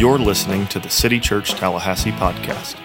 You're 0.00 0.18
listening 0.18 0.66
to 0.68 0.78
the 0.78 0.88
City 0.88 1.20
Church 1.20 1.50
Tallahassee 1.50 2.12
podcast. 2.12 2.76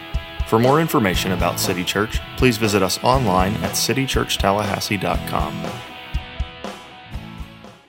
For 0.50 0.60
more 0.60 0.82
information 0.82 1.32
about 1.32 1.62
City 1.62 1.86
Church, 1.86 2.20
please 2.36 2.58
visit 2.58 2.84
us 2.84 3.02
online 3.06 3.54
at 3.64 3.72
citychurchtallahassee.com. 3.72 5.72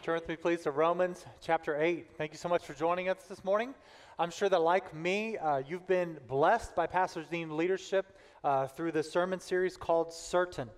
Turn 0.05 0.15
with 0.15 0.29
me, 0.29 0.37
please, 0.37 0.61
to 0.61 0.71
Romans 0.71 1.27
chapter 1.41 1.77
8. 1.77 2.07
Thank 2.17 2.35
you 2.35 2.39
so 2.39 2.49
much 2.49 2.65
for 2.65 2.75
joining 2.75 3.09
us 3.09 3.25
this 3.29 3.43
morning. 3.43 3.75
I'm 4.17 4.31
sure 4.31 4.49
that, 4.49 4.61
like 4.61 4.95
me, 4.95 5.37
uh, 5.39 5.61
you've 5.67 5.89
been 5.89 6.21
blessed 6.29 6.77
by 6.77 6.87
Pastor 6.87 7.25
Dean's 7.29 7.51
leadership 7.51 8.17
uh, 8.45 8.69
through 8.69 8.93
the 8.93 9.03
sermon 9.03 9.41
series 9.41 9.77
called 9.77 10.13
Certain. 10.13 10.71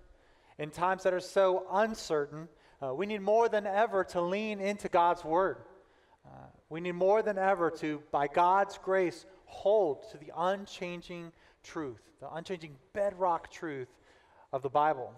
In 0.57 0.71
times 0.71 1.03
that 1.03 1.13
are 1.13 1.19
so 1.19 1.67
uncertain, 1.71 2.49
uh, 2.81 2.95
we 2.95 3.05
need 3.05 3.21
more 3.21 3.47
than 3.47 3.67
ever 3.67 4.03
to 4.05 4.19
lean 4.19 4.59
into 4.59 4.89
God's 4.89 5.23
Word. 5.23 5.57
We 6.69 6.81
need 6.81 6.93
more 6.93 7.23
than 7.23 7.37
ever 7.37 7.71
to, 7.71 8.01
by 8.11 8.27
God's 8.27 8.77
grace, 8.77 9.25
hold 9.45 10.09
to 10.11 10.17
the 10.17 10.31
unchanging 10.37 11.31
truth, 11.63 12.01
the 12.19 12.31
unchanging 12.31 12.75
bedrock 12.93 13.49
truth 13.51 13.87
of 14.53 14.61
the 14.61 14.69
Bible. 14.69 15.11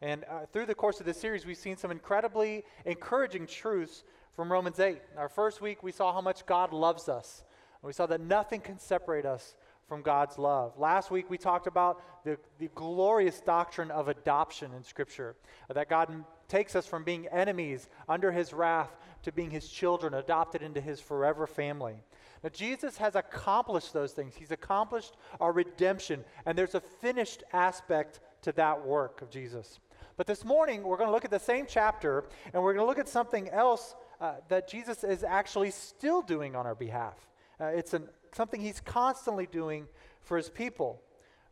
And 0.00 0.24
uh, 0.24 0.46
through 0.52 0.66
the 0.66 0.74
course 0.74 1.00
of 1.00 1.06
this 1.06 1.20
series, 1.20 1.44
we've 1.44 1.58
seen 1.58 1.76
some 1.76 1.90
incredibly 1.90 2.64
encouraging 2.86 3.46
truths 3.46 4.04
from 4.34 4.50
Romans 4.50 4.80
8. 4.80 5.00
Our 5.16 5.28
first 5.28 5.60
week, 5.60 5.82
we 5.82 5.92
saw 5.92 6.12
how 6.12 6.20
much 6.20 6.46
God 6.46 6.72
loves 6.72 7.08
us. 7.08 7.44
and 7.82 7.86
We 7.86 7.92
saw 7.92 8.06
that 8.06 8.20
nothing 8.20 8.60
can 8.60 8.78
separate 8.78 9.26
us 9.26 9.56
from 9.88 10.02
God's 10.02 10.38
love. 10.38 10.78
Last 10.78 11.10
week, 11.10 11.28
we 11.28 11.38
talked 11.38 11.66
about 11.66 12.02
the, 12.24 12.38
the 12.58 12.70
glorious 12.74 13.40
doctrine 13.40 13.90
of 13.90 14.08
adoption 14.08 14.72
in 14.74 14.82
Scripture, 14.82 15.36
that 15.72 15.88
God 15.88 16.24
takes 16.48 16.76
us 16.76 16.86
from 16.86 17.04
being 17.04 17.26
enemies 17.28 17.88
under 18.08 18.32
his 18.32 18.52
wrath 18.52 18.96
to 19.22 19.32
being 19.32 19.50
his 19.50 19.68
children, 19.68 20.14
adopted 20.14 20.62
into 20.62 20.80
his 20.80 21.00
forever 21.00 21.46
family. 21.46 21.96
Now, 22.42 22.50
Jesus 22.50 22.98
has 22.98 23.14
accomplished 23.14 23.92
those 23.92 24.12
things. 24.12 24.34
He's 24.34 24.50
accomplished 24.50 25.16
our 25.40 25.52
redemption, 25.52 26.24
and 26.44 26.56
there's 26.58 26.74
a 26.74 26.80
finished 26.80 27.42
aspect 27.52 28.20
to 28.42 28.52
that 28.52 28.84
work 28.84 29.22
of 29.22 29.30
Jesus. 29.30 29.80
But 30.16 30.26
this 30.26 30.44
morning, 30.44 30.82
we're 30.82 30.98
going 30.98 31.08
to 31.08 31.12
look 31.12 31.24
at 31.24 31.30
the 31.30 31.38
same 31.38 31.66
chapter, 31.68 32.24
and 32.52 32.62
we're 32.62 32.74
going 32.74 32.84
to 32.84 32.88
look 32.88 32.98
at 32.98 33.08
something 33.08 33.48
else 33.48 33.94
uh, 34.20 34.34
that 34.48 34.68
Jesus 34.68 35.04
is 35.04 35.24
actually 35.24 35.70
still 35.70 36.22
doing 36.22 36.54
on 36.54 36.66
our 36.66 36.74
behalf. 36.74 37.16
Uh, 37.58 37.66
it's 37.66 37.94
an, 37.94 38.08
something 38.32 38.60
he's 38.60 38.80
constantly 38.80 39.46
doing 39.46 39.86
for 40.20 40.36
his 40.36 40.50
people. 40.50 41.00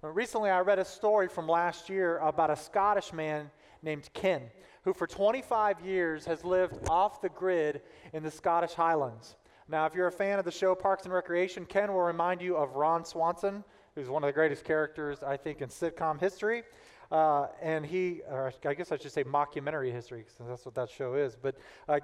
Recently, 0.02 0.50
I 0.50 0.60
read 0.60 0.80
a 0.80 0.84
story 0.84 1.28
from 1.28 1.46
last 1.46 1.88
year 1.88 2.18
about 2.18 2.50
a 2.50 2.56
Scottish 2.56 3.12
man 3.12 3.52
named 3.82 4.08
Ken 4.14 4.50
who 4.84 4.92
for 4.92 5.06
25 5.06 5.80
years 5.80 6.24
has 6.26 6.44
lived 6.44 6.76
off 6.88 7.20
the 7.20 7.28
grid 7.28 7.82
in 8.12 8.22
the 8.22 8.30
Scottish 8.30 8.72
Highlands. 8.72 9.36
Now, 9.68 9.86
if 9.86 9.94
you're 9.94 10.08
a 10.08 10.12
fan 10.12 10.38
of 10.38 10.44
the 10.44 10.50
show 10.50 10.74
Parks 10.74 11.04
and 11.04 11.14
Recreation, 11.14 11.64
Ken 11.64 11.92
will 11.92 12.00
remind 12.00 12.42
you 12.42 12.56
of 12.56 12.74
Ron 12.74 13.04
Swanson, 13.04 13.64
who's 13.94 14.08
one 14.08 14.24
of 14.24 14.26
the 14.26 14.32
greatest 14.32 14.64
characters, 14.64 15.22
I 15.22 15.36
think, 15.36 15.62
in 15.62 15.68
sitcom 15.68 16.20
history. 16.20 16.64
Uh, 17.10 17.46
and 17.60 17.86
he, 17.86 18.22
or 18.28 18.52
I 18.64 18.74
guess 18.74 18.90
I 18.90 18.96
should 18.96 19.12
say 19.12 19.22
mockumentary 19.22 19.92
history, 19.92 20.24
because 20.24 20.48
that's 20.48 20.66
what 20.66 20.74
that 20.74 20.90
show 20.90 21.14
is. 21.14 21.36
But 21.40 21.56
uh, 21.88 22.00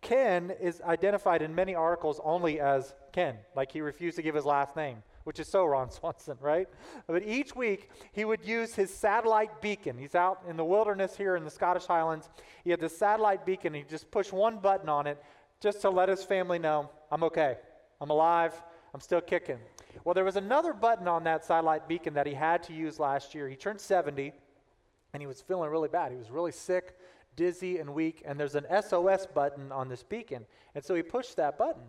Ken 0.00 0.52
is 0.60 0.80
identified 0.80 1.42
in 1.42 1.54
many 1.54 1.74
articles 1.74 2.20
only 2.24 2.58
as 2.58 2.94
Ken, 3.12 3.36
like 3.54 3.70
he 3.70 3.80
refused 3.80 4.16
to 4.16 4.22
give 4.22 4.34
his 4.34 4.44
last 4.44 4.74
name 4.74 5.02
which 5.28 5.38
is 5.38 5.46
so 5.46 5.66
Ron 5.66 5.90
Swanson, 5.98 6.38
right? 6.40 6.66
But 7.06 7.22
each 7.22 7.54
week 7.54 7.90
he 8.12 8.24
would 8.24 8.46
use 8.46 8.74
his 8.74 8.92
satellite 8.92 9.60
beacon. 9.60 9.98
He's 9.98 10.14
out 10.14 10.40
in 10.48 10.56
the 10.56 10.64
wilderness 10.64 11.18
here 11.18 11.36
in 11.36 11.44
the 11.44 11.50
Scottish 11.50 11.84
Highlands. 11.84 12.30
He 12.64 12.70
had 12.70 12.80
this 12.80 12.96
satellite 12.96 13.44
beacon. 13.44 13.74
He 13.74 13.82
just 13.82 14.10
pushed 14.10 14.32
one 14.32 14.56
button 14.56 14.88
on 14.88 15.06
it 15.06 15.22
just 15.60 15.82
to 15.82 15.90
let 15.90 16.08
his 16.08 16.24
family 16.24 16.58
know, 16.58 16.88
I'm 17.12 17.22
okay. 17.24 17.58
I'm 18.00 18.08
alive. 18.08 18.54
I'm 18.94 19.00
still 19.00 19.20
kicking. 19.20 19.58
Well, 20.02 20.14
there 20.14 20.24
was 20.24 20.36
another 20.36 20.72
button 20.72 21.06
on 21.06 21.24
that 21.24 21.44
satellite 21.44 21.86
beacon 21.88 22.14
that 22.14 22.26
he 22.26 22.32
had 22.32 22.62
to 22.62 22.72
use 22.72 22.98
last 22.98 23.34
year. 23.34 23.50
He 23.50 23.56
turned 23.56 23.82
70 23.82 24.32
and 25.12 25.22
he 25.22 25.26
was 25.26 25.42
feeling 25.42 25.68
really 25.68 25.90
bad. 25.90 26.10
He 26.10 26.16
was 26.16 26.30
really 26.30 26.52
sick, 26.52 26.96
dizzy, 27.36 27.80
and 27.80 27.92
weak. 27.92 28.22
And 28.24 28.40
there's 28.40 28.54
an 28.54 28.64
SOS 28.82 29.26
button 29.26 29.72
on 29.72 29.90
this 29.90 30.02
beacon. 30.02 30.46
And 30.74 30.82
so 30.82 30.94
he 30.94 31.02
pushed 31.02 31.36
that 31.36 31.58
button. 31.58 31.82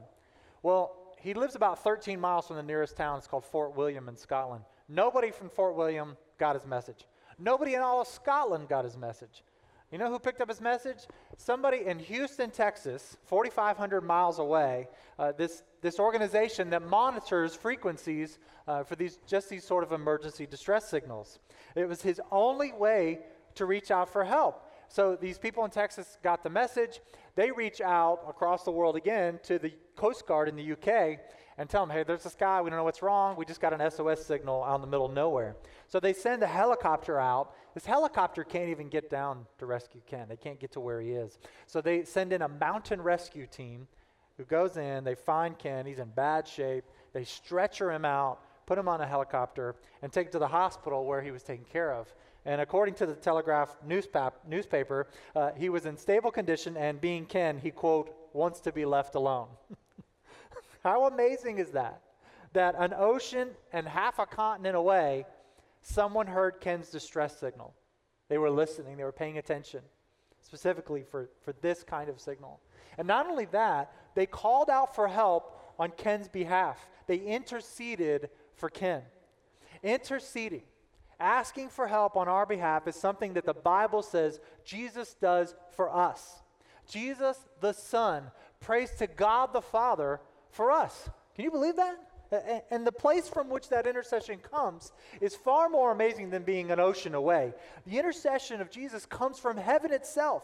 Well, 0.61 0.98
he 1.21 1.33
lives 1.33 1.55
about 1.55 1.83
13 1.83 2.19
miles 2.19 2.47
from 2.47 2.55
the 2.55 2.63
nearest 2.63 2.95
town. 2.95 3.17
It's 3.17 3.27
called 3.27 3.45
Fort 3.45 3.75
William 3.75 4.07
in 4.07 4.15
Scotland. 4.15 4.63
Nobody 4.87 5.31
from 5.31 5.49
Fort 5.49 5.75
William 5.75 6.17
got 6.37 6.55
his 6.55 6.65
message. 6.65 7.05
Nobody 7.37 7.75
in 7.75 7.81
all 7.81 8.01
of 8.01 8.07
Scotland 8.07 8.67
got 8.67 8.83
his 8.83 8.97
message. 8.97 9.43
You 9.91 9.97
know 9.97 10.09
who 10.09 10.19
picked 10.19 10.39
up 10.39 10.49
his 10.49 10.61
message? 10.61 11.07
Somebody 11.37 11.85
in 11.85 11.97
Houston, 11.97 12.51
Texas, 12.51 13.17
4,500 13.25 14.01
miles 14.01 14.37
away. 14.37 14.87
Uh, 15.17 15.31
this 15.31 15.63
this 15.81 15.99
organization 15.99 16.69
that 16.69 16.83
monitors 16.83 17.55
frequencies 17.55 18.37
uh, 18.67 18.83
for 18.83 18.95
these 18.95 19.17
just 19.25 19.49
these 19.49 19.63
sort 19.63 19.83
of 19.83 19.91
emergency 19.91 20.45
distress 20.45 20.87
signals. 20.87 21.39
It 21.75 21.87
was 21.87 22.01
his 22.01 22.21
only 22.31 22.71
way 22.71 23.19
to 23.55 23.65
reach 23.65 23.89
out 23.89 24.09
for 24.09 24.23
help. 24.23 24.68
So 24.89 25.15
these 25.15 25.37
people 25.37 25.63
in 25.65 25.71
Texas 25.71 26.17
got 26.23 26.43
the 26.43 26.49
message. 26.49 26.99
They 27.35 27.51
reach 27.51 27.79
out 27.79 28.21
across 28.27 28.63
the 28.63 28.71
world 28.71 28.95
again 28.95 29.39
to 29.43 29.59
the 29.59 29.71
Coast 29.95 30.27
Guard 30.27 30.49
in 30.49 30.55
the 30.55 30.71
UK 30.73 31.19
and 31.59 31.69
tell 31.69 31.85
them, 31.85 31.95
hey, 31.95 32.03
there's 32.03 32.23
this 32.23 32.35
guy. 32.35 32.61
We 32.61 32.69
don't 32.69 32.77
know 32.77 32.83
what's 32.83 33.03
wrong. 33.03 33.35
We 33.37 33.45
just 33.45 33.61
got 33.61 33.71
an 33.71 33.91
SOS 33.91 34.25
signal 34.25 34.63
out 34.63 34.75
in 34.75 34.81
the 34.81 34.87
middle 34.87 35.05
of 35.05 35.13
nowhere. 35.13 35.55
So 35.87 35.99
they 35.99 36.13
send 36.13 36.41
a 36.41 36.47
helicopter 36.47 37.19
out. 37.19 37.53
This 37.75 37.85
helicopter 37.85 38.43
can't 38.43 38.69
even 38.69 38.89
get 38.89 39.09
down 39.09 39.45
to 39.59 39.67
rescue 39.67 40.01
Ken. 40.07 40.27
They 40.27 40.37
can't 40.37 40.59
get 40.59 40.71
to 40.71 40.79
where 40.79 40.99
he 40.99 41.11
is. 41.11 41.37
So 41.67 41.81
they 41.81 42.03
send 42.03 42.33
in 42.33 42.41
a 42.41 42.47
mountain 42.47 43.01
rescue 43.01 43.45
team 43.45 43.87
who 44.37 44.45
goes 44.45 44.77
in. 44.77 45.03
They 45.03 45.15
find 45.15 45.57
Ken. 45.59 45.85
He's 45.85 45.99
in 45.99 46.09
bad 46.09 46.47
shape. 46.47 46.85
They 47.13 47.25
stretcher 47.25 47.91
him 47.91 48.05
out, 48.05 48.39
put 48.65 48.77
him 48.77 48.87
on 48.87 49.01
a 49.01 49.05
helicopter, 49.05 49.75
and 50.01 50.11
take 50.11 50.27
him 50.27 50.31
to 50.31 50.39
the 50.39 50.47
hospital 50.47 51.05
where 51.05 51.21
he 51.21 51.29
was 51.29 51.43
taken 51.43 51.65
care 51.65 51.93
of. 51.93 52.11
And 52.45 52.61
according 52.61 52.95
to 52.95 53.05
the 53.05 53.15
Telegraph 53.15 53.75
newspaper, 53.85 55.07
uh, 55.35 55.51
he 55.57 55.69
was 55.69 55.85
in 55.85 55.97
stable 55.97 56.31
condition, 56.31 56.77
and 56.77 56.99
being 56.99 57.25
Ken, 57.25 57.57
he, 57.57 57.71
quote, 57.71 58.15
wants 58.33 58.61
to 58.61 58.71
be 58.71 58.85
left 58.85 59.15
alone. 59.15 59.47
How 60.83 61.07
amazing 61.07 61.57
is 61.57 61.71
that? 61.71 62.01
That 62.53 62.75
an 62.77 62.93
ocean 62.97 63.49
and 63.73 63.87
half 63.87 64.19
a 64.19 64.25
continent 64.25 64.75
away, 64.75 65.25
someone 65.81 66.27
heard 66.27 66.61
Ken's 66.61 66.89
distress 66.89 67.37
signal. 67.37 67.73
They 68.29 68.37
were 68.37 68.49
listening, 68.49 68.97
they 68.97 69.03
were 69.03 69.11
paying 69.11 69.37
attention, 69.37 69.81
specifically 70.41 71.03
for, 71.03 71.29
for 71.41 71.53
this 71.61 71.83
kind 71.83 72.09
of 72.09 72.21
signal. 72.21 72.61
And 72.97 73.07
not 73.07 73.27
only 73.27 73.45
that, 73.45 73.91
they 74.15 74.25
called 74.25 74.69
out 74.69 74.95
for 74.95 75.07
help 75.07 75.73
on 75.77 75.91
Ken's 75.91 76.27
behalf. 76.27 76.89
They 77.07 77.17
interceded 77.17 78.29
for 78.55 78.69
Ken. 78.69 79.01
Interceding 79.83 80.63
asking 81.19 81.69
for 81.69 81.87
help 81.87 82.15
on 82.15 82.27
our 82.27 82.45
behalf 82.45 82.87
is 82.87 82.95
something 82.95 83.33
that 83.33 83.45
the 83.45 83.53
Bible 83.53 84.01
says 84.01 84.39
Jesus 84.63 85.15
does 85.15 85.55
for 85.71 85.93
us. 85.93 86.41
Jesus, 86.87 87.37
the 87.61 87.73
Son, 87.73 88.31
prays 88.59 88.91
to 88.99 89.07
God 89.07 89.53
the 89.53 89.61
Father 89.61 90.19
for 90.49 90.71
us. 90.71 91.09
Can 91.35 91.45
you 91.45 91.51
believe 91.51 91.75
that? 91.75 92.65
And 92.69 92.85
the 92.85 92.91
place 92.91 93.27
from 93.27 93.49
which 93.49 93.69
that 93.69 93.87
intercession 93.87 94.37
comes 94.37 94.91
is 95.19 95.35
far 95.35 95.67
more 95.67 95.91
amazing 95.91 96.29
than 96.29 96.43
being 96.43 96.69
an 96.69 96.79
ocean 96.79 97.15
away. 97.15 97.53
The 97.87 97.97
intercession 97.97 98.61
of 98.61 98.69
Jesus 98.69 99.05
comes 99.05 99.39
from 99.39 99.57
heaven 99.57 99.91
itself, 99.91 100.43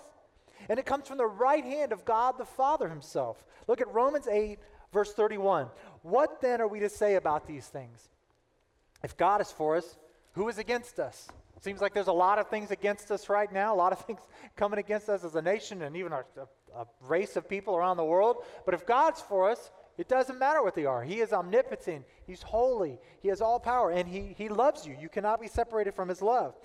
and 0.67 0.79
it 0.79 0.85
comes 0.85 1.07
from 1.07 1.17
the 1.17 1.27
right 1.27 1.63
hand 1.63 1.91
of 1.91 2.05
God 2.05 2.37
the 2.37 2.45
Father 2.45 2.89
Himself. 2.89 3.43
Look 3.67 3.81
at 3.81 3.93
Romans 3.93 4.27
8, 4.27 4.57
verse 4.91 5.13
31. 5.13 5.67
What 6.01 6.41
then 6.41 6.59
are 6.59 6.67
we 6.67 6.79
to 6.79 6.89
say 6.89 7.15
about 7.15 7.45
these 7.45 7.67
things? 7.67 8.09
If 9.03 9.15
God 9.15 9.41
is 9.41 9.51
for 9.51 9.75
us, 9.75 9.97
who 10.35 10.47
is 10.49 10.57
against 10.57 10.99
us? 10.99 11.27
Seems 11.61 11.81
like 11.81 11.95
there's 11.95 12.07
a 12.07 12.13
lot 12.13 12.37
of 12.37 12.47
things 12.47 12.69
against 12.69 13.09
us 13.09 13.27
right 13.27 13.51
now, 13.51 13.73
a 13.73 13.75
lot 13.75 13.91
of 13.91 13.99
things 14.05 14.19
coming 14.55 14.77
against 14.77 15.09
us 15.09 15.23
as 15.23 15.35
a 15.35 15.41
nation 15.41 15.81
and 15.81 15.97
even 15.97 16.11
a, 16.11 16.23
a 16.75 16.85
race 17.01 17.35
of 17.35 17.49
people 17.49 17.75
around 17.75 17.97
the 17.97 18.05
world. 18.05 18.43
But 18.65 18.75
if 18.75 18.85
God's 18.85 19.21
for 19.21 19.49
us, 19.49 19.71
it 19.97 20.07
doesn't 20.07 20.37
matter 20.37 20.61
what 20.61 20.75
they 20.75 20.85
are. 20.85 21.03
He 21.03 21.21
is 21.21 21.33
omnipotent, 21.33 22.05
He's 22.27 22.43
holy, 22.43 22.99
He 23.21 23.29
has 23.29 23.41
all 23.41 23.59
power, 23.59 23.91
and 23.91 24.07
He, 24.07 24.35
he 24.37 24.49
loves 24.49 24.85
you. 24.85 24.95
You 24.99 25.09
cannot 25.09 25.41
be 25.41 25.47
separated 25.47 25.95
from 25.95 26.09
His 26.09 26.21
love. 26.21 26.55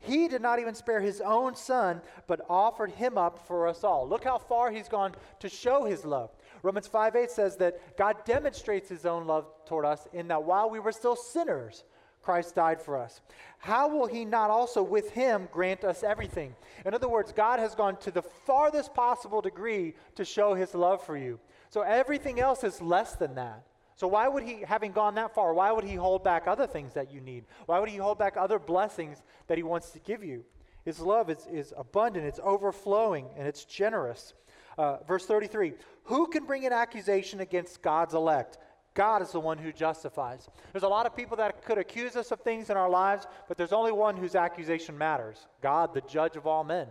He 0.00 0.28
did 0.28 0.42
not 0.42 0.58
even 0.58 0.74
spare 0.74 1.00
His 1.00 1.20
own 1.20 1.54
Son, 1.54 2.00
but 2.26 2.40
offered 2.48 2.90
Him 2.90 3.18
up 3.18 3.46
for 3.46 3.68
us 3.68 3.84
all. 3.84 4.08
Look 4.08 4.24
how 4.24 4.38
far 4.38 4.70
He's 4.70 4.88
gone 4.88 5.14
to 5.40 5.48
show 5.48 5.84
His 5.84 6.04
love. 6.04 6.30
Romans 6.62 6.86
5 6.88 7.14
8 7.14 7.30
says 7.30 7.56
that 7.58 7.96
God 7.96 8.16
demonstrates 8.24 8.88
His 8.88 9.06
own 9.06 9.26
love 9.26 9.46
toward 9.66 9.84
us 9.84 10.08
in 10.12 10.28
that 10.28 10.42
while 10.42 10.70
we 10.70 10.80
were 10.80 10.92
still 10.92 11.14
sinners, 11.14 11.84
Christ 12.22 12.54
died 12.54 12.80
for 12.80 12.98
us. 12.98 13.20
How 13.58 13.88
will 13.88 14.06
he 14.06 14.24
not 14.24 14.50
also 14.50 14.82
with 14.82 15.10
him 15.10 15.48
grant 15.52 15.84
us 15.84 16.02
everything? 16.02 16.54
In 16.84 16.94
other 16.94 17.08
words, 17.08 17.32
God 17.32 17.58
has 17.58 17.74
gone 17.74 17.96
to 17.98 18.10
the 18.10 18.22
farthest 18.22 18.94
possible 18.94 19.40
degree 19.40 19.94
to 20.16 20.24
show 20.24 20.54
his 20.54 20.74
love 20.74 21.04
for 21.04 21.16
you. 21.16 21.40
So 21.70 21.82
everything 21.82 22.40
else 22.40 22.64
is 22.64 22.82
less 22.82 23.14
than 23.14 23.34
that. 23.36 23.64
So 23.96 24.06
why 24.06 24.28
would 24.28 24.44
he, 24.44 24.60
having 24.60 24.92
gone 24.92 25.16
that 25.16 25.34
far, 25.34 25.52
why 25.54 25.72
would 25.72 25.84
he 25.84 25.96
hold 25.96 26.22
back 26.22 26.46
other 26.46 26.66
things 26.66 26.94
that 26.94 27.10
you 27.12 27.20
need? 27.20 27.44
Why 27.66 27.80
would 27.80 27.88
he 27.88 27.96
hold 27.96 28.18
back 28.18 28.36
other 28.36 28.58
blessings 28.60 29.22
that 29.48 29.58
he 29.58 29.64
wants 29.64 29.90
to 29.90 29.98
give 29.98 30.22
you? 30.22 30.44
His 30.84 31.00
love 31.00 31.28
is, 31.30 31.46
is 31.50 31.74
abundant, 31.76 32.24
it's 32.24 32.40
overflowing, 32.42 33.26
and 33.36 33.48
it's 33.48 33.64
generous. 33.64 34.34
Uh, 34.78 34.98
verse 35.08 35.26
33 35.26 35.74
Who 36.04 36.28
can 36.28 36.44
bring 36.44 36.64
an 36.64 36.72
accusation 36.72 37.40
against 37.40 37.82
God's 37.82 38.14
elect? 38.14 38.58
God 38.98 39.22
is 39.22 39.30
the 39.30 39.38
one 39.38 39.58
who 39.58 39.70
justifies. 39.70 40.48
There's 40.72 40.82
a 40.82 40.88
lot 40.88 41.06
of 41.06 41.14
people 41.14 41.36
that 41.36 41.64
could 41.64 41.78
accuse 41.78 42.16
us 42.16 42.32
of 42.32 42.40
things 42.40 42.68
in 42.68 42.76
our 42.76 42.90
lives, 42.90 43.28
but 43.46 43.56
there's 43.56 43.72
only 43.72 43.92
one 43.92 44.16
whose 44.16 44.34
accusation 44.34 44.98
matters 44.98 45.46
God, 45.62 45.94
the 45.94 46.00
judge 46.00 46.34
of 46.34 46.48
all 46.48 46.64
men. 46.64 46.88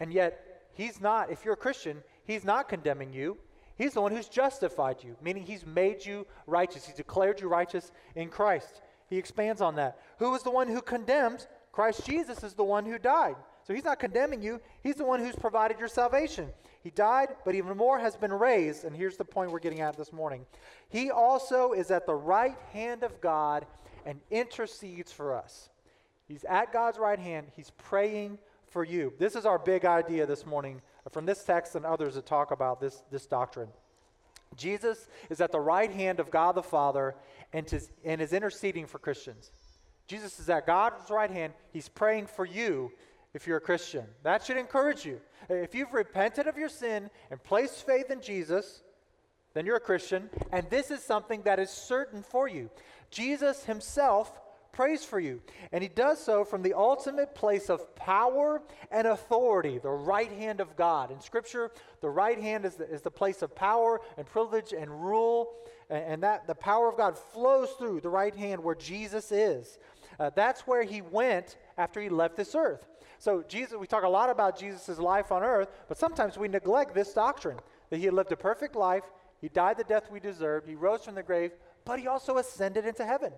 And 0.00 0.14
yet, 0.14 0.62
He's 0.72 0.98
not, 0.98 1.30
if 1.30 1.44
you're 1.44 1.52
a 1.52 1.58
Christian, 1.58 2.02
He's 2.24 2.42
not 2.42 2.70
condemning 2.70 3.12
you. 3.12 3.36
He's 3.76 3.92
the 3.92 4.00
one 4.00 4.16
who's 4.16 4.30
justified 4.30 5.04
you, 5.04 5.14
meaning 5.20 5.42
He's 5.42 5.66
made 5.66 6.06
you 6.06 6.26
righteous. 6.46 6.86
He's 6.86 6.96
declared 6.96 7.38
you 7.38 7.48
righteous 7.48 7.92
in 8.14 8.30
Christ. 8.30 8.80
He 9.10 9.18
expands 9.18 9.60
on 9.60 9.74
that. 9.76 9.98
Who 10.18 10.34
is 10.34 10.42
the 10.42 10.50
one 10.50 10.68
who 10.68 10.80
condemns? 10.80 11.48
Christ 11.70 12.06
Jesus 12.06 12.42
is 12.44 12.54
the 12.54 12.64
one 12.64 12.86
who 12.86 12.98
died. 12.98 13.36
So 13.66 13.74
He's 13.74 13.84
not 13.84 13.98
condemning 13.98 14.40
you, 14.40 14.58
He's 14.82 14.94
the 14.94 15.04
one 15.04 15.20
who's 15.20 15.36
provided 15.36 15.78
your 15.78 15.88
salvation. 15.88 16.48
He 16.86 16.90
died, 16.90 17.30
but 17.44 17.56
even 17.56 17.76
more 17.76 17.98
has 17.98 18.14
been 18.14 18.32
raised. 18.32 18.84
And 18.84 18.94
here's 18.94 19.16
the 19.16 19.24
point 19.24 19.50
we're 19.50 19.58
getting 19.58 19.80
at 19.80 19.96
this 19.96 20.12
morning. 20.12 20.46
He 20.88 21.10
also 21.10 21.72
is 21.72 21.90
at 21.90 22.06
the 22.06 22.14
right 22.14 22.56
hand 22.72 23.02
of 23.02 23.20
God 23.20 23.66
and 24.04 24.20
intercedes 24.30 25.10
for 25.10 25.34
us. 25.34 25.68
He's 26.28 26.44
at 26.44 26.72
God's 26.72 26.96
right 26.96 27.18
hand, 27.18 27.48
He's 27.56 27.70
praying 27.70 28.38
for 28.68 28.84
you. 28.84 29.12
This 29.18 29.34
is 29.34 29.44
our 29.44 29.58
big 29.58 29.84
idea 29.84 30.26
this 30.26 30.46
morning 30.46 30.80
from 31.10 31.26
this 31.26 31.42
text 31.42 31.74
and 31.74 31.84
others 31.84 32.14
that 32.14 32.24
talk 32.24 32.52
about 32.52 32.80
this, 32.80 33.02
this 33.10 33.26
doctrine. 33.26 33.70
Jesus 34.56 35.08
is 35.28 35.40
at 35.40 35.50
the 35.50 35.58
right 35.58 35.90
hand 35.90 36.20
of 36.20 36.30
God 36.30 36.54
the 36.54 36.62
Father 36.62 37.16
and, 37.52 37.66
to, 37.66 37.80
and 38.04 38.20
is 38.20 38.32
interceding 38.32 38.86
for 38.86 39.00
Christians. 39.00 39.50
Jesus 40.06 40.38
is 40.38 40.48
at 40.48 40.68
God's 40.68 41.10
right 41.10 41.32
hand. 41.32 41.52
He's 41.72 41.88
praying 41.88 42.28
for 42.28 42.44
you 42.44 42.92
if 43.36 43.46
you're 43.46 43.58
a 43.58 43.60
Christian. 43.60 44.04
That 44.22 44.44
should 44.44 44.56
encourage 44.56 45.04
you. 45.04 45.20
If 45.50 45.74
you've 45.74 45.92
repented 45.92 46.46
of 46.46 46.56
your 46.56 46.70
sin 46.70 47.10
and 47.30 47.40
placed 47.42 47.86
faith 47.86 48.10
in 48.10 48.22
Jesus, 48.22 48.82
then 49.52 49.66
you're 49.66 49.76
a 49.76 49.80
Christian, 49.80 50.30
and 50.52 50.68
this 50.70 50.90
is 50.90 51.02
something 51.02 51.42
that 51.42 51.58
is 51.58 51.70
certain 51.70 52.22
for 52.22 52.48
you. 52.48 52.70
Jesus 53.10 53.64
himself 53.64 54.40
prays 54.72 55.04
for 55.04 55.20
you, 55.20 55.40
and 55.70 55.82
he 55.82 55.88
does 55.88 56.18
so 56.18 56.44
from 56.44 56.62
the 56.62 56.74
ultimate 56.74 57.34
place 57.34 57.70
of 57.70 57.94
power 57.94 58.62
and 58.90 59.06
authority, 59.06 59.78
the 59.78 59.88
right 59.88 60.32
hand 60.32 60.60
of 60.60 60.74
God. 60.74 61.10
In 61.10 61.20
Scripture, 61.20 61.70
the 62.00 62.10
right 62.10 62.40
hand 62.40 62.64
is 62.64 62.74
the, 62.76 62.90
is 62.90 63.02
the 63.02 63.10
place 63.10 63.42
of 63.42 63.54
power 63.54 64.00
and 64.16 64.26
privilege 64.26 64.72
and 64.72 64.90
rule, 64.90 65.52
and, 65.90 66.04
and 66.04 66.22
that 66.22 66.46
the 66.46 66.54
power 66.54 66.88
of 66.88 66.96
God 66.96 67.18
flows 67.18 67.70
through 67.78 68.00
the 68.00 68.10
right 68.10 68.34
hand 68.34 68.62
where 68.62 68.74
Jesus 68.74 69.30
is. 69.30 69.78
Uh, 70.18 70.30
that's 70.34 70.66
where 70.66 70.82
he 70.82 71.02
went 71.02 71.56
after 71.76 72.00
he 72.00 72.08
left 72.08 72.36
this 72.36 72.54
earth. 72.54 72.86
So, 73.18 73.42
Jesus, 73.48 73.76
we 73.78 73.86
talk 73.86 74.04
a 74.04 74.08
lot 74.08 74.30
about 74.30 74.58
Jesus' 74.58 74.98
life 74.98 75.32
on 75.32 75.42
earth, 75.42 75.68
but 75.88 75.98
sometimes 75.98 76.36
we 76.36 76.48
neglect 76.48 76.94
this 76.94 77.12
doctrine 77.12 77.58
that 77.90 77.98
he 77.98 78.10
lived 78.10 78.32
a 78.32 78.36
perfect 78.36 78.76
life, 78.76 79.04
he 79.40 79.48
died 79.48 79.78
the 79.78 79.84
death 79.84 80.10
we 80.10 80.20
deserved, 80.20 80.68
he 80.68 80.74
rose 80.74 81.04
from 81.04 81.14
the 81.14 81.22
grave, 81.22 81.52
but 81.84 81.98
he 81.98 82.06
also 82.06 82.38
ascended 82.38 82.84
into 82.84 83.04
heaven. 83.04 83.32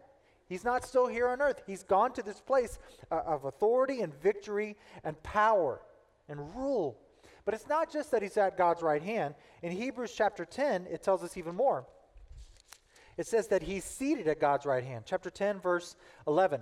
He's 0.48 0.64
not 0.64 0.84
still 0.84 1.06
here 1.06 1.28
on 1.28 1.42
earth. 1.42 1.62
He's 1.66 1.82
gone 1.82 2.12
to 2.12 2.22
this 2.22 2.40
place 2.40 2.78
uh, 3.10 3.20
of 3.26 3.44
authority 3.44 4.00
and 4.00 4.14
victory 4.22 4.76
and 5.04 5.22
power 5.22 5.82
and 6.28 6.54
rule. 6.56 6.98
But 7.44 7.54
it's 7.54 7.68
not 7.68 7.92
just 7.92 8.10
that 8.10 8.22
he's 8.22 8.36
at 8.36 8.56
God's 8.56 8.82
right 8.82 9.02
hand. 9.02 9.34
In 9.62 9.72
Hebrews 9.72 10.14
chapter 10.16 10.44
10, 10.44 10.86
it 10.90 11.02
tells 11.02 11.22
us 11.22 11.36
even 11.36 11.54
more. 11.54 11.86
It 13.18 13.26
says 13.26 13.48
that 13.48 13.62
he's 13.62 13.84
seated 13.84 14.28
at 14.28 14.40
God's 14.40 14.64
right 14.64 14.84
hand. 14.84 15.04
Chapter 15.06 15.28
10, 15.28 15.60
verse 15.60 15.96
11. 16.26 16.60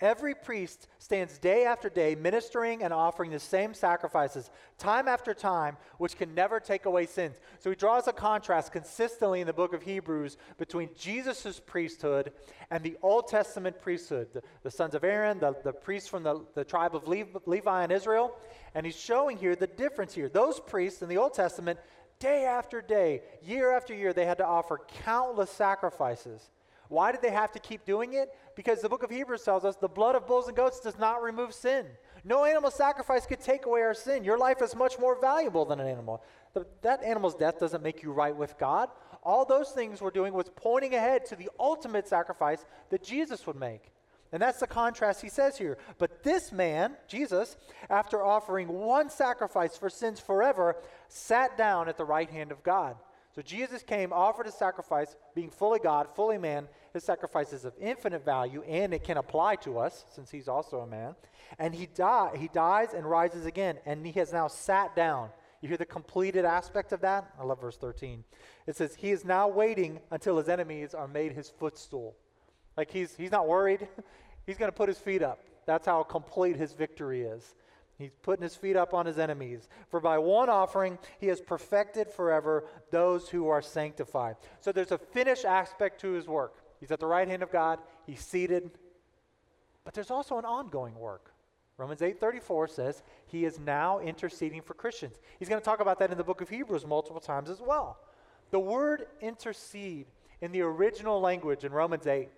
Every 0.00 0.34
priest 0.34 0.88
stands 0.98 1.38
day 1.38 1.64
after 1.64 1.90
day 1.90 2.14
ministering 2.14 2.82
and 2.82 2.92
offering 2.92 3.30
the 3.30 3.38
same 3.38 3.74
sacrifices, 3.74 4.50
time 4.78 5.08
after 5.08 5.34
time, 5.34 5.76
which 5.98 6.16
can 6.16 6.34
never 6.34 6.58
take 6.58 6.86
away 6.86 7.04
sins. 7.04 7.36
So 7.58 7.70
he 7.70 7.76
draws 7.76 8.08
a 8.08 8.12
contrast 8.12 8.72
consistently 8.72 9.40
in 9.40 9.46
the 9.46 9.52
book 9.52 9.74
of 9.74 9.82
Hebrews 9.82 10.38
between 10.56 10.88
Jesus' 10.98 11.60
priesthood 11.64 12.32
and 12.70 12.82
the 12.82 12.96
Old 13.02 13.28
Testament 13.28 13.80
priesthood, 13.80 14.28
the, 14.32 14.42
the 14.62 14.70
sons 14.70 14.94
of 14.94 15.04
Aaron, 15.04 15.38
the, 15.38 15.54
the 15.62 15.72
priests 15.72 16.08
from 16.08 16.22
the, 16.22 16.44
the 16.54 16.64
tribe 16.64 16.94
of 16.94 17.06
Levi 17.06 17.84
in 17.84 17.90
Israel. 17.90 18.36
And 18.74 18.86
he's 18.86 18.98
showing 18.98 19.36
here 19.36 19.54
the 19.54 19.66
difference 19.66 20.14
here. 20.14 20.28
Those 20.28 20.60
priests 20.60 21.02
in 21.02 21.08
the 21.08 21.18
Old 21.18 21.34
Testament, 21.34 21.78
day 22.18 22.46
after 22.46 22.80
day, 22.80 23.22
year 23.42 23.76
after 23.76 23.94
year, 23.94 24.12
they 24.12 24.26
had 24.26 24.38
to 24.38 24.46
offer 24.46 24.80
countless 25.04 25.50
sacrifices. 25.50 26.50
Why 26.88 27.12
did 27.12 27.20
they 27.20 27.30
have 27.30 27.52
to 27.52 27.58
keep 27.58 27.84
doing 27.84 28.14
it? 28.14 28.30
Because 28.54 28.80
the 28.80 28.88
book 28.88 29.02
of 29.02 29.10
Hebrews 29.10 29.42
tells 29.42 29.64
us 29.64 29.76
the 29.76 29.88
blood 29.88 30.14
of 30.14 30.26
bulls 30.26 30.48
and 30.48 30.56
goats 30.56 30.80
does 30.80 30.98
not 30.98 31.22
remove 31.22 31.52
sin. 31.52 31.86
No 32.24 32.44
animal 32.44 32.70
sacrifice 32.70 33.26
could 33.26 33.40
take 33.40 33.66
away 33.66 33.82
our 33.82 33.94
sin. 33.94 34.24
Your 34.24 34.38
life 34.38 34.62
is 34.62 34.74
much 34.74 34.98
more 34.98 35.20
valuable 35.20 35.64
than 35.64 35.80
an 35.80 35.86
animal. 35.86 36.22
The, 36.54 36.66
that 36.82 37.04
animal's 37.04 37.34
death 37.34 37.60
doesn't 37.60 37.82
make 37.82 38.02
you 38.02 38.12
right 38.12 38.34
with 38.34 38.58
God. 38.58 38.88
All 39.22 39.44
those 39.44 39.70
things 39.70 40.00
we're 40.00 40.10
doing 40.10 40.32
was 40.32 40.50
pointing 40.56 40.94
ahead 40.94 41.26
to 41.26 41.36
the 41.36 41.50
ultimate 41.60 42.08
sacrifice 42.08 42.64
that 42.90 43.02
Jesus 43.02 43.46
would 43.46 43.56
make. 43.56 43.92
And 44.32 44.42
that's 44.42 44.60
the 44.60 44.66
contrast 44.66 45.22
he 45.22 45.28
says 45.28 45.56
here. 45.56 45.78
But 45.98 46.22
this 46.22 46.52
man, 46.52 46.96
Jesus, 47.06 47.56
after 47.88 48.22
offering 48.22 48.68
one 48.68 49.08
sacrifice 49.10 49.76
for 49.76 49.88
sins 49.88 50.20
forever, 50.20 50.76
sat 51.08 51.56
down 51.56 51.88
at 51.88 51.96
the 51.96 52.04
right 52.04 52.28
hand 52.28 52.52
of 52.52 52.62
God. 52.62 52.96
So 53.38 53.42
Jesus 53.42 53.84
came, 53.84 54.12
offered 54.12 54.48
a 54.48 54.50
sacrifice, 54.50 55.14
being 55.32 55.48
fully 55.48 55.78
God, 55.78 56.08
fully 56.16 56.38
man. 56.38 56.66
His 56.92 57.04
sacrifice 57.04 57.52
is 57.52 57.64
of 57.64 57.72
infinite 57.80 58.24
value, 58.24 58.64
and 58.64 58.92
it 58.92 59.04
can 59.04 59.16
apply 59.16 59.54
to 59.62 59.78
us 59.78 60.06
since 60.12 60.28
he's 60.28 60.48
also 60.48 60.80
a 60.80 60.86
man. 60.88 61.14
And 61.56 61.72
he, 61.72 61.86
die, 61.86 62.36
he 62.36 62.48
dies 62.48 62.94
and 62.94 63.08
rises 63.08 63.46
again, 63.46 63.78
and 63.86 64.04
he 64.04 64.10
has 64.18 64.32
now 64.32 64.48
sat 64.48 64.96
down. 64.96 65.28
You 65.60 65.68
hear 65.68 65.76
the 65.76 65.86
completed 65.86 66.44
aspect 66.44 66.90
of 66.90 67.00
that? 67.02 67.30
I 67.38 67.44
love 67.44 67.60
verse 67.60 67.76
13. 67.76 68.24
It 68.66 68.74
says, 68.74 68.96
He 68.96 69.12
is 69.12 69.24
now 69.24 69.46
waiting 69.46 70.00
until 70.10 70.36
his 70.36 70.48
enemies 70.48 70.92
are 70.92 71.06
made 71.06 71.30
his 71.30 71.48
footstool. 71.48 72.16
Like 72.76 72.90
he's, 72.90 73.14
he's 73.14 73.30
not 73.30 73.46
worried. 73.46 73.86
he's 74.46 74.58
going 74.58 74.72
to 74.72 74.76
put 74.76 74.88
his 74.88 74.98
feet 74.98 75.22
up. 75.22 75.38
That's 75.64 75.86
how 75.86 76.02
complete 76.02 76.56
his 76.56 76.72
victory 76.72 77.22
is. 77.22 77.54
He's 77.98 78.12
putting 78.22 78.44
his 78.44 78.54
feet 78.54 78.76
up 78.76 78.94
on 78.94 79.06
his 79.06 79.18
enemies. 79.18 79.68
For 79.90 79.98
by 79.98 80.18
one 80.18 80.48
offering, 80.48 80.98
he 81.18 81.26
has 81.26 81.40
perfected 81.40 82.08
forever 82.08 82.64
those 82.92 83.28
who 83.28 83.48
are 83.48 83.60
sanctified. 83.60 84.36
So 84.60 84.70
there's 84.70 84.92
a 84.92 84.98
finished 84.98 85.44
aspect 85.44 86.00
to 86.02 86.12
his 86.12 86.28
work. 86.28 86.62
He's 86.78 86.92
at 86.92 87.00
the 87.00 87.06
right 87.06 87.26
hand 87.26 87.42
of 87.42 87.50
God, 87.50 87.80
he's 88.06 88.20
seated. 88.20 88.70
But 89.84 89.94
there's 89.94 90.12
also 90.12 90.38
an 90.38 90.44
ongoing 90.44 90.94
work. 90.94 91.32
Romans 91.76 92.00
8:34 92.00 92.70
says 92.70 93.02
he 93.26 93.44
is 93.44 93.58
now 93.58 93.98
interceding 93.98 94.62
for 94.62 94.74
Christians. 94.74 95.18
He's 95.38 95.48
going 95.48 95.60
to 95.60 95.64
talk 95.64 95.80
about 95.80 95.98
that 95.98 96.10
in 96.12 96.18
the 96.18 96.24
book 96.24 96.40
of 96.40 96.48
Hebrews 96.48 96.86
multiple 96.86 97.20
times 97.20 97.50
as 97.50 97.60
well. 97.60 97.98
The 98.50 98.60
word 98.60 99.06
intercede 99.20 100.06
in 100.40 100.52
the 100.52 100.62
original 100.62 101.20
language 101.20 101.64
in 101.64 101.72
Romans 101.72 102.06
8 102.06 102.30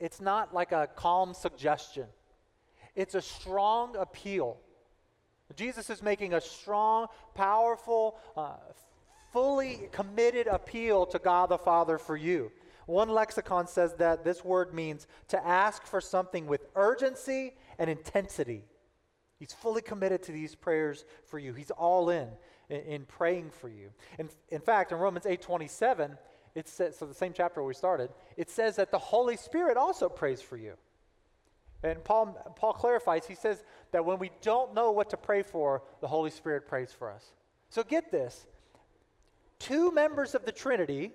it's 0.00 0.20
not 0.20 0.52
like 0.52 0.72
a 0.72 0.88
calm 0.96 1.32
suggestion. 1.34 2.06
It's 2.96 3.14
a 3.14 3.22
strong 3.22 3.94
appeal. 3.96 4.58
Jesus 5.54 5.90
is 5.90 6.02
making 6.02 6.34
a 6.34 6.40
strong, 6.40 7.06
powerful, 7.34 8.18
uh, 8.36 8.56
fully 9.32 9.88
committed 9.92 10.48
appeal 10.48 11.06
to 11.06 11.18
God 11.18 11.50
the 11.50 11.58
Father 11.58 11.98
for 11.98 12.16
you. 12.16 12.50
One 12.86 13.08
lexicon 13.08 13.66
says 13.66 13.94
that 13.94 14.24
this 14.24 14.44
word 14.44 14.72
means 14.72 15.06
to 15.28 15.46
ask 15.46 15.84
for 15.86 16.00
something 16.00 16.46
with 16.46 16.66
urgency 16.74 17.54
and 17.78 17.90
intensity. 17.90 18.64
He's 19.38 19.52
fully 19.52 19.82
committed 19.82 20.22
to 20.24 20.32
these 20.32 20.54
prayers 20.54 21.04
for 21.26 21.38
you. 21.38 21.52
He's 21.52 21.70
all 21.70 22.10
in 22.10 22.28
in, 22.70 22.80
in 22.80 23.04
praying 23.04 23.50
for 23.50 23.68
you. 23.68 23.90
In, 24.18 24.28
in 24.48 24.60
fact, 24.60 24.92
in 24.92 24.98
Romans 24.98 25.26
8:27, 25.26 26.16
it 26.54 26.68
says 26.68 26.96
so 26.96 27.06
the 27.06 27.14
same 27.14 27.32
chapter 27.32 27.62
we 27.62 27.74
started, 27.74 28.10
it 28.36 28.50
says 28.50 28.76
that 28.76 28.90
the 28.90 28.98
Holy 28.98 29.36
Spirit 29.36 29.76
also 29.76 30.08
prays 30.08 30.40
for 30.40 30.56
you. 30.56 30.74
And 31.82 32.02
Paul, 32.02 32.54
Paul 32.56 32.72
clarifies, 32.72 33.26
he 33.26 33.34
says 33.34 33.62
that 33.92 34.04
when 34.04 34.18
we 34.18 34.30
don't 34.42 34.74
know 34.74 34.90
what 34.90 35.10
to 35.10 35.16
pray 35.16 35.42
for, 35.42 35.82
the 36.00 36.08
Holy 36.08 36.30
Spirit 36.30 36.66
prays 36.66 36.92
for 36.92 37.10
us. 37.10 37.32
So 37.70 37.82
get 37.82 38.10
this 38.10 38.46
two 39.58 39.90
members 39.92 40.34
of 40.34 40.44
the 40.44 40.52
Trinity, 40.52 41.12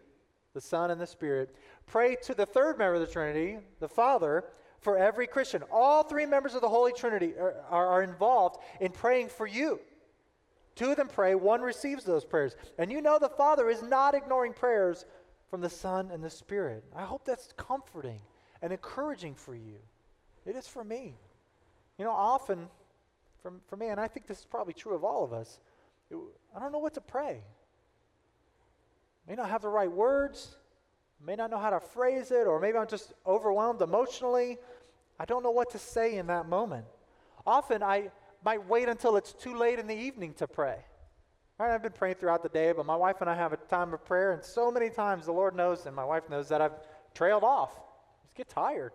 the 0.53 0.61
Son 0.61 0.91
and 0.91 0.99
the 0.99 1.07
Spirit, 1.07 1.55
pray 1.87 2.15
to 2.23 2.33
the 2.33 2.45
third 2.45 2.77
member 2.77 2.95
of 2.95 3.01
the 3.01 3.11
Trinity, 3.11 3.57
the 3.79 3.87
Father, 3.87 4.45
for 4.79 4.97
every 4.97 5.27
Christian. 5.27 5.63
All 5.71 6.03
three 6.03 6.25
members 6.25 6.55
of 6.55 6.61
the 6.61 6.69
Holy 6.69 6.91
Trinity 6.91 7.33
are, 7.39 7.55
are, 7.69 7.87
are 7.87 8.03
involved 8.03 8.57
in 8.79 8.91
praying 8.91 9.29
for 9.29 9.47
you. 9.47 9.79
Two 10.75 10.91
of 10.91 10.97
them 10.97 11.07
pray, 11.07 11.35
one 11.35 11.61
receives 11.61 12.03
those 12.03 12.25
prayers. 12.25 12.55
And 12.77 12.91
you 12.91 13.01
know 13.01 13.19
the 13.19 13.29
Father 13.29 13.69
is 13.69 13.83
not 13.83 14.15
ignoring 14.15 14.53
prayers 14.53 15.05
from 15.49 15.61
the 15.61 15.69
Son 15.69 16.09
and 16.11 16.23
the 16.23 16.29
Spirit. 16.29 16.83
I 16.95 17.03
hope 17.03 17.25
that's 17.25 17.53
comforting 17.57 18.21
and 18.61 18.71
encouraging 18.71 19.35
for 19.35 19.53
you. 19.53 19.75
It 20.45 20.55
is 20.55 20.67
for 20.67 20.83
me. 20.83 21.15
You 21.97 22.05
know, 22.05 22.11
often, 22.11 22.67
for, 23.41 23.53
for 23.67 23.77
me, 23.77 23.87
and 23.87 23.99
I 23.99 24.07
think 24.07 24.27
this 24.27 24.39
is 24.39 24.45
probably 24.45 24.73
true 24.73 24.95
of 24.95 25.03
all 25.03 25.23
of 25.23 25.33
us, 25.33 25.59
it, 26.09 26.17
I 26.55 26.59
don't 26.59 26.71
know 26.71 26.79
what 26.79 26.93
to 26.95 27.01
pray. 27.01 27.41
May 29.27 29.35
not 29.35 29.49
have 29.49 29.61
the 29.61 29.69
right 29.69 29.91
words, 29.91 30.55
may 31.23 31.35
not 31.35 31.51
know 31.51 31.59
how 31.59 31.69
to 31.69 31.79
phrase 31.79 32.31
it, 32.31 32.47
or 32.47 32.59
maybe 32.59 32.77
I'm 32.77 32.87
just 32.87 33.13
overwhelmed 33.25 33.81
emotionally. 33.81 34.57
I 35.19 35.25
don't 35.25 35.43
know 35.43 35.51
what 35.51 35.69
to 35.71 35.77
say 35.77 36.17
in 36.17 36.27
that 36.27 36.49
moment. 36.49 36.85
Often 37.45 37.83
I 37.83 38.09
might 38.43 38.67
wait 38.67 38.89
until 38.89 39.15
it's 39.17 39.33
too 39.33 39.55
late 39.55 39.77
in 39.77 39.87
the 39.87 39.95
evening 39.95 40.33
to 40.35 40.47
pray. 40.47 40.77
Right, 41.59 41.75
I've 41.75 41.83
been 41.83 41.91
praying 41.91 42.15
throughout 42.15 42.41
the 42.41 42.49
day, 42.49 42.71
but 42.71 42.87
my 42.87 42.95
wife 42.95 43.21
and 43.21 43.29
I 43.29 43.35
have 43.35 43.53
a 43.53 43.57
time 43.57 43.93
of 43.93 44.03
prayer, 44.03 44.31
and 44.31 44.43
so 44.43 44.71
many 44.71 44.89
times 44.89 45.27
the 45.27 45.31
Lord 45.31 45.55
knows, 45.55 45.85
and 45.85 45.95
my 45.95 46.03
wife 46.03 46.27
knows 46.27 46.49
that 46.49 46.59
I've 46.59 46.73
trailed 47.13 47.43
off. 47.43 47.71
I 47.77 48.25
just 48.25 48.35
get 48.35 48.49
tired. 48.49 48.93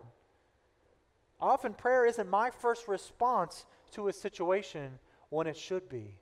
Often 1.39 1.75
prayer 1.75 2.05
isn't 2.05 2.29
my 2.29 2.49
first 2.49 2.87
response 2.87 3.65
to 3.91 4.07
a 4.07 4.13
situation 4.13 4.99
when 5.29 5.47
it 5.47 5.57
should 5.57 5.87
be. 5.89 6.15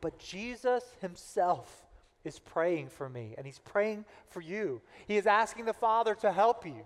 But 0.00 0.18
Jesus 0.18 0.84
himself 1.00 1.86
is 2.24 2.38
praying 2.38 2.88
for 2.88 3.08
me, 3.08 3.34
and 3.36 3.46
he's 3.46 3.58
praying 3.60 4.04
for 4.28 4.40
you. 4.40 4.80
He 5.06 5.16
is 5.16 5.26
asking 5.26 5.64
the 5.64 5.72
Father 5.72 6.14
to 6.16 6.32
help 6.32 6.66
you. 6.66 6.84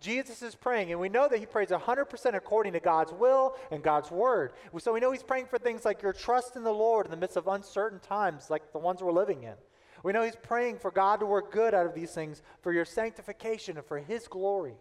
Jesus 0.00 0.40
is 0.40 0.54
praying, 0.54 0.90
and 0.90 1.00
we 1.00 1.08
know 1.08 1.28
that 1.28 1.40
he 1.40 1.46
prays 1.46 1.68
100% 1.68 2.34
according 2.34 2.72
to 2.72 2.80
God's 2.80 3.12
will 3.12 3.54
and 3.70 3.82
God's 3.82 4.10
word. 4.10 4.52
So 4.78 4.92
we 4.92 5.00
know 5.00 5.12
he's 5.12 5.22
praying 5.22 5.46
for 5.46 5.58
things 5.58 5.84
like 5.84 6.00
your 6.00 6.12
trust 6.14 6.56
in 6.56 6.64
the 6.64 6.72
Lord 6.72 7.06
in 7.06 7.10
the 7.10 7.18
midst 7.18 7.36
of 7.36 7.48
uncertain 7.48 7.98
times, 8.00 8.48
like 8.48 8.72
the 8.72 8.78
ones 8.78 9.02
we're 9.02 9.12
living 9.12 9.42
in. 9.42 9.54
We 10.02 10.12
know 10.12 10.22
he's 10.22 10.36
praying 10.36 10.78
for 10.78 10.90
God 10.90 11.20
to 11.20 11.26
work 11.26 11.52
good 11.52 11.74
out 11.74 11.84
of 11.84 11.94
these 11.94 12.12
things 12.12 12.40
for 12.62 12.72
your 12.72 12.86
sanctification 12.86 13.76
and 13.76 13.84
for 13.84 13.98
his 13.98 14.26
glory. 14.26 14.74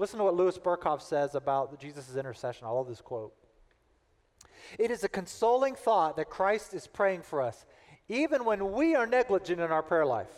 Listen 0.00 0.16
to 0.16 0.24
what 0.24 0.34
Louis 0.34 0.56
Berkhof 0.56 1.02
says 1.02 1.34
about 1.34 1.78
Jesus' 1.78 2.16
intercession. 2.16 2.66
I 2.66 2.70
love 2.70 2.88
this 2.88 3.02
quote. 3.02 3.34
It 4.78 4.90
is 4.90 5.04
a 5.04 5.10
consoling 5.10 5.74
thought 5.74 6.16
that 6.16 6.30
Christ 6.30 6.72
is 6.72 6.86
praying 6.86 7.20
for 7.20 7.42
us, 7.42 7.66
even 8.08 8.46
when 8.46 8.72
we 8.72 8.94
are 8.94 9.06
negligent 9.06 9.60
in 9.60 9.70
our 9.70 9.82
prayer 9.82 10.06
life. 10.06 10.32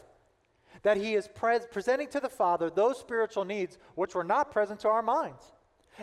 That 0.83 0.97
he 0.97 1.14
is 1.14 1.28
presenting 1.71 2.09
to 2.09 2.19
the 2.19 2.28
Father 2.28 2.71
those 2.71 2.99
spiritual 2.99 3.45
needs 3.45 3.78
which 3.95 4.16
were 4.16 4.25
not 4.25 4.50
present 4.50 4.81
to 4.81 4.88
our 4.88 5.00
minds, 5.00 5.45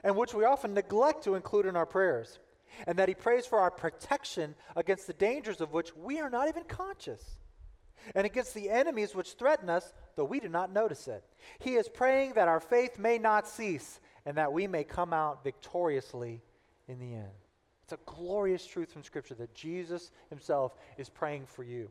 and 0.05 0.15
which 0.15 0.33
we 0.33 0.45
often 0.45 0.73
neglect 0.73 1.25
to 1.25 1.35
include 1.35 1.65
in 1.65 1.75
our 1.75 1.85
prayers. 1.85 2.39
And 2.87 2.97
that 2.97 3.09
he 3.09 3.13
prays 3.13 3.45
for 3.45 3.59
our 3.59 3.71
protection 3.71 4.55
against 4.77 5.05
the 5.05 5.11
dangers 5.11 5.59
of 5.59 5.73
which 5.73 5.93
we 5.97 6.21
are 6.21 6.29
not 6.29 6.47
even 6.47 6.63
conscious 6.63 7.35
and 8.15 8.25
against 8.25 8.53
the 8.53 8.69
enemies 8.69 9.15
which 9.15 9.33
threaten 9.33 9.69
us, 9.69 9.93
though 10.15 10.25
we 10.25 10.39
do 10.39 10.49
not 10.49 10.73
notice 10.73 11.07
it. 11.07 11.23
He 11.59 11.75
is 11.75 11.89
praying 11.89 12.33
that 12.33 12.47
our 12.47 12.59
faith 12.59 12.99
may 12.99 13.17
not 13.17 13.47
cease 13.47 13.99
and 14.25 14.37
that 14.37 14.53
we 14.53 14.67
may 14.67 14.83
come 14.83 15.13
out 15.13 15.43
victoriously 15.43 16.41
in 16.87 16.99
the 16.99 17.13
end. 17.13 17.31
It's 17.83 17.93
a 17.93 18.11
glorious 18.11 18.65
truth 18.65 18.91
from 18.91 19.03
Scripture 19.03 19.35
that 19.35 19.55
Jesus 19.55 20.11
himself 20.29 20.75
is 20.97 21.09
praying 21.09 21.45
for 21.47 21.63
you. 21.63 21.89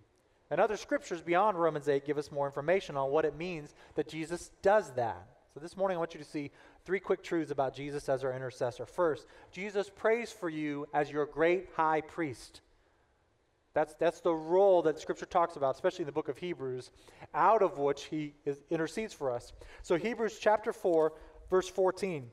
And 0.50 0.60
other 0.60 0.76
scriptures 0.76 1.20
beyond 1.20 1.58
Romans 1.58 1.88
8 1.88 2.06
give 2.06 2.18
us 2.18 2.32
more 2.32 2.46
information 2.46 2.96
on 2.96 3.10
what 3.10 3.24
it 3.24 3.36
means 3.36 3.74
that 3.96 4.08
Jesus 4.08 4.50
does 4.62 4.90
that. 4.92 5.26
So 5.52 5.60
this 5.60 5.76
morning 5.76 5.96
I 5.96 5.98
want 5.98 6.14
you 6.14 6.20
to 6.20 6.26
see 6.26 6.50
three 6.84 7.00
quick 7.00 7.22
truths 7.22 7.50
about 7.50 7.74
Jesus 7.74 8.08
as 8.08 8.24
our 8.24 8.32
intercessor. 8.32 8.86
First, 8.86 9.26
Jesus 9.50 9.90
prays 9.94 10.32
for 10.32 10.48
you 10.48 10.86
as 10.94 11.10
your 11.10 11.26
great 11.26 11.68
high 11.74 12.00
priest. 12.00 12.60
That's, 13.74 13.94
that's 13.94 14.20
the 14.20 14.34
role 14.34 14.82
that 14.82 14.98
Scripture 14.98 15.26
talks 15.26 15.56
about, 15.56 15.74
especially 15.74 16.02
in 16.02 16.06
the 16.06 16.12
book 16.12 16.28
of 16.28 16.38
Hebrews, 16.38 16.90
out 17.34 17.62
of 17.62 17.78
which 17.78 18.04
he 18.04 18.34
is, 18.44 18.58
intercedes 18.70 19.12
for 19.12 19.30
us. 19.30 19.52
So, 19.82 19.96
Hebrews 19.96 20.38
chapter 20.40 20.72
4, 20.72 21.12
verse 21.50 21.68
14. 21.68 22.30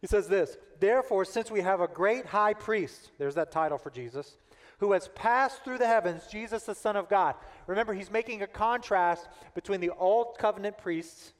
He 0.00 0.06
says 0.06 0.28
this 0.28 0.56
Therefore, 0.80 1.24
since 1.24 1.50
we 1.50 1.60
have 1.60 1.80
a 1.80 1.86
great 1.86 2.26
high 2.26 2.54
priest, 2.54 3.10
there's 3.18 3.36
that 3.36 3.52
title 3.52 3.78
for 3.78 3.90
Jesus, 3.90 4.36
who 4.78 4.92
has 4.92 5.08
passed 5.14 5.62
through 5.62 5.78
the 5.78 5.86
heavens, 5.86 6.26
Jesus, 6.26 6.64
the 6.64 6.74
Son 6.74 6.96
of 6.96 7.08
God. 7.08 7.36
Remember, 7.68 7.94
he's 7.94 8.10
making 8.10 8.42
a 8.42 8.46
contrast 8.46 9.28
between 9.54 9.80
the 9.80 9.90
old 9.90 10.38
covenant 10.38 10.76
priests, 10.78 11.32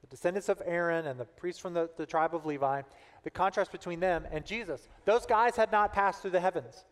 the 0.00 0.08
descendants 0.08 0.48
of 0.48 0.60
Aaron, 0.64 1.06
and 1.06 1.20
the 1.20 1.24
priests 1.24 1.60
from 1.60 1.74
the, 1.74 1.88
the 1.96 2.06
tribe 2.06 2.34
of 2.34 2.44
Levi, 2.44 2.82
the 3.22 3.30
contrast 3.30 3.70
between 3.70 4.00
them 4.00 4.26
and 4.32 4.44
Jesus. 4.44 4.88
Those 5.04 5.26
guys 5.26 5.54
had 5.54 5.70
not 5.70 5.92
passed 5.92 6.22
through 6.22 6.32
the 6.32 6.40
heavens. 6.40 6.84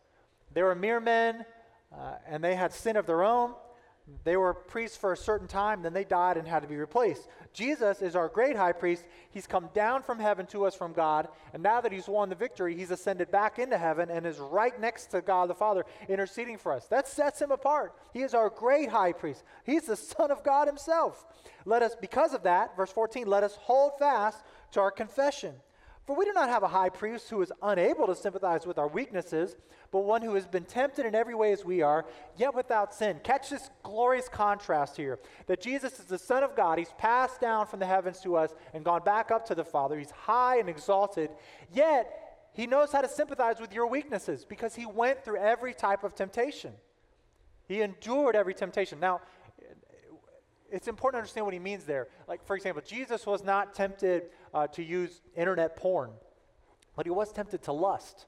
They 0.55 0.63
were 0.63 0.73
mere 0.73 0.99
men, 0.99 1.45
uh, 1.93 2.15
and 2.25 2.43
they 2.43 2.55
had 2.55 2.73
sin 2.73 2.95
of 2.95 3.05
their 3.05 3.23
own. 3.23 3.53
They 4.23 4.37
were 4.37 4.53
priests 4.53 4.95
for 4.95 5.13
a 5.13 5.17
certain 5.17 5.47
time, 5.47 5.81
then 5.81 5.93
they 5.93 6.03
died 6.03 6.37
and 6.37 6.47
had 6.47 6.61
to 6.61 6.69
be 6.69 6.75
replaced. 6.75 7.27
Jesus 7.53 8.03
is 8.03 8.15
our 8.15 8.27
great 8.27 8.55
high 8.55 8.71
priest. 8.71 9.03
He's 9.31 9.47
come 9.47 9.69
down 9.73 10.03
from 10.03 10.19
heaven 10.19 10.45
to 10.47 10.65
us 10.65 10.75
from 10.75 10.93
God, 10.93 11.27
and 11.53 11.63
now 11.63 11.81
that 11.81 11.91
he's 11.91 12.07
won 12.07 12.29
the 12.29 12.35
victory, 12.35 12.75
he's 12.75 12.91
ascended 12.91 13.31
back 13.31 13.57
into 13.57 13.79
heaven 13.79 14.11
and 14.11 14.25
is 14.27 14.37
right 14.37 14.79
next 14.79 15.07
to 15.07 15.21
God 15.21 15.49
the 15.49 15.55
Father, 15.55 15.85
interceding 16.07 16.59
for 16.59 16.71
us. 16.71 16.85
That 16.85 17.07
sets 17.07 17.41
him 17.41 17.51
apart. 17.51 17.95
He 18.13 18.21
is 18.21 18.35
our 18.35 18.49
great 18.49 18.89
high 18.89 19.11
priest. 19.11 19.43
He's 19.65 19.87
the 19.87 19.95
Son 19.95 20.29
of 20.29 20.43
God 20.43 20.67
himself. 20.67 21.25
Let 21.65 21.81
us, 21.81 21.95
because 21.99 22.35
of 22.35 22.43
that, 22.43 22.77
verse 22.77 22.91
14, 22.91 23.25
let 23.25 23.43
us 23.43 23.55
hold 23.55 23.93
fast 23.97 24.43
to 24.73 24.81
our 24.81 24.91
confession. 24.91 25.55
For 26.05 26.15
we 26.15 26.25
do 26.25 26.33
not 26.33 26.49
have 26.49 26.61
a 26.61 26.67
high 26.67 26.89
priest 26.89 27.29
who 27.31 27.41
is 27.41 27.51
unable 27.63 28.05
to 28.05 28.15
sympathize 28.15 28.67
with 28.67 28.77
our 28.77 28.87
weaknesses, 28.87 29.55
but 29.91 30.01
one 30.01 30.21
who 30.21 30.35
has 30.35 30.45
been 30.45 30.65
tempted 30.65 31.03
in 31.03 31.15
every 31.15 31.33
way 31.33 31.51
as 31.51 31.65
we 31.65 31.81
are, 31.81 32.05
yet 32.37 32.53
without 32.53 32.93
sin. 32.93 33.19
Catch 33.23 33.49
this 33.49 33.71
glorious 33.81 34.29
contrast 34.29 34.97
here 34.97 35.17
that 35.47 35.61
Jesus 35.61 35.99
is 35.99 36.05
the 36.05 36.19
Son 36.19 36.43
of 36.43 36.55
God. 36.55 36.77
He's 36.77 36.93
passed 36.99 37.41
down 37.41 37.65
from 37.65 37.79
the 37.79 37.87
heavens 37.87 38.19
to 38.21 38.35
us 38.35 38.53
and 38.73 38.85
gone 38.85 39.01
back 39.03 39.31
up 39.31 39.47
to 39.47 39.55
the 39.55 39.63
Father. 39.63 39.97
He's 39.97 40.11
high 40.11 40.59
and 40.59 40.69
exalted, 40.69 41.31
yet 41.73 42.49
he 42.53 42.67
knows 42.67 42.91
how 42.91 43.01
to 43.01 43.09
sympathize 43.09 43.59
with 43.59 43.73
your 43.73 43.87
weaknesses 43.87 44.45
because 44.45 44.75
he 44.75 44.85
went 44.85 45.25
through 45.25 45.37
every 45.37 45.73
type 45.73 46.03
of 46.03 46.13
temptation. 46.13 46.73
He 47.67 47.81
endured 47.81 48.35
every 48.35 48.53
temptation. 48.53 48.99
Now, 48.99 49.21
it's 50.71 50.87
important 50.87 51.15
to 51.15 51.19
understand 51.19 51.45
what 51.45 51.53
he 51.53 51.59
means 51.59 51.83
there. 51.83 52.07
Like, 52.27 52.45
for 52.45 52.55
example, 52.55 52.81
Jesus 52.85 53.25
was 53.25 53.43
not 53.43 53.73
tempted 53.73 54.23
uh, 54.53 54.67
to 54.67 54.83
use 54.83 55.21
internet 55.35 55.75
porn, 55.75 56.11
but 56.95 57.05
he 57.05 57.11
was 57.11 57.31
tempted 57.31 57.63
to 57.63 57.71
lust. 57.71 58.25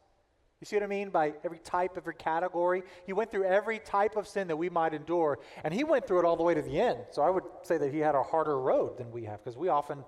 You 0.59 0.65
see 0.65 0.75
what 0.75 0.83
I 0.83 0.87
mean? 0.87 1.09
By 1.09 1.33
every 1.43 1.59
type, 1.59 1.93
every 1.97 2.15
category. 2.15 2.83
He 3.05 3.13
went 3.13 3.29
through 3.29 3.43
every 3.45 3.79
type 3.79 4.15
of 4.15 4.27
sin 4.27 4.47
that 4.47 4.57
we 4.57 4.69
might 4.69 4.93
endure, 4.93 5.39
and 5.63 5.73
he 5.73 5.83
went 5.83 6.07
through 6.07 6.19
it 6.19 6.25
all 6.25 6.35
the 6.35 6.43
way 6.43 6.55
to 6.55 6.61
the 6.61 6.79
end. 6.79 6.99
So 7.11 7.21
I 7.21 7.29
would 7.29 7.43
say 7.61 7.77
that 7.77 7.93
he 7.93 7.99
had 7.99 8.15
a 8.15 8.23
harder 8.23 8.59
road 8.59 8.97
than 8.97 9.11
we 9.11 9.25
have, 9.25 9.43
because 9.43 9.57
we 9.57 9.69
often, 9.69 10.03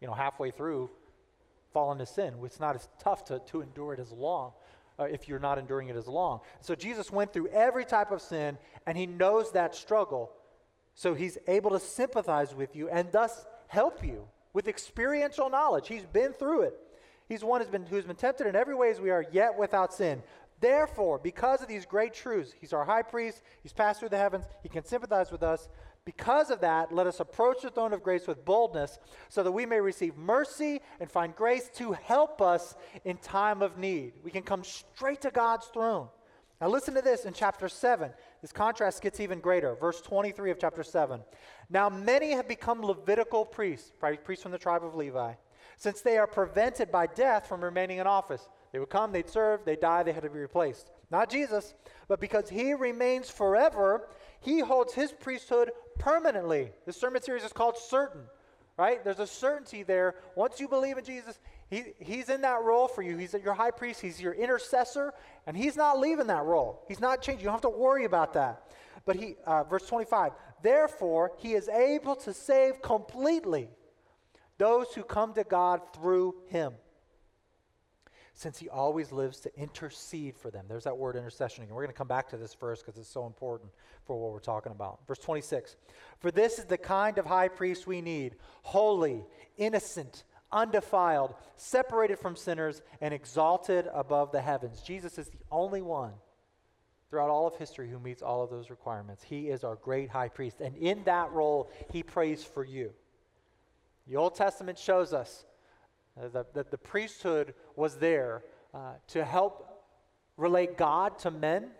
you 0.00 0.06
know, 0.06 0.14
halfway 0.14 0.50
through 0.50 0.90
fall 1.72 1.90
into 1.90 2.06
sin. 2.06 2.34
It's 2.44 2.60
not 2.60 2.76
as 2.76 2.88
tough 2.98 3.24
to, 3.26 3.38
to 3.46 3.62
endure 3.62 3.94
it 3.94 4.00
as 4.00 4.12
long. 4.12 4.52
Uh, 4.96 5.04
if 5.04 5.26
you're 5.26 5.40
not 5.40 5.58
enduring 5.58 5.88
it 5.88 5.96
as 5.96 6.06
long. 6.06 6.38
So 6.60 6.76
Jesus 6.76 7.10
went 7.10 7.32
through 7.32 7.48
every 7.48 7.84
type 7.84 8.12
of 8.12 8.22
sin, 8.22 8.56
and 8.86 8.96
he 8.96 9.06
knows 9.06 9.50
that 9.50 9.74
struggle. 9.74 10.30
So 10.94 11.14
he's 11.14 11.38
able 11.46 11.70
to 11.70 11.80
sympathize 11.80 12.54
with 12.54 12.76
you 12.76 12.88
and 12.88 13.10
thus 13.10 13.44
help 13.66 14.04
you 14.04 14.28
with 14.52 14.68
experiential 14.68 15.50
knowledge. 15.50 15.88
He's 15.88 16.06
been 16.06 16.32
through 16.32 16.62
it. 16.62 16.74
He's 17.28 17.42
one 17.42 17.60
who's 17.60 17.70
been, 17.70 17.86
who's 17.86 18.04
been 18.04 18.16
tempted 18.16 18.46
in 18.46 18.54
every 18.54 18.74
way 18.74 18.90
as 18.90 19.00
we 19.00 19.10
are, 19.10 19.24
yet 19.32 19.58
without 19.58 19.92
sin. 19.92 20.22
Therefore, 20.60 21.18
because 21.18 21.62
of 21.62 21.68
these 21.68 21.84
great 21.84 22.14
truths, 22.14 22.52
he's 22.58 22.72
our 22.72 22.84
high 22.84 23.02
priest, 23.02 23.42
he's 23.62 23.72
passed 23.72 24.00
through 24.00 24.10
the 24.10 24.18
heavens, 24.18 24.44
he 24.62 24.68
can 24.68 24.84
sympathize 24.84 25.32
with 25.32 25.42
us. 25.42 25.68
Because 26.04 26.50
of 26.50 26.60
that, 26.60 26.92
let 26.92 27.06
us 27.06 27.18
approach 27.18 27.62
the 27.62 27.70
throne 27.70 27.94
of 27.94 28.02
grace 28.02 28.26
with 28.26 28.44
boldness 28.44 28.98
so 29.30 29.42
that 29.42 29.52
we 29.52 29.64
may 29.64 29.80
receive 29.80 30.16
mercy 30.16 30.80
and 31.00 31.10
find 31.10 31.34
grace 31.34 31.70
to 31.76 31.92
help 31.92 32.42
us 32.42 32.74
in 33.04 33.16
time 33.16 33.62
of 33.62 33.78
need. 33.78 34.12
We 34.22 34.30
can 34.30 34.42
come 34.42 34.64
straight 34.64 35.22
to 35.22 35.30
God's 35.30 35.66
throne. 35.66 36.08
Now, 36.64 36.70
listen 36.70 36.94
to 36.94 37.02
this 37.02 37.26
in 37.26 37.34
chapter 37.34 37.68
7. 37.68 38.10
This 38.40 38.50
contrast 38.50 39.02
gets 39.02 39.20
even 39.20 39.38
greater. 39.38 39.74
Verse 39.74 40.00
23 40.00 40.50
of 40.50 40.58
chapter 40.58 40.82
7. 40.82 41.20
Now, 41.68 41.90
many 41.90 42.30
have 42.30 42.48
become 42.48 42.80
Levitical 42.80 43.44
priests, 43.44 43.92
priests 44.24 44.42
from 44.42 44.52
the 44.52 44.56
tribe 44.56 44.82
of 44.82 44.94
Levi, 44.94 45.34
since 45.76 46.00
they 46.00 46.16
are 46.16 46.26
prevented 46.26 46.90
by 46.90 47.06
death 47.06 47.46
from 47.46 47.62
remaining 47.62 47.98
in 47.98 48.06
office. 48.06 48.48
They 48.72 48.78
would 48.78 48.88
come, 48.88 49.12
they'd 49.12 49.28
serve, 49.28 49.66
they'd 49.66 49.78
die, 49.78 50.04
they 50.04 50.12
had 50.12 50.22
to 50.22 50.30
be 50.30 50.38
replaced. 50.38 50.90
Not 51.10 51.28
Jesus, 51.28 51.74
but 52.08 52.18
because 52.18 52.48
he 52.48 52.72
remains 52.72 53.28
forever, 53.28 54.08
he 54.40 54.60
holds 54.60 54.94
his 54.94 55.12
priesthood 55.12 55.70
permanently. 55.98 56.72
This 56.86 56.96
sermon 56.96 57.20
series 57.20 57.44
is 57.44 57.52
called 57.52 57.76
Certain, 57.76 58.22
right? 58.78 59.04
There's 59.04 59.18
a 59.20 59.26
certainty 59.26 59.82
there. 59.82 60.14
Once 60.34 60.60
you 60.60 60.68
believe 60.68 60.96
in 60.96 61.04
Jesus, 61.04 61.38
he, 61.74 61.84
he's 61.98 62.28
in 62.28 62.42
that 62.42 62.62
role 62.62 62.86
for 62.86 63.02
you. 63.02 63.16
He's 63.16 63.34
your 63.34 63.54
high 63.54 63.72
priest, 63.72 64.00
he's 64.00 64.20
your 64.20 64.32
intercessor, 64.32 65.12
and 65.46 65.56
he's 65.56 65.76
not 65.76 65.98
leaving 65.98 66.28
that 66.28 66.44
role. 66.44 66.84
He's 66.86 67.00
not 67.00 67.20
changing. 67.20 67.40
You 67.40 67.46
don't 67.46 67.54
have 67.54 67.62
to 67.62 67.68
worry 67.68 68.04
about 68.04 68.34
that. 68.34 68.62
But 69.04 69.16
he, 69.16 69.36
uh, 69.44 69.64
verse 69.64 69.86
25, 69.86 70.32
therefore, 70.62 71.32
he 71.38 71.54
is 71.54 71.68
able 71.68 72.14
to 72.16 72.32
save 72.32 72.80
completely 72.80 73.68
those 74.56 74.94
who 74.94 75.02
come 75.02 75.34
to 75.34 75.42
God 75.42 75.80
through 75.94 76.36
him, 76.46 76.74
since 78.34 78.58
he 78.58 78.68
always 78.68 79.10
lives 79.10 79.40
to 79.40 79.58
intercede 79.58 80.36
for 80.36 80.50
them. 80.50 80.66
There's 80.68 80.84
that 80.84 80.96
word 80.96 81.16
intercession 81.16 81.64
again. 81.64 81.74
We're 81.74 81.82
going 81.82 81.92
to 81.92 81.98
come 81.98 82.08
back 82.08 82.28
to 82.30 82.36
this 82.36 82.54
verse 82.54 82.80
because 82.80 82.98
it's 82.98 83.08
so 83.08 83.26
important 83.26 83.70
for 84.04 84.16
what 84.16 84.32
we're 84.32 84.38
talking 84.38 84.72
about. 84.72 85.00
Verse 85.08 85.18
26 85.18 85.76
For 86.20 86.30
this 86.30 86.58
is 86.58 86.66
the 86.66 86.78
kind 86.78 87.18
of 87.18 87.26
high 87.26 87.48
priest 87.48 87.86
we 87.86 88.00
need 88.00 88.36
holy, 88.62 89.24
innocent, 89.58 90.24
undefiled, 90.52 91.34
separated 91.56 92.18
from 92.18 92.36
sinners, 92.36 92.82
and 93.00 93.12
exalted 93.12 93.88
above 93.92 94.32
the 94.32 94.40
heavens. 94.40 94.80
Jesus 94.80 95.18
is 95.18 95.28
the 95.28 95.38
only 95.50 95.82
one 95.82 96.12
throughout 97.10 97.30
all 97.30 97.46
of 97.46 97.56
history 97.56 97.88
who 97.88 97.98
meets 97.98 98.22
all 98.22 98.42
of 98.42 98.50
those 98.50 98.70
requirements. 98.70 99.22
He 99.22 99.48
is 99.48 99.64
our 99.64 99.76
great 99.76 100.10
high 100.10 100.28
priest, 100.28 100.60
and 100.60 100.76
in 100.76 101.04
that 101.04 101.30
role, 101.32 101.70
he 101.92 102.02
prays 102.02 102.44
for 102.44 102.64
you. 102.64 102.92
The 104.06 104.16
Old 104.16 104.34
Testament 104.34 104.78
shows 104.78 105.12
us 105.12 105.44
that, 106.16 106.54
that, 106.54 106.70
the 106.70 106.78
priesthood 106.78 107.54
was 107.76 107.96
there 107.96 108.42
uh, 108.72 108.94
to 109.08 109.24
help 109.24 109.84
relate 110.36 110.76
God 110.76 111.18
to 111.20 111.30
men 111.30 111.70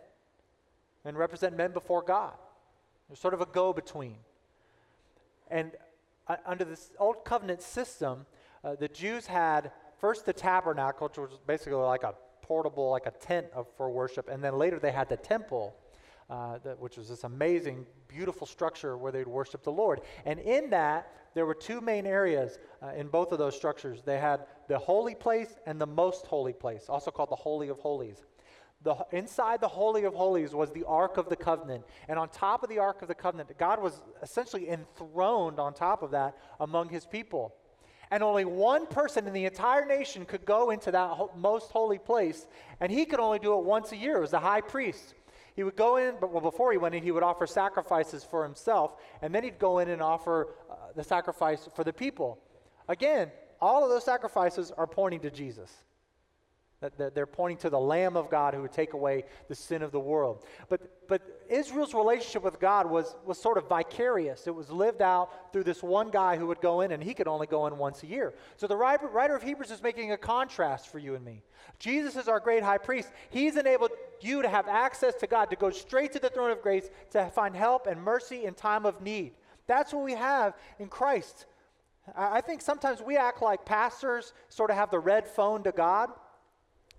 and 1.05 1.17
represent 1.17 1.57
men 1.57 1.73
before 1.73 2.03
God. 2.03 2.33
They're 3.09 3.17
sort 3.17 3.35
of 3.35 3.41
a 3.41 3.47
go 3.47 3.73
between. 3.73 4.17
And 5.51 5.73
uh, 6.27 6.37
under 6.47 6.65
this 6.65 6.91
old 6.99 7.25
covenant 7.25 7.63
system, 7.63 8.27
uh, 8.65 8.75
the 8.77 8.89
Jews 8.89 9.27
had 9.27 9.73
first 9.99 10.27
the 10.27 10.33
tabernacle, 10.33 11.09
which 11.09 11.19
was 11.19 11.39
basically 11.47 11.75
like 11.75 12.03
a 12.03 12.15
portable, 12.43 12.91
like 12.91 13.07
a 13.07 13.11
tent 13.11 13.47
of, 13.55 13.67
for 13.77 13.91
worship, 13.91 14.29
and 14.29 14.43
then 14.43 14.57
later 14.57 14.79
they 14.79 14.93
had 14.93 15.09
the 15.09 15.17
temple, 15.17 15.77
uh, 16.31 16.59
that, 16.65 16.81
which 16.81 16.97
was 16.97 17.09
this 17.09 17.25
amazing, 17.25 17.87
beautiful 18.09 18.47
structure 18.47 18.97
where 18.97 19.13
they'd 19.13 19.27
worship 19.27 19.63
the 19.63 19.73
Lord. 19.73 20.01
And 20.25 20.39
in 20.41 20.71
that, 20.71 21.13
there 21.35 21.47
were 21.47 21.55
two 21.55 21.81
main 21.81 22.07
areas 22.07 22.59
uh, 22.83 22.93
in 22.97 23.09
both 23.09 23.33
of 23.33 23.39
those 23.39 23.57
structures. 23.57 24.03
They 24.03 24.19
had 24.19 24.47
the 24.69 24.79
holy 24.79 25.15
place 25.15 25.57
and 25.67 25.81
the 25.81 25.87
most 25.87 26.27
holy 26.27 26.53
place, 26.53 26.87
also 26.89 27.11
called 27.11 27.31
the 27.31 27.37
Holy 27.37 27.69
of 27.69 27.79
Holies. 27.79 28.25
The, 28.83 28.97
inside 29.13 29.61
the 29.61 29.69
Holy 29.69 30.05
of 30.05 30.15
Holies 30.15 30.55
was 30.55 30.71
the 30.71 30.85
Ark 30.85 31.17
of 31.17 31.29
the 31.29 31.37
Covenant. 31.37 31.85
And 32.09 32.19
on 32.19 32.29
top 32.29 32.63
of 32.63 32.69
the 32.69 32.79
Ark 32.79 33.03
of 33.03 33.09
the 33.09 33.15
Covenant, 33.15 33.57
God 33.59 33.83
was 33.83 34.03
essentially 34.23 34.69
enthroned 34.69 35.59
on 35.59 35.73
top 35.73 36.03
of 36.03 36.11
that 36.11 36.37
among 36.61 36.91
his 36.91 37.07
people. 37.07 37.55
And 38.11 38.23
only 38.23 38.45
one 38.45 38.87
person 38.87 39.27
in 39.27 39.33
the 39.33 39.45
entire 39.45 39.85
nation 39.85 40.25
could 40.25 40.45
go 40.45 40.71
into 40.71 40.91
that 40.91 41.11
ho- 41.11 41.31
most 41.37 41.71
holy 41.71 41.99
place, 41.99 42.47
and 42.81 42.91
he 42.93 43.05
could 43.05 43.21
only 43.21 43.39
do 43.39 43.59
it 43.59 43.65
once 43.65 43.93
a 43.93 43.97
year. 43.97 44.19
It 44.19 44.21
was 44.21 44.31
the 44.31 44.41
high 44.41 44.61
priest. 44.61 45.15
He 45.57 45.63
would 45.63 45.77
go 45.77 45.97
in, 45.97 46.17
but 46.21 46.33
well, 46.33 46.41
before 46.41 46.73
he 46.73 46.79
went 46.79 46.95
in, 46.95 47.03
he 47.03 47.13
would 47.13 47.23
offer 47.23 47.47
sacrifices 47.47 48.25
for 48.25 48.43
himself, 48.43 49.01
and 49.23 49.35
then 49.35 49.45
he'd 49.45 49.59
go 49.59 49.79
in 49.79 49.89
and 49.89 50.03
offer 50.03 50.49
uh, 50.71 50.75
the 50.97 51.05
sacrifice 51.05 51.69
for 51.75 51.85
the 51.85 51.93
people. 51.93 52.39
Again, 52.89 53.31
all 53.61 53.85
of 53.85 53.91
those 53.91 54.05
sacrifices 54.05 54.73
are 54.77 54.87
pointing 54.87 55.21
to 55.21 55.31
Jesus. 55.31 55.73
They're 57.15 57.27
pointing 57.27 57.59
to 57.59 57.71
the 57.71 57.79
Lamb 57.79 58.17
of 58.17 58.31
God 58.31 58.55
who 58.55 58.63
would 58.63 58.73
take 58.73 58.93
away 58.93 59.25
the 59.49 59.55
sin 59.55 59.83
of 59.83 59.93
the 59.93 60.01
world. 60.01 60.45
But, 60.69 61.09
but 61.09 61.23
Israel's 61.49 61.95
relationship 61.95 62.43
with 62.43 62.61
God 62.61 62.89
was, 62.91 63.17
was 63.25 63.39
sort 63.39 63.59
of 63.59 63.69
vicarious. 63.69 64.47
It 64.47 64.55
was 64.55 64.71
lived 64.71 65.03
out 65.03 65.53
through 65.53 65.65
this 65.65 65.83
one 65.83 66.11
guy 66.11 66.37
who 66.37 66.47
would 66.47 66.61
go 66.61 66.81
in, 66.81 66.93
and 66.93 67.03
he 67.03 67.15
could 67.15 67.29
only 67.29 67.47
go 67.47 67.67
in 67.67 67.79
once 67.79 68.03
a 68.03 68.07
year. 68.07 68.35
So 68.57 68.67
the 68.67 68.77
writer 68.77 69.35
of 69.35 69.43
Hebrews 69.43 69.71
is 69.71 69.83
making 69.83 70.13
a 70.13 70.17
contrast 70.17 70.89
for 70.89 70.99
you 70.99 71.15
and 71.15 71.25
me. 71.25 71.43
Jesus 71.79 72.17
is 72.17 72.29
our 72.29 72.41
great 72.41 72.63
high 72.63 72.79
priest. 72.79 73.11
He's 73.31 73.57
enabled 73.57 73.91
you 74.21 74.43
to 74.43 74.49
have 74.49 74.69
access 74.69 75.15
to 75.17 75.27
God, 75.27 75.51
to 75.51 75.57
go 75.57 75.71
straight 75.71 76.13
to 76.13 76.19
the 76.19 76.29
throne 76.29 76.51
of 76.51 76.63
grace, 76.63 76.89
to 77.11 77.27
find 77.31 77.57
help 77.57 77.87
and 77.87 78.03
mercy 78.03 78.45
in 78.45 78.55
time 78.55 78.87
of 78.87 79.01
need. 79.01 79.33
That's 79.67 79.93
what 79.93 80.05
we 80.05 80.13
have 80.13 80.55
in 80.79 80.89
Christ. 80.89 81.47
I 82.15 82.43
think 82.43 82.61
sometimes 82.61 83.01
we 83.01 83.17
act 83.17 83.41
like 83.41 83.65
pastors 83.65 84.35
sort 84.51 84.71
of 84.71 84.77
have 84.77 84.91
the 84.91 84.99
red 84.99 85.27
phone 85.27 85.63
to 85.63 85.73
God. 85.73 86.11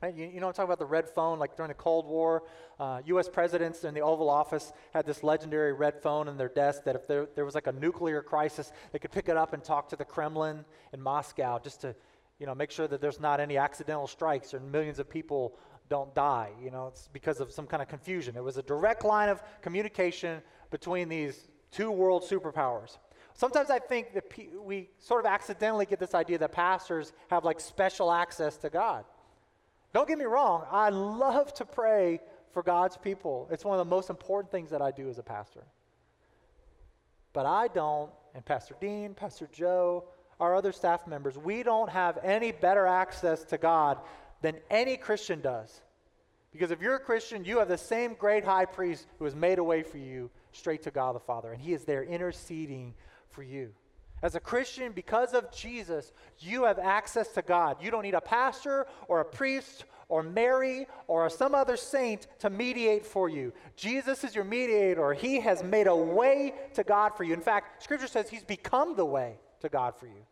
You, 0.04 0.26
you 0.26 0.40
know, 0.40 0.48
I'm 0.48 0.54
talking 0.54 0.66
about 0.66 0.80
the 0.80 0.86
red 0.86 1.10
phone, 1.10 1.40
like 1.40 1.56
during 1.56 1.70
the 1.70 1.76
Cold 1.76 2.06
War. 2.06 2.44
Uh, 2.80 3.02
U.S. 3.06 3.30
presidents 3.30 3.84
in 3.84 3.94
the 3.94 4.02
Oval 4.02 4.30
Office 4.30 4.72
had 4.94 5.06
this 5.06 5.24
legendary 5.24 5.74
red 5.74 6.02
phone 6.02 6.28
in 6.28 6.38
their 6.38 6.50
desk 6.50 6.84
that 6.84 6.96
if 6.96 7.08
there, 7.08 7.28
there 7.36 7.46
was 7.46 7.56
like 7.56 7.68
a 7.68 7.72
nuclear 7.72 8.22
crisis, 8.22 8.72
they 8.92 9.00
could 9.00 9.12
pick 9.12 9.30
it 9.30 9.38
up 9.38 9.54
and 9.54 9.64
talk 9.64 9.90
to 9.90 9.96
the 9.96 10.06
Kremlin 10.06 10.66
in 10.94 11.02
Moscow 11.02 11.60
just 11.60 11.82
to, 11.82 11.96
you 12.40 12.46
know, 12.46 12.54
make 12.54 12.72
sure 12.72 12.88
that 12.88 13.02
there's 13.02 13.20
not 13.20 13.40
any 13.40 13.58
accidental 13.58 14.08
strikes 14.08 14.54
or 14.54 14.60
millions 14.60 15.00
of 15.00 15.10
people 15.10 15.58
don't 15.90 16.14
die. 16.14 16.50
You 16.62 16.72
know, 16.72 16.88
it's 16.88 17.08
because 17.12 17.40
of 17.40 17.52
some 17.52 17.66
kind 17.66 17.82
of 17.82 17.88
confusion. 17.88 18.36
It 18.36 18.44
was 18.44 18.58
a 18.58 18.64
direct 18.64 19.06
line 19.06 19.30
of 19.30 19.42
communication 19.62 20.42
between 20.72 21.10
these 21.10 21.48
two 21.72 21.90
world 21.90 22.24
superpowers. 22.24 22.98
Sometimes 23.34 23.70
I 23.70 23.80
think 23.80 24.14
that 24.14 24.32
we 24.64 24.90
sort 25.00 25.26
of 25.26 25.32
accidentally 25.32 25.86
get 25.86 26.00
this 26.00 26.14
idea 26.14 26.38
that 26.38 26.52
pastors 26.52 27.12
have 27.30 27.44
like 27.44 27.60
special 27.60 28.12
access 28.12 28.58
to 28.58 28.70
God. 28.70 29.04
Don't 29.96 30.10
get 30.10 30.18
me 30.18 30.26
wrong, 30.26 30.66
I 30.70 30.90
love 30.90 31.54
to 31.54 31.64
pray 31.64 32.20
for 32.52 32.62
God's 32.62 32.98
people. 32.98 33.48
It's 33.50 33.64
one 33.64 33.80
of 33.80 33.88
the 33.88 33.90
most 33.90 34.10
important 34.10 34.52
things 34.52 34.70
that 34.72 34.82
I 34.82 34.92
do 34.92 35.08
as 35.08 35.20
a 35.20 35.24
pastor. 35.24 35.64
But 37.32 37.46
I 37.46 37.70
don't, 37.70 38.12
and 38.34 38.44
Pastor 38.44 38.76
Dean, 38.82 39.14
Pastor 39.14 39.48
Joe, 39.54 40.04
our 40.38 40.54
other 40.54 40.74
staff 40.74 41.08
members, 41.08 41.38
we 41.38 41.64
don't 41.64 41.90
have 41.90 42.20
any 42.24 42.52
better 42.52 42.86
access 42.86 43.46
to 43.46 43.58
God 43.58 44.00
than 44.42 44.58
any 44.70 44.98
Christian 44.98 45.40
does. 45.40 45.80
Because 46.52 46.72
if 46.72 46.82
you're 46.82 46.96
a 46.96 47.00
Christian, 47.00 47.46
you 47.46 47.60
have 47.60 47.70
the 47.70 47.78
same 47.78 48.16
great 48.16 48.44
high 48.44 48.66
priest 48.66 49.08
who 49.18 49.24
has 49.24 49.34
made 49.34 49.60
a 49.60 49.64
way 49.64 49.82
for 49.82 49.98
you 49.98 50.30
straight 50.52 50.84
to 50.84 50.92
God 50.92 51.16
the 51.16 51.22
Father, 51.22 51.54
and 51.54 51.62
he 51.62 51.72
is 51.72 51.86
there 51.86 52.04
interceding 52.04 52.94
for 53.30 53.44
you. 53.44 53.72
As 54.22 54.36
a 54.36 54.40
Christian, 54.40 54.92
because 54.92 55.34
of 55.34 55.52
Jesus, 55.52 56.12
you 56.40 56.64
have 56.64 56.80
access 56.80 57.28
to 57.30 57.42
God. 57.42 57.78
You 57.82 57.92
don't 57.92 58.04
need 58.04 58.14
a 58.14 58.22
pastor 58.22 58.88
or 59.08 59.20
a 59.20 59.26
priest 59.26 59.86
or 60.08 60.24
Mary 60.24 60.88
or 61.08 61.30
some 61.30 61.54
other 61.54 61.78
saint 61.78 62.28
to 62.40 62.50
mediate 62.50 63.06
for 63.06 63.28
you. 63.28 63.54
Jesus 63.76 64.24
is 64.24 64.34
your 64.34 64.44
mediator. 64.44 65.14
He 65.14 65.40
has 65.42 65.64
made 65.64 65.88
a 65.88 65.96
way 65.96 66.54
to 66.76 66.84
God 66.84 67.16
for 67.16 67.24
you. 67.24 67.34
In 67.34 67.42
fact, 67.42 67.84
Scripture 67.84 68.08
says 68.08 68.30
He's 68.30 68.44
become 68.44 68.96
the 68.96 69.06
way 69.06 69.36
to 69.62 69.70
God 69.70 69.96
for 69.96 70.08
you. 70.08 70.26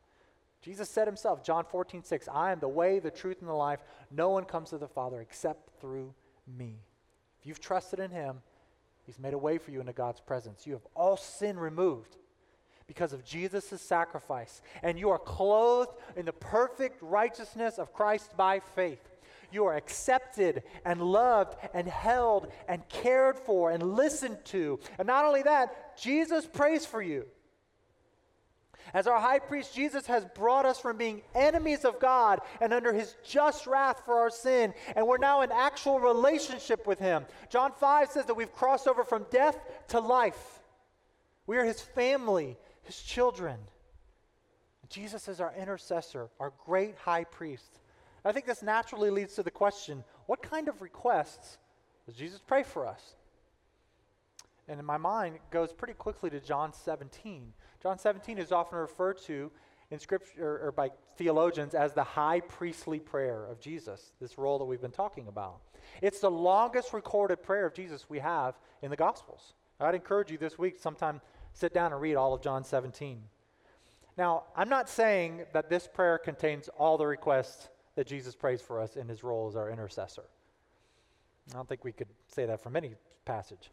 Jesus 0.61 0.89
said 0.89 1.07
Himself, 1.07 1.43
John 1.43 1.65
14, 1.65 2.03
6, 2.03 2.29
I 2.33 2.51
am 2.51 2.59
the 2.59 2.69
way, 2.69 2.99
the 2.99 3.11
truth, 3.11 3.41
and 3.41 3.49
the 3.49 3.53
life. 3.53 3.79
No 4.09 4.29
one 4.29 4.45
comes 4.45 4.69
to 4.69 4.77
the 4.77 4.87
Father 4.87 5.19
except 5.19 5.69
through 5.81 6.13
me. 6.57 6.77
If 7.41 7.47
you've 7.47 7.59
trusted 7.59 7.99
in 7.99 8.11
Him, 8.11 8.41
He's 9.05 9.19
made 9.19 9.33
a 9.33 9.37
way 9.37 9.57
for 9.57 9.71
you 9.71 9.81
into 9.81 9.91
God's 9.91 10.21
presence. 10.21 10.65
You 10.65 10.73
have 10.73 10.87
all 10.95 11.17
sin 11.17 11.59
removed 11.59 12.15
because 12.87 13.13
of 13.13 13.25
Jesus' 13.25 13.81
sacrifice. 13.81 14.61
And 14.81 14.99
you 14.99 15.09
are 15.09 15.19
clothed 15.19 15.91
in 16.15 16.25
the 16.25 16.33
perfect 16.33 17.01
righteousness 17.01 17.77
of 17.77 17.93
Christ 17.93 18.35
by 18.37 18.59
faith. 18.59 18.99
You 19.51 19.65
are 19.65 19.75
accepted 19.75 20.63
and 20.83 21.01
loved 21.01 21.55
and 21.73 21.87
held 21.87 22.51
and 22.67 22.87
cared 22.89 23.37
for 23.37 23.69
and 23.69 23.95
listened 23.95 24.39
to. 24.45 24.79
And 24.97 25.07
not 25.07 25.25
only 25.25 25.43
that, 25.43 25.97
Jesus 25.97 26.45
prays 26.45 26.85
for 26.85 27.01
you. 27.01 27.25
As 28.93 29.07
our 29.07 29.19
high 29.19 29.39
priest, 29.39 29.73
Jesus 29.73 30.05
has 30.07 30.25
brought 30.35 30.65
us 30.65 30.79
from 30.79 30.97
being 30.97 31.21
enemies 31.33 31.85
of 31.85 31.99
God 31.99 32.41
and 32.59 32.73
under 32.73 32.93
his 32.93 33.15
just 33.23 33.65
wrath 33.65 34.03
for 34.05 34.19
our 34.19 34.29
sin, 34.29 34.73
and 34.95 35.07
we're 35.07 35.17
now 35.17 35.41
in 35.41 35.51
actual 35.51 35.99
relationship 35.99 36.85
with 36.85 36.99
him. 36.99 37.25
John 37.49 37.71
5 37.71 38.09
says 38.09 38.25
that 38.25 38.35
we've 38.35 38.53
crossed 38.53 38.87
over 38.87 39.03
from 39.03 39.25
death 39.31 39.57
to 39.89 39.99
life. 39.99 40.59
We 41.47 41.57
are 41.57 41.65
his 41.65 41.81
family, 41.81 42.57
his 42.83 43.01
children. 43.01 43.57
Jesus 44.89 45.27
is 45.27 45.39
our 45.39 45.53
intercessor, 45.57 46.29
our 46.39 46.53
great 46.65 46.95
high 46.97 47.23
priest. 47.23 47.79
I 48.25 48.31
think 48.31 48.45
this 48.45 48.63
naturally 48.63 49.09
leads 49.09 49.35
to 49.35 49.43
the 49.43 49.51
question 49.51 50.03
what 50.27 50.41
kind 50.41 50.67
of 50.67 50.81
requests 50.81 51.57
does 52.05 52.15
Jesus 52.15 52.41
pray 52.45 52.63
for 52.63 52.85
us? 52.85 53.15
And 54.67 54.79
in 54.79 54.85
my 54.85 54.97
mind, 54.97 55.35
it 55.35 55.41
goes 55.51 55.73
pretty 55.73 55.93
quickly 55.93 56.29
to 56.29 56.39
John 56.39 56.73
17. 56.73 57.53
John 57.81 57.99
17 57.99 58.37
is 58.37 58.51
often 58.51 58.79
referred 58.79 59.17
to 59.23 59.51
in 59.91 59.99
Scripture 59.99 60.61
or, 60.63 60.71
by 60.71 60.89
theologians 61.17 61.75
as 61.75 61.93
the 61.93 62.03
high 62.03 62.39
priestly 62.39 62.99
prayer 62.99 63.45
of 63.45 63.59
Jesus, 63.59 64.13
this 64.21 64.37
role 64.37 64.57
that 64.59 64.65
we've 64.65 64.81
been 64.81 64.91
talking 64.91 65.27
about. 65.27 65.59
It's 66.01 66.19
the 66.19 66.31
longest 66.31 66.93
recorded 66.93 67.43
prayer 67.43 67.65
of 67.65 67.73
Jesus 67.73 68.09
we 68.09 68.19
have 68.19 68.55
in 68.81 68.89
the 68.89 68.95
Gospels. 68.95 69.53
I'd 69.79 69.95
encourage 69.95 70.31
you 70.31 70.37
this 70.37 70.57
week 70.57 70.79
sometime 70.79 71.19
sit 71.53 71.73
down 71.73 71.93
and 71.93 72.01
read 72.01 72.15
all 72.15 72.33
of 72.33 72.41
John 72.41 72.63
17. 72.63 73.21
Now, 74.17 74.43
I'm 74.55 74.69
not 74.69 74.89
saying 74.89 75.43
that 75.53 75.69
this 75.69 75.87
prayer 75.87 76.17
contains 76.17 76.69
all 76.77 76.97
the 76.97 77.07
requests 77.07 77.69
that 77.95 78.07
Jesus 78.07 78.35
prays 78.35 78.61
for 78.61 78.79
us 78.79 78.95
in 78.95 79.07
his 79.07 79.23
role 79.23 79.47
as 79.47 79.55
our 79.55 79.69
intercessor. 79.69 80.23
I 81.51 81.55
don't 81.55 81.67
think 81.67 81.83
we 81.83 81.91
could 81.91 82.07
say 82.27 82.45
that 82.45 82.61
from 82.61 82.75
any 82.75 82.95
passage. 83.25 83.71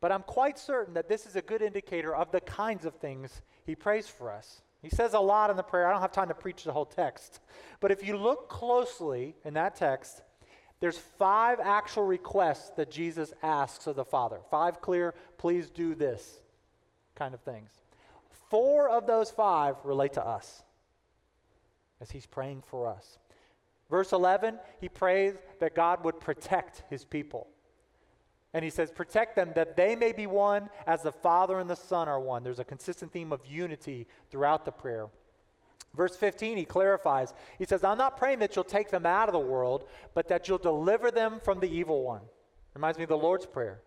But 0.00 0.12
I'm 0.12 0.22
quite 0.22 0.58
certain 0.58 0.94
that 0.94 1.08
this 1.08 1.26
is 1.26 1.36
a 1.36 1.42
good 1.42 1.62
indicator 1.62 2.14
of 2.14 2.30
the 2.30 2.40
kinds 2.40 2.84
of 2.84 2.94
things 2.94 3.42
he 3.64 3.74
prays 3.74 4.08
for 4.08 4.30
us. 4.30 4.62
He 4.82 4.90
says 4.90 5.14
a 5.14 5.20
lot 5.20 5.50
in 5.50 5.56
the 5.56 5.62
prayer. 5.62 5.88
I 5.88 5.92
don't 5.92 6.00
have 6.00 6.12
time 6.12 6.28
to 6.28 6.34
preach 6.34 6.64
the 6.64 6.72
whole 6.72 6.86
text. 6.86 7.40
But 7.80 7.90
if 7.90 8.06
you 8.06 8.16
look 8.16 8.48
closely 8.48 9.34
in 9.44 9.54
that 9.54 9.74
text, 9.74 10.22
there's 10.80 10.98
five 10.98 11.58
actual 11.58 12.04
requests 12.04 12.70
that 12.76 12.90
Jesus 12.90 13.32
asks 13.42 13.88
of 13.88 13.96
the 13.96 14.04
Father. 14.04 14.38
Five 14.50 14.80
clear, 14.80 15.14
please 15.36 15.68
do 15.68 15.96
this 15.96 16.40
kind 17.18 17.34
of 17.34 17.40
things. 17.40 17.70
Four 18.48 18.88
of 18.88 19.06
those 19.06 19.30
five 19.30 19.76
relate 19.84 20.14
to 20.14 20.24
us 20.24 20.62
as 22.00 22.10
he's 22.10 22.26
praying 22.26 22.62
for 22.66 22.86
us. 22.86 23.18
Verse 23.90 24.12
11, 24.12 24.58
he 24.80 24.88
prays 24.88 25.34
that 25.60 25.74
God 25.74 26.04
would 26.04 26.20
protect 26.20 26.84
his 26.90 27.04
people. 27.04 27.48
And 28.54 28.64
he 28.64 28.70
says, 28.70 28.90
Protect 28.90 29.36
them 29.36 29.52
that 29.54 29.76
they 29.76 29.96
may 29.96 30.12
be 30.12 30.26
one 30.26 30.70
as 30.86 31.02
the 31.02 31.12
Father 31.12 31.58
and 31.58 31.68
the 31.68 31.76
Son 31.76 32.08
are 32.08 32.20
one. 32.20 32.42
There's 32.42 32.58
a 32.58 32.64
consistent 32.64 33.12
theme 33.12 33.32
of 33.32 33.44
unity 33.46 34.06
throughout 34.30 34.64
the 34.64 34.72
prayer. 34.72 35.08
Verse 35.94 36.16
15, 36.16 36.56
he 36.56 36.64
clarifies. 36.64 37.34
He 37.58 37.64
says, 37.64 37.82
I'm 37.82 37.98
not 37.98 38.16
praying 38.16 38.38
that 38.40 38.54
you'll 38.54 38.64
take 38.64 38.90
them 38.90 39.06
out 39.06 39.28
of 39.28 39.32
the 39.32 39.38
world, 39.38 39.88
but 40.14 40.28
that 40.28 40.48
you'll 40.48 40.58
deliver 40.58 41.10
them 41.10 41.40
from 41.42 41.60
the 41.60 41.68
evil 41.68 42.04
one. 42.04 42.20
Reminds 42.74 42.98
me 42.98 43.04
of 43.04 43.08
the 43.08 43.16
Lord's 43.16 43.46
Prayer. 43.46 43.80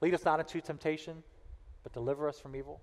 Lead 0.00 0.14
us 0.14 0.24
not 0.24 0.38
into 0.38 0.60
temptation, 0.60 1.22
but 1.88 1.98
deliver 1.98 2.28
us 2.28 2.38
from 2.38 2.54
evil. 2.54 2.82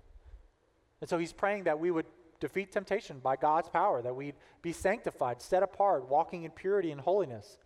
And 1.00 1.08
so 1.08 1.16
he's 1.16 1.32
praying 1.32 1.64
that 1.64 1.78
we 1.78 1.92
would 1.92 2.06
defeat 2.40 2.72
temptation 2.72 3.20
by 3.20 3.36
God's 3.36 3.68
power, 3.68 4.02
that 4.02 4.14
we'd 4.14 4.34
be 4.62 4.72
sanctified, 4.72 5.40
set 5.40 5.62
apart, 5.62 6.08
walking 6.08 6.42
in 6.42 6.50
purity 6.50 6.90
and 6.90 7.00
holiness. 7.00 7.58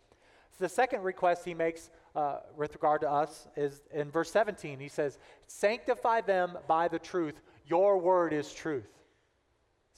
So 0.51 0.65
the 0.65 0.69
second 0.69 1.03
request 1.03 1.45
he 1.47 1.55
makes 1.55 1.91
uh, 2.15 2.41
with 2.57 2.75
regard 2.75 3.01
to 3.03 3.11
us 3.11 3.49
is 3.57 3.83
in 3.93 4.11
verse 4.11 4.31
17. 4.31 4.79
He 4.81 4.89
says, 4.89 5.19
Sanctify 5.47 6.23
them 6.23 6.59
by 6.69 6.89
the 6.89 6.99
truth. 6.99 7.41
Your 7.67 7.97
word 7.97 8.33
is 8.33 8.53
truth. 8.53 9.00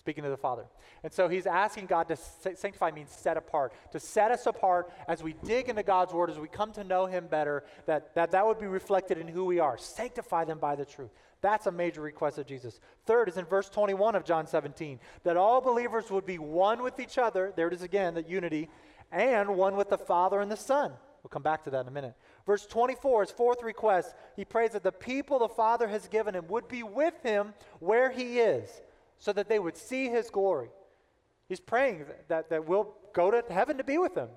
Speaking 0.02 0.24
to 0.24 0.30
the 0.30 0.36
Father. 0.36 0.64
And 1.04 1.12
so 1.12 1.28
he's 1.28 1.46
asking 1.46 1.86
God 1.86 2.08
to 2.08 2.16
sanctify 2.16 2.90
means 2.90 3.12
set 3.12 3.36
apart, 3.36 3.72
to 3.92 4.00
set 4.00 4.32
us 4.32 4.46
apart 4.46 4.90
as 5.06 5.22
we 5.22 5.36
dig 5.44 5.68
into 5.68 5.84
God's 5.84 6.12
word, 6.12 6.28
as 6.28 6.40
we 6.40 6.48
come 6.48 6.72
to 6.72 6.82
know 6.82 7.06
him 7.06 7.28
better, 7.28 7.62
that 7.86 8.12
that, 8.16 8.32
that 8.32 8.44
would 8.44 8.58
be 8.58 8.66
reflected 8.66 9.16
in 9.16 9.28
who 9.28 9.44
we 9.44 9.60
are. 9.60 9.78
Sanctify 9.78 10.44
them 10.44 10.58
by 10.58 10.74
the 10.74 10.84
truth. 10.84 11.12
That's 11.40 11.68
a 11.68 11.70
major 11.70 12.00
request 12.00 12.38
of 12.38 12.46
Jesus. 12.46 12.80
Third 13.06 13.28
is 13.28 13.36
in 13.36 13.44
verse 13.44 13.68
21 13.68 14.16
of 14.16 14.24
John 14.24 14.48
17, 14.48 14.98
that 15.22 15.36
all 15.36 15.60
believers 15.60 16.10
would 16.10 16.26
be 16.26 16.38
one 16.38 16.82
with 16.82 16.98
each 16.98 17.16
other. 17.16 17.52
There 17.54 17.68
it 17.68 17.72
is 17.72 17.82
again, 17.82 18.14
that 18.14 18.28
unity, 18.28 18.68
and 19.12 19.56
one 19.56 19.76
with 19.76 19.88
the 19.88 19.98
Father 19.98 20.40
and 20.40 20.50
the 20.50 20.56
Son. 20.56 20.90
We'll 21.22 21.28
come 21.28 21.42
back 21.42 21.62
to 21.64 21.70
that 21.70 21.82
in 21.82 21.88
a 21.88 21.92
minute. 21.92 22.14
Verse 22.46 22.66
24, 22.66 23.22
his 23.22 23.30
fourth 23.30 23.62
request, 23.62 24.14
he 24.34 24.44
prays 24.44 24.72
that 24.72 24.82
the 24.82 24.90
people 24.90 25.38
the 25.38 25.48
Father 25.48 25.86
has 25.86 26.08
given 26.08 26.34
him 26.34 26.48
would 26.48 26.66
be 26.66 26.82
with 26.82 27.14
him 27.22 27.54
where 27.78 28.10
he 28.10 28.40
is, 28.40 28.68
so 29.22 29.32
that 29.32 29.48
they 29.48 29.60
would 29.60 29.76
see 29.76 30.08
his 30.08 30.30
glory. 30.30 30.68
He's 31.48 31.60
praying 31.60 32.06
that, 32.26 32.50
that 32.50 32.66
we'll 32.66 32.92
go 33.14 33.30
to 33.30 33.40
heaven 33.52 33.78
to 33.78 33.84
be 33.84 33.96
with 33.96 34.16
him. 34.16 34.30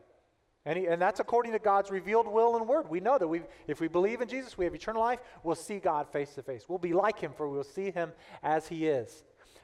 And, 0.63 0.77
he, 0.77 0.85
and 0.85 1.01
that's 1.01 1.19
according 1.19 1.53
to 1.53 1.59
God's 1.59 1.89
revealed 1.89 2.27
will 2.27 2.55
and 2.55 2.67
word. 2.67 2.87
We 2.87 2.99
know 2.99 3.17
that 3.17 3.27
we, 3.27 3.41
if 3.65 3.81
we 3.81 3.87
believe 3.87 4.21
in 4.21 4.27
Jesus, 4.27 4.59
we 4.59 4.65
have 4.65 4.75
eternal 4.75 5.01
life. 5.01 5.21
We'll 5.41 5.55
see 5.55 5.79
God 5.79 6.07
face 6.11 6.35
to 6.35 6.43
face. 6.43 6.65
We'll 6.69 6.77
be 6.77 6.93
like 6.93 7.19
him, 7.19 7.33
for 7.35 7.49
we'll 7.49 7.63
see 7.63 7.89
him 7.89 8.11
as 8.43 8.67
he 8.67 8.85
is. 8.85 9.23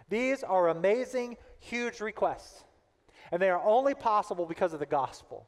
These 0.10 0.42
are 0.42 0.70
amazing, 0.70 1.38
huge 1.60 2.02
requests. 2.02 2.64
And 3.32 3.40
they 3.40 3.52
are 3.52 3.64
only 3.64 3.94
possible 3.94 4.48
because 4.48 4.74
of 4.74 4.80
the 4.80 4.88
gospel. 4.88 5.46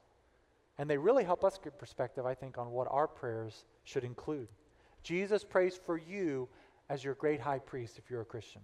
And 0.78 0.88
they 0.88 1.00
really 1.00 1.24
help 1.24 1.44
us 1.44 1.58
get 1.64 1.80
perspective, 1.80 2.28
I 2.28 2.36
think, 2.36 2.60
on 2.60 2.70
what 2.70 2.88
our 2.92 3.08
prayers 3.08 3.66
should 3.86 4.04
include. 4.04 4.50
Jesus 5.02 5.44
prays 5.44 5.80
for 5.84 5.98
you 5.98 6.48
as 6.90 7.04
your 7.04 7.16
great 7.16 7.40
high 7.40 7.60
priest 7.60 7.98
if 7.98 8.12
you're 8.12 8.22
a 8.22 8.26
Christian. 8.26 8.62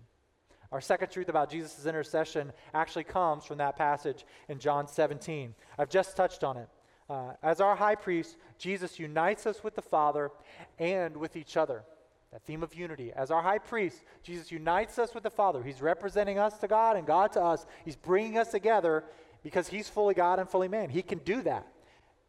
Our 0.71 0.81
second 0.81 1.09
truth 1.09 1.29
about 1.29 1.49
Jesus' 1.49 1.85
intercession 1.85 2.53
actually 2.73 3.05
comes 3.05 3.45
from 3.45 3.57
that 3.57 3.75
passage 3.75 4.25
in 4.49 4.59
John 4.59 4.87
17. 4.87 5.55
I've 5.77 5.89
just 5.89 6.15
touched 6.15 6.43
on 6.43 6.57
it. 6.57 6.69
Uh, 7.09 7.33
as 7.41 7.59
our 7.59 7.75
high 7.75 7.95
priest, 7.95 8.37
Jesus 8.59 8.99
unites 8.99 9.47
us 9.47 9.63
with 9.63 9.75
the 9.75 9.81
Father 9.81 10.29
and 10.77 11.17
with 11.17 11.35
each 11.35 11.57
other. 11.57 11.83
That 12.31 12.43
theme 12.43 12.61
of 12.61 12.75
unity. 12.75 13.11
As 13.15 13.31
our 13.31 13.41
high 13.41 13.57
priest, 13.57 14.03
Jesus 14.21 14.51
unites 14.51 14.99
us 14.99 15.15
with 15.15 15.23
the 15.23 15.31
Father. 15.31 15.63
He's 15.63 15.81
representing 15.81 16.37
us 16.37 16.59
to 16.59 16.67
God 16.67 16.95
and 16.95 17.07
God 17.07 17.31
to 17.33 17.41
us. 17.41 17.65
He's 17.83 17.95
bringing 17.95 18.37
us 18.37 18.51
together 18.51 19.03
because 19.41 19.67
He's 19.67 19.89
fully 19.89 20.13
God 20.13 20.37
and 20.37 20.47
fully 20.47 20.67
man. 20.67 20.89
He 20.89 21.01
can 21.01 21.17
do 21.19 21.41
that. 21.41 21.65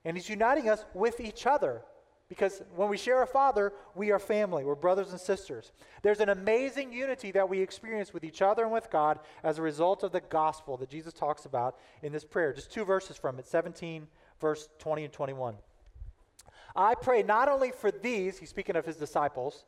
And 0.07 0.17
He's 0.17 0.31
uniting 0.31 0.71
us 0.71 0.87
with 0.95 1.21
each 1.21 1.47
other 1.47 1.83
because 2.31 2.63
when 2.77 2.89
we 2.89 2.97
share 2.97 3.23
a 3.23 3.27
father, 3.27 3.73
we 3.97 4.13
are 4.13 4.21
family. 4.21 4.65
We're 4.65 4.77
brothers 4.77 5.11
and 5.11 5.21
sisters. 5.21 5.73
There's 6.03 6.21
an 6.21 6.29
amazing 6.29 6.93
unity 6.93 7.33
that 7.33 7.49
we 7.49 7.59
experience 7.59 8.15
with 8.15 8.23
each 8.23 8.41
other 8.41 8.63
and 8.63 8.73
with 8.73 8.89
God 8.89 9.19
as 9.43 9.59
a 9.59 9.63
result 9.63 10.05
of 10.05 10.13
the 10.13 10.21
gospel 10.21 10.77
that 10.77 10.89
Jesus 10.89 11.13
talks 11.13 11.45
about 11.45 11.77
in 12.05 12.13
this 12.13 12.25
prayer. 12.25 12.53
Just 12.53 12.71
two 12.73 12.85
verses 12.85 13.17
from 13.17 13.41
it 13.41 13.49
17, 13.49 14.07
verse 14.41 14.69
20 14.79 15.05
and 15.05 15.13
21. 15.13 15.57
I 16.77 16.95
pray 16.95 17.25
not 17.25 17.49
only 17.49 17.73
for 17.73 17.91
these, 17.91 18.39
he's 18.39 18.49
speaking 18.49 18.77
of 18.77 18.87
his 18.87 18.97
disciples, 18.97 19.65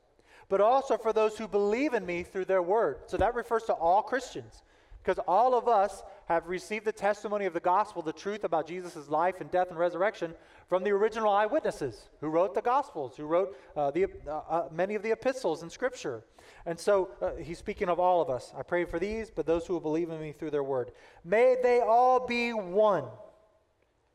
but 0.49 0.61
also 0.61 0.97
for 0.97 1.13
those 1.13 1.37
who 1.37 1.49
believe 1.49 1.95
in 1.95 2.07
me 2.07 2.23
through 2.23 2.45
their 2.45 2.63
word. 2.63 2.99
So 3.07 3.17
that 3.17 3.35
refers 3.35 3.65
to 3.65 3.73
all 3.73 4.03
Christians. 4.03 4.63
Because 5.03 5.19
all 5.27 5.55
of 5.57 5.67
us 5.67 6.03
have 6.27 6.47
received 6.47 6.85
the 6.85 6.93
testimony 6.93 7.45
of 7.45 7.55
the 7.55 7.61
gospel, 7.61 8.03
the 8.03 8.13
truth 8.13 8.45
about 8.45 8.69
Jesus' 8.69 9.09
life 9.09 9.41
and 9.41 9.51
death 9.51 9.71
and 9.71 9.79
resurrection 9.79 10.35
from 10.69 10.85
the 10.85 10.91
original 10.91 11.29
eyewitnesses 11.29 12.09
who 12.21 12.29
wrote 12.29 12.55
the 12.55 12.63
gospels, 12.63 13.17
who 13.17 13.25
wrote 13.25 13.57
uh, 13.77 13.91
the, 13.91 14.07
uh, 14.29 14.31
uh, 14.31 14.69
many 14.71 14.95
of 14.95 15.03
the 15.03 15.11
epistles 15.11 15.65
in 15.65 15.71
Scripture. 15.71 16.23
And 16.67 16.79
so 16.79 17.11
uh, 17.21 17.35
he's 17.35 17.59
speaking 17.59 17.89
of 17.89 17.99
all 17.99 18.23
of 18.23 18.31
us. 18.31 18.53
I 18.57 18.63
pray 18.63 18.85
for 18.85 19.01
these, 19.01 19.29
but 19.29 19.45
those 19.45 19.67
who 19.67 19.73
will 19.73 19.81
believe 19.81 20.09
in 20.11 20.21
me 20.21 20.31
through 20.31 20.51
their 20.51 20.63
word. 20.63 20.93
May 21.25 21.57
they 21.61 21.81
all 21.81 22.25
be 22.25 22.53
one. 22.53 23.05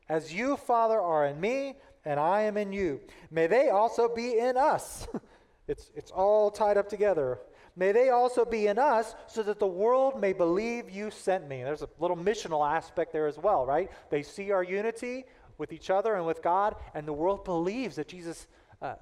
As 0.07 0.33
you, 0.33 0.55
Father, 0.55 1.01
are 1.01 1.25
in 1.25 1.41
me, 1.41 1.75
and 2.05 2.17
I 2.17 2.41
am 2.41 2.55
in 2.55 2.71
you. 2.71 3.01
May 3.29 3.47
they 3.47 3.69
also 3.69 4.07
be 4.07 4.39
in 4.39 4.55
us. 4.55 5.05
it's, 5.67 5.91
it's 5.95 6.11
all 6.11 6.49
tied 6.49 6.77
up 6.77 6.87
together. 6.87 7.39
May 7.77 7.91
they 7.91 8.09
also 8.09 8.43
be 8.43 8.65
in 8.65 8.79
us 8.79 9.13
so 9.27 9.43
that 9.43 9.59
the 9.59 9.67
world 9.67 10.19
may 10.19 10.33
believe 10.33 10.89
you 10.89 11.11
sent 11.11 11.47
me. 11.47 11.63
There's 11.63 11.83
a 11.83 11.89
little 11.99 12.17
missional 12.17 12.67
aspect 12.67 13.13
there 13.13 13.27
as 13.27 13.37
well, 13.37 13.67
right? 13.67 13.91
They 14.09 14.23
see 14.23 14.51
our 14.51 14.63
unity 14.63 15.25
with 15.59 15.71
each 15.71 15.91
other 15.91 16.15
and 16.15 16.25
with 16.25 16.41
God, 16.41 16.75
and 16.95 17.07
the 17.07 17.13
world 17.13 17.45
believes 17.45 17.97
that 17.97 18.07
Jesus, 18.07 18.47
uh, 18.81 18.95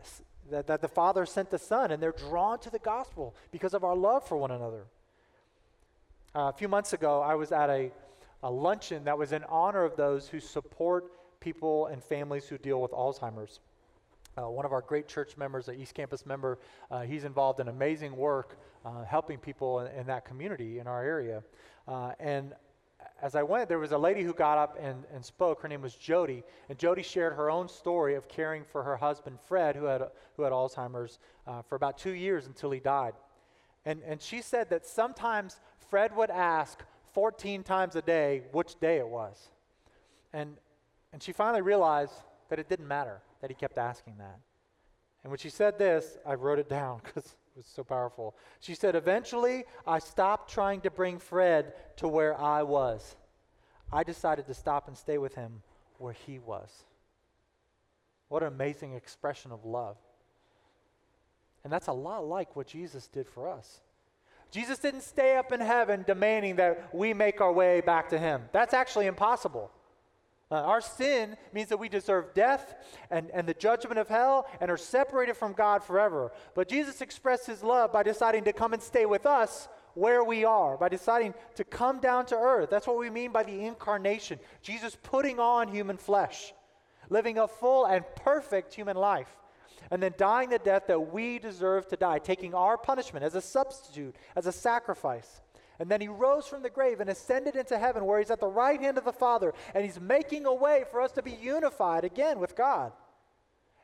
that, 0.51 0.67
that 0.67 0.81
the 0.81 0.89
Father 0.89 1.25
sent 1.25 1.51
the 1.51 1.57
Son, 1.57 1.91
and 1.91 2.03
they're 2.03 2.11
drawn 2.11 2.59
to 2.59 2.69
the 2.69 2.79
gospel 2.79 3.33
because 3.49 3.73
of 3.73 3.85
our 3.85 3.95
love 3.95 4.27
for 4.27 4.35
one 4.35 4.51
another. 4.51 4.83
Uh, 6.35 6.49
a 6.49 6.53
few 6.53 6.67
months 6.67 6.91
ago, 6.91 7.21
I 7.21 7.35
was 7.35 7.53
at 7.53 7.69
a, 7.69 7.91
a 8.43 8.51
luncheon 8.51 9.05
that 9.05 9.17
was 9.17 9.31
in 9.31 9.45
honor 9.45 9.85
of 9.85 9.95
those 9.95 10.27
who 10.27 10.41
support 10.41 11.05
people 11.39 11.85
and 11.87 12.03
families 12.03 12.45
who 12.45 12.57
deal 12.57 12.81
with 12.81 12.91
Alzheimer's. 12.91 13.61
Uh, 14.37 14.49
one 14.49 14.65
of 14.65 14.73
our 14.73 14.81
great 14.81 15.07
church 15.07 15.37
members, 15.37 15.69
an 15.69 15.79
East 15.79 15.93
Campus 15.93 16.25
member, 16.25 16.59
uh, 16.91 17.01
he's 17.01 17.23
involved 17.23 17.59
in 17.59 17.69
amazing 17.69 18.15
work 18.15 18.57
uh, 18.85 19.03
helping 19.05 19.37
people 19.37 19.79
in, 19.79 19.99
in, 19.99 20.07
that 20.07 20.25
community 20.25 20.79
in 20.79 20.87
our 20.87 21.03
area. 21.03 21.41
Uh, 21.87 22.11
and 22.19 22.53
as 23.21 23.35
I 23.35 23.43
went, 23.43 23.69
there 23.69 23.79
was 23.79 23.93
a 23.93 23.97
lady 23.97 24.23
who 24.23 24.33
got 24.33 24.57
up 24.57 24.77
and, 24.79 25.05
and 25.13 25.23
spoke. 25.23 25.61
Her 25.61 25.69
name 25.69 25.81
was 25.81 25.95
Jody. 25.95 26.43
And 26.69 26.77
Jody 26.77 27.01
shared 27.01 27.33
her 27.33 27.49
own 27.49 27.69
story 27.69 28.15
of 28.15 28.27
caring 28.27 28.65
for 28.65 28.83
her 28.83 28.97
husband, 28.97 29.39
Fred, 29.39 29.75
who 29.75 29.85
had, 29.85 30.03
who 30.35 30.43
had 30.43 30.51
Alzheimer's, 30.51 31.19
uh, 31.47 31.61
for 31.61 31.75
about 31.75 31.97
two 31.97 32.11
years 32.11 32.45
until 32.45 32.71
he 32.71 32.79
died. 32.79 33.13
And, 33.85 34.01
and 34.05 34.21
she 34.21 34.41
said 34.41 34.69
that 34.69 34.85
sometimes 34.85 35.61
Fred 35.89 36.15
would 36.15 36.29
ask 36.29 36.83
14 37.13 37.63
times 37.63 37.95
a 37.95 38.01
day 38.01 38.43
which 38.51 38.77
day 38.81 38.97
it 38.97 39.07
was. 39.07 39.49
And, 40.33 40.57
and 41.13 41.23
she 41.23 41.31
finally 41.31 41.61
realized 41.61 42.13
that 42.49 42.59
it 42.59 42.67
didn't 42.67 42.87
matter 42.87 43.21
that 43.45 43.51
he 43.51 43.55
kept 43.55 43.77
asking 43.77 44.15
that. 44.17 44.39
And 45.21 45.29
when 45.29 45.37
she 45.37 45.51
said 45.51 45.77
this, 45.77 46.17
I 46.25 46.33
wrote 46.33 46.57
it 46.57 46.67
down 46.67 47.01
because 47.03 47.25
it 47.25 47.57
was 47.57 47.67
so 47.67 47.83
powerful. 47.83 48.35
She 48.59 48.73
said, 48.73 48.95
Eventually, 48.95 49.65
I 49.85 49.99
stopped 49.99 50.49
trying 50.51 50.81
to 50.81 50.89
bring 50.89 51.19
Fred 51.19 51.73
to 51.97 52.07
where 52.07 52.35
I 52.41 52.63
was. 52.63 53.15
I 53.93 54.03
decided 54.03 54.47
to 54.47 54.55
stop 54.55 54.87
and 54.87 54.97
stay 54.97 55.19
with 55.19 55.35
him 55.35 55.61
where 55.99 56.13
he 56.13 56.39
was. 56.39 56.85
What 58.29 58.41
an 58.41 58.47
amazing 58.47 58.95
expression 58.95 59.51
of 59.51 59.63
love. 59.63 59.97
And 61.63 61.71
that's 61.71 61.87
a 61.87 61.93
lot 61.93 62.25
like 62.25 62.55
what 62.55 62.65
Jesus 62.65 63.07
did 63.07 63.29
for 63.29 63.47
us. 63.47 63.81
Jesus 64.49 64.79
didn't 64.79 65.01
stay 65.01 65.35
up 65.35 65.51
in 65.51 65.59
heaven 65.59 66.03
demanding 66.07 66.55
that 66.55 66.89
we 66.95 67.13
make 67.13 67.41
our 67.41 67.53
way 67.53 67.81
back 67.81 68.09
to 68.09 68.17
him. 68.17 68.41
That's 68.53 68.73
actually 68.73 69.05
impossible. 69.05 69.69
Uh, 70.51 70.55
our 70.55 70.81
sin 70.81 71.35
means 71.53 71.69
that 71.69 71.77
we 71.77 71.89
deserve 71.89 72.33
death 72.35 72.75
and, 73.09 73.31
and 73.31 73.47
the 73.47 73.53
judgment 73.55 73.97
of 73.97 74.07
hell 74.07 74.47
and 74.61 74.69
are 74.69 74.77
separated 74.77 75.35
from 75.35 75.53
God 75.53 75.83
forever. 75.83 76.31
But 76.53 76.69
Jesus 76.69 77.01
expressed 77.01 77.47
his 77.47 77.63
love 77.63 77.91
by 77.91 78.03
deciding 78.03 78.43
to 78.43 78.53
come 78.53 78.73
and 78.73 78.81
stay 78.81 79.07
with 79.07 79.25
us 79.25 79.67
where 79.95 80.23
we 80.23 80.45
are, 80.45 80.77
by 80.77 80.89
deciding 80.89 81.33
to 81.55 81.63
come 81.63 81.99
down 81.99 82.27
to 82.27 82.35
earth. 82.35 82.69
That's 82.69 82.85
what 82.85 82.99
we 82.99 83.09
mean 83.09 83.31
by 83.31 83.43
the 83.43 83.65
incarnation. 83.65 84.39
Jesus 84.61 84.95
putting 85.01 85.39
on 85.39 85.69
human 85.69 85.97
flesh, 85.97 86.53
living 87.09 87.39
a 87.39 87.47
full 87.47 87.85
and 87.85 88.05
perfect 88.15 88.73
human 88.73 88.97
life, 88.97 89.35
and 89.89 90.03
then 90.03 90.13
dying 90.17 90.49
the 90.49 90.59
death 90.59 90.87
that 90.87 91.13
we 91.13 91.39
deserve 91.39 91.87
to 91.87 91.95
die, 91.95 92.19
taking 92.19 92.53
our 92.53 92.77
punishment 92.77 93.25
as 93.25 93.35
a 93.35 93.41
substitute, 93.41 94.15
as 94.35 94.45
a 94.45 94.51
sacrifice. 94.51 95.41
And 95.79 95.89
then 95.89 96.01
he 96.01 96.07
rose 96.07 96.47
from 96.47 96.63
the 96.63 96.69
grave 96.69 96.99
and 97.01 97.09
ascended 97.09 97.55
into 97.55 97.77
heaven, 97.77 98.05
where 98.05 98.19
he's 98.19 98.31
at 98.31 98.39
the 98.39 98.47
right 98.47 98.79
hand 98.79 98.97
of 98.97 99.05
the 99.05 99.11
Father, 99.11 99.53
and 99.73 99.83
he's 99.83 99.99
making 99.99 100.45
a 100.45 100.53
way 100.53 100.85
for 100.89 101.01
us 101.01 101.11
to 101.13 101.21
be 101.21 101.31
unified 101.31 102.03
again 102.03 102.39
with 102.39 102.55
God. 102.55 102.93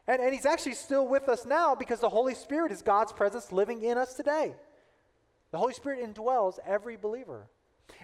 And, 0.08 0.21
and 0.21 0.34
he's 0.34 0.45
actually 0.45 0.75
still 0.75 1.08
with 1.08 1.30
us 1.30 1.45
now 1.45 1.75
because 1.75 1.99
the 1.99 2.10
Holy 2.10 2.34
Spirit 2.34 2.71
is 2.71 2.82
God's 2.82 3.13
presence 3.13 3.51
living 3.51 3.84
in 3.84 3.97
us 3.97 4.13
today. 4.13 4.56
The 5.51 5.58
Holy 5.58 5.73
Spirit 5.73 5.99
indwells 6.01 6.60
every 6.65 6.95
believer. 6.95 7.49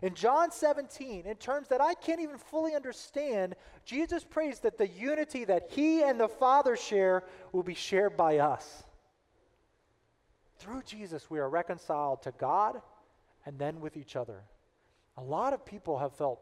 In 0.01 0.13
John 0.13 0.51
17, 0.51 1.25
in 1.25 1.35
terms 1.37 1.69
that 1.69 1.81
I 1.81 1.93
can't 1.93 2.19
even 2.19 2.37
fully 2.37 2.75
understand, 2.75 3.55
Jesus 3.85 4.23
prays 4.23 4.59
that 4.59 4.77
the 4.77 4.87
unity 4.87 5.45
that 5.45 5.71
he 5.71 6.03
and 6.03 6.19
the 6.19 6.27
Father 6.27 6.75
share 6.75 7.23
will 7.53 7.63
be 7.63 7.73
shared 7.73 8.17
by 8.17 8.39
us. 8.39 8.83
Through 10.59 10.83
Jesus, 10.83 11.29
we 11.29 11.39
are 11.39 11.49
reconciled 11.49 12.21
to 12.23 12.31
God 12.31 12.81
and 13.47 13.57
then 13.57 13.79
with 13.79 13.95
each 13.95 14.17
other. 14.17 14.43
A 15.15 15.23
lot 15.23 15.53
of 15.53 15.65
people 15.65 15.97
have 15.97 16.13
felt 16.13 16.41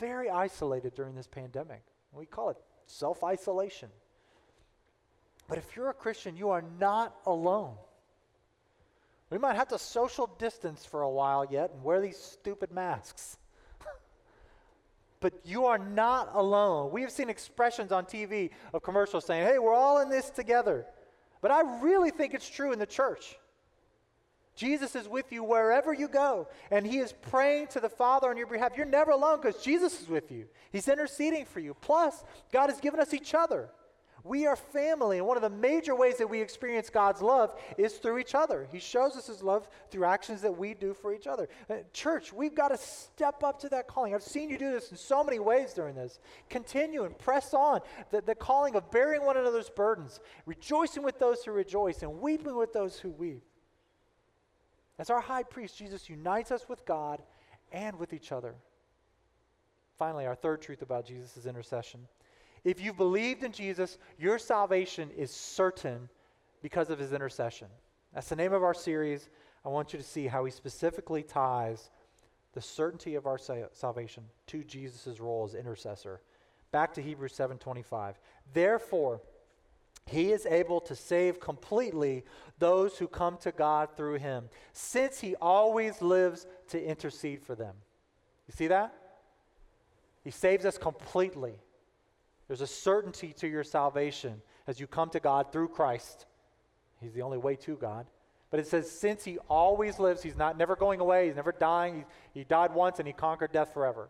very 0.00 0.28
isolated 0.28 0.92
during 0.94 1.14
this 1.14 1.28
pandemic. 1.28 1.82
We 2.12 2.26
call 2.26 2.50
it 2.50 2.56
self 2.86 3.22
isolation. 3.22 3.88
But 5.48 5.58
if 5.58 5.76
you're 5.76 5.90
a 5.90 5.94
Christian, 5.94 6.36
you 6.36 6.50
are 6.50 6.64
not 6.80 7.14
alone. 7.26 7.76
We 9.30 9.38
might 9.38 9.54
have 9.54 9.68
to 9.68 9.78
social 9.78 10.26
distance 10.38 10.84
for 10.84 11.02
a 11.02 11.10
while 11.10 11.46
yet 11.48 11.70
and 11.72 11.84
wear 11.84 12.00
these 12.00 12.18
stupid 12.18 12.72
masks. 12.72 13.38
but 15.20 15.32
you 15.44 15.66
are 15.66 15.78
not 15.78 16.30
alone. 16.34 16.90
We 16.90 17.02
have 17.02 17.12
seen 17.12 17.30
expressions 17.30 17.92
on 17.92 18.04
TV 18.04 18.50
of 18.72 18.82
commercials 18.82 19.26
saying, 19.26 19.46
hey, 19.46 19.58
we're 19.58 19.74
all 19.74 20.00
in 20.00 20.08
this 20.08 20.30
together. 20.30 20.86
But 21.40 21.52
I 21.52 21.80
really 21.80 22.10
think 22.10 22.34
it's 22.34 22.48
true 22.48 22.72
in 22.72 22.78
the 22.78 22.86
church. 22.86 23.36
Jesus 24.54 24.94
is 24.94 25.08
with 25.08 25.32
you 25.32 25.42
wherever 25.42 25.92
you 25.92 26.06
go, 26.06 26.48
and 26.70 26.86
He 26.86 26.98
is 26.98 27.12
praying 27.12 27.68
to 27.68 27.80
the 27.80 27.88
Father 27.88 28.28
on 28.28 28.36
your 28.36 28.46
behalf. 28.46 28.72
You're 28.76 28.86
never 28.86 29.10
alone 29.10 29.40
because 29.40 29.62
Jesus 29.62 30.00
is 30.00 30.08
with 30.08 30.30
you. 30.30 30.46
He's 30.70 30.88
interceding 30.88 31.44
for 31.44 31.60
you. 31.60 31.74
Plus, 31.74 32.22
God 32.52 32.70
has 32.70 32.80
given 32.80 33.00
us 33.00 33.12
each 33.12 33.34
other. 33.34 33.70
We 34.22 34.46
are 34.46 34.56
family, 34.56 35.18
and 35.18 35.26
one 35.26 35.36
of 35.36 35.42
the 35.42 35.50
major 35.50 35.94
ways 35.94 36.16
that 36.16 36.30
we 36.30 36.40
experience 36.40 36.88
God's 36.88 37.20
love 37.20 37.54
is 37.76 37.92
through 37.94 38.16
each 38.16 38.34
other. 38.34 38.66
He 38.72 38.78
shows 38.78 39.16
us 39.16 39.26
His 39.26 39.42
love 39.42 39.68
through 39.90 40.06
actions 40.06 40.40
that 40.40 40.56
we 40.56 40.72
do 40.72 40.94
for 40.94 41.12
each 41.12 41.26
other. 41.26 41.46
Uh, 41.68 41.74
church, 41.92 42.32
we've 42.32 42.54
got 42.54 42.68
to 42.68 42.78
step 42.78 43.44
up 43.44 43.60
to 43.60 43.68
that 43.68 43.86
calling. 43.86 44.14
I've 44.14 44.22
seen 44.22 44.48
you 44.48 44.56
do 44.56 44.72
this 44.72 44.90
in 44.90 44.96
so 44.96 45.22
many 45.22 45.40
ways 45.40 45.74
during 45.74 45.94
this. 45.94 46.20
Continue 46.48 47.04
and 47.04 47.18
press 47.18 47.52
on 47.52 47.80
the, 48.10 48.22
the 48.22 48.34
calling 48.34 48.76
of 48.76 48.90
bearing 48.90 49.26
one 49.26 49.36
another's 49.36 49.68
burdens, 49.68 50.20
rejoicing 50.46 51.02
with 51.02 51.18
those 51.18 51.44
who 51.44 51.52
rejoice, 51.52 52.02
and 52.02 52.20
weeping 52.22 52.56
with 52.56 52.72
those 52.72 52.98
who 52.98 53.10
weep. 53.10 53.42
As 54.98 55.10
our 55.10 55.20
high 55.20 55.42
priest, 55.42 55.78
Jesus 55.78 56.08
unites 56.08 56.50
us 56.50 56.68
with 56.68 56.84
God 56.84 57.22
and 57.72 57.98
with 57.98 58.12
each 58.12 58.32
other. 58.32 58.54
Finally, 59.98 60.26
our 60.26 60.34
third 60.34 60.62
truth 60.62 60.82
about 60.82 61.06
Jesus' 61.06 61.46
intercession 61.46 62.06
if 62.64 62.80
you've 62.80 62.96
believed 62.96 63.44
in 63.44 63.52
Jesus, 63.52 63.98
your 64.18 64.38
salvation 64.38 65.10
is 65.16 65.30
certain 65.30 66.08
because 66.62 66.88
of 66.88 66.98
his 66.98 67.12
intercession. 67.12 67.68
That's 68.14 68.30
the 68.30 68.36
name 68.36 68.54
of 68.54 68.62
our 68.62 68.74
series. 68.74 69.28
I 69.64 69.68
want 69.68 69.92
you 69.92 69.98
to 69.98 70.04
see 70.04 70.26
how 70.26 70.46
he 70.46 70.50
specifically 70.50 71.22
ties 71.22 71.90
the 72.52 72.62
certainty 72.62 73.16
of 73.16 73.26
our 73.26 73.38
salvation 73.72 74.24
to 74.46 74.64
Jesus' 74.64 75.20
role 75.20 75.44
as 75.44 75.54
intercessor. 75.54 76.22
Back 76.72 76.94
to 76.94 77.02
Hebrews 77.02 77.34
7:25. 77.34 78.18
Therefore, 78.52 79.20
he 80.06 80.32
is 80.32 80.46
able 80.46 80.80
to 80.82 80.94
save 80.94 81.40
completely 81.40 82.24
those 82.58 82.98
who 82.98 83.08
come 83.08 83.36
to 83.38 83.52
God 83.52 83.88
through 83.96 84.18
him, 84.18 84.48
since 84.72 85.20
he 85.20 85.34
always 85.36 86.02
lives 86.02 86.46
to 86.68 86.82
intercede 86.82 87.42
for 87.42 87.54
them. 87.54 87.74
You 88.46 88.54
see 88.54 88.66
that? 88.66 88.94
He 90.22 90.30
saves 90.30 90.64
us 90.64 90.78
completely. 90.78 91.54
There's 92.48 92.60
a 92.60 92.66
certainty 92.66 93.32
to 93.34 93.48
your 93.48 93.64
salvation 93.64 94.42
as 94.66 94.78
you 94.78 94.86
come 94.86 95.10
to 95.10 95.20
God 95.20 95.52
through 95.52 95.68
Christ. 95.68 96.26
He's 97.00 97.12
the 97.12 97.22
only 97.22 97.38
way 97.38 97.56
to 97.56 97.76
God. 97.76 98.06
But 98.50 98.60
it 98.60 98.66
says, 98.66 98.90
since 98.90 99.24
he 99.24 99.38
always 99.48 99.98
lives, 99.98 100.22
he's 100.22 100.36
not 100.36 100.56
never 100.56 100.76
going 100.76 101.00
away, 101.00 101.26
he's 101.26 101.36
never 101.36 101.52
dying. 101.52 102.04
He, 102.32 102.40
he 102.40 102.44
died 102.44 102.72
once 102.72 102.98
and 102.98 103.08
he 103.08 103.12
conquered 103.12 103.52
death 103.52 103.74
forever. 103.74 104.08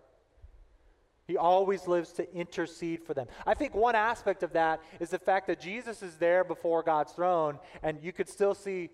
He 1.26 1.36
always 1.36 1.86
lives 1.86 2.12
to 2.12 2.34
intercede 2.34 3.02
for 3.02 3.14
them. 3.14 3.26
I 3.46 3.54
think 3.54 3.74
one 3.74 3.94
aspect 3.94 4.42
of 4.42 4.52
that 4.52 4.80
is 5.00 5.10
the 5.10 5.18
fact 5.18 5.46
that 5.46 5.60
Jesus 5.60 6.02
is 6.02 6.16
there 6.16 6.44
before 6.44 6.82
God's 6.82 7.12
throne, 7.12 7.58
and 7.82 7.98
you 8.02 8.12
could 8.12 8.28
still 8.28 8.54
see 8.54 8.90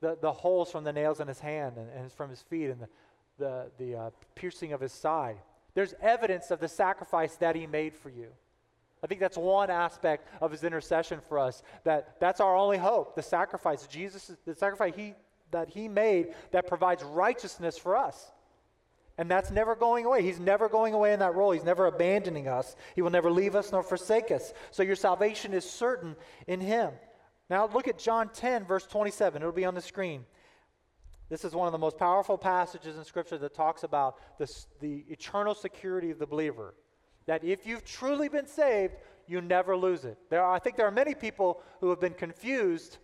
the, 0.00 0.16
the 0.20 0.32
holes 0.32 0.70
from 0.70 0.84
the 0.84 0.92
nails 0.92 1.20
in 1.20 1.28
his 1.28 1.40
hand 1.40 1.76
and, 1.76 1.88
and 1.90 2.12
from 2.12 2.30
his 2.30 2.42
feet 2.42 2.70
and 2.70 2.80
the, 2.80 2.88
the, 3.38 3.70
the 3.78 3.96
uh, 3.96 4.10
piercing 4.34 4.72
of 4.72 4.80
his 4.80 4.92
side. 4.92 5.36
There's 5.74 5.94
evidence 6.00 6.50
of 6.50 6.60
the 6.60 6.68
sacrifice 6.68 7.36
that 7.36 7.56
he 7.56 7.66
made 7.66 7.94
for 7.94 8.08
you. 8.08 8.28
I 9.02 9.06
think 9.06 9.20
that's 9.20 9.36
one 9.36 9.68
aspect 9.68 10.28
of 10.40 10.50
his 10.50 10.64
intercession 10.64 11.20
for 11.28 11.38
us. 11.38 11.62
That 11.84 12.18
that's 12.20 12.40
our 12.40 12.56
only 12.56 12.78
hope. 12.78 13.14
The 13.14 13.22
sacrifice, 13.22 13.86
Jesus, 13.86 14.32
the 14.46 14.54
sacrifice 14.54 14.94
he 14.96 15.14
that 15.50 15.68
he 15.68 15.88
made 15.88 16.34
that 16.52 16.66
provides 16.66 17.02
righteousness 17.02 17.76
for 17.76 17.96
us. 17.96 18.32
And 19.16 19.30
that's 19.30 19.50
never 19.50 19.76
going 19.76 20.06
away. 20.06 20.22
He's 20.22 20.40
never 20.40 20.68
going 20.68 20.92
away 20.92 21.12
in 21.12 21.20
that 21.20 21.34
role. 21.34 21.52
He's 21.52 21.64
never 21.64 21.86
abandoning 21.86 22.48
us. 22.48 22.74
He 22.96 23.02
will 23.02 23.10
never 23.10 23.30
leave 23.30 23.54
us 23.54 23.70
nor 23.70 23.82
forsake 23.82 24.30
us. 24.30 24.52
So 24.72 24.82
your 24.82 24.96
salvation 24.96 25.54
is 25.54 25.68
certain 25.68 26.16
in 26.46 26.60
him. 26.60 26.92
Now 27.48 27.68
look 27.72 27.86
at 27.86 27.98
John 27.98 28.28
10, 28.30 28.64
verse 28.64 28.86
27. 28.86 29.40
It'll 29.40 29.52
be 29.52 29.64
on 29.64 29.74
the 29.74 29.80
screen. 29.80 30.24
This 31.28 31.44
is 31.44 31.54
one 31.54 31.66
of 31.66 31.72
the 31.72 31.78
most 31.78 31.96
powerful 31.96 32.36
passages 32.36 32.96
in 32.96 33.04
Scripture 33.04 33.38
that 33.38 33.54
talks 33.54 33.82
about 33.84 34.18
the 34.80 35.04
eternal 35.08 35.54
security 35.54 36.10
of 36.10 36.18
the 36.18 36.26
believer 36.26 36.74
that 37.26 37.44
if 37.44 37.66
you've 37.66 37.84
truly 37.84 38.28
been 38.28 38.46
saved, 38.46 38.94
you 39.26 39.40
never 39.40 39.76
lose 39.76 40.04
it. 40.04 40.18
There 40.28 40.42
are, 40.42 40.52
I 40.52 40.58
think 40.58 40.76
there 40.76 40.86
are 40.86 40.92
many 40.92 41.14
people 41.14 41.62
who 41.80 41.90
have 41.90 42.00
been 42.00 42.14
confused 42.14 42.98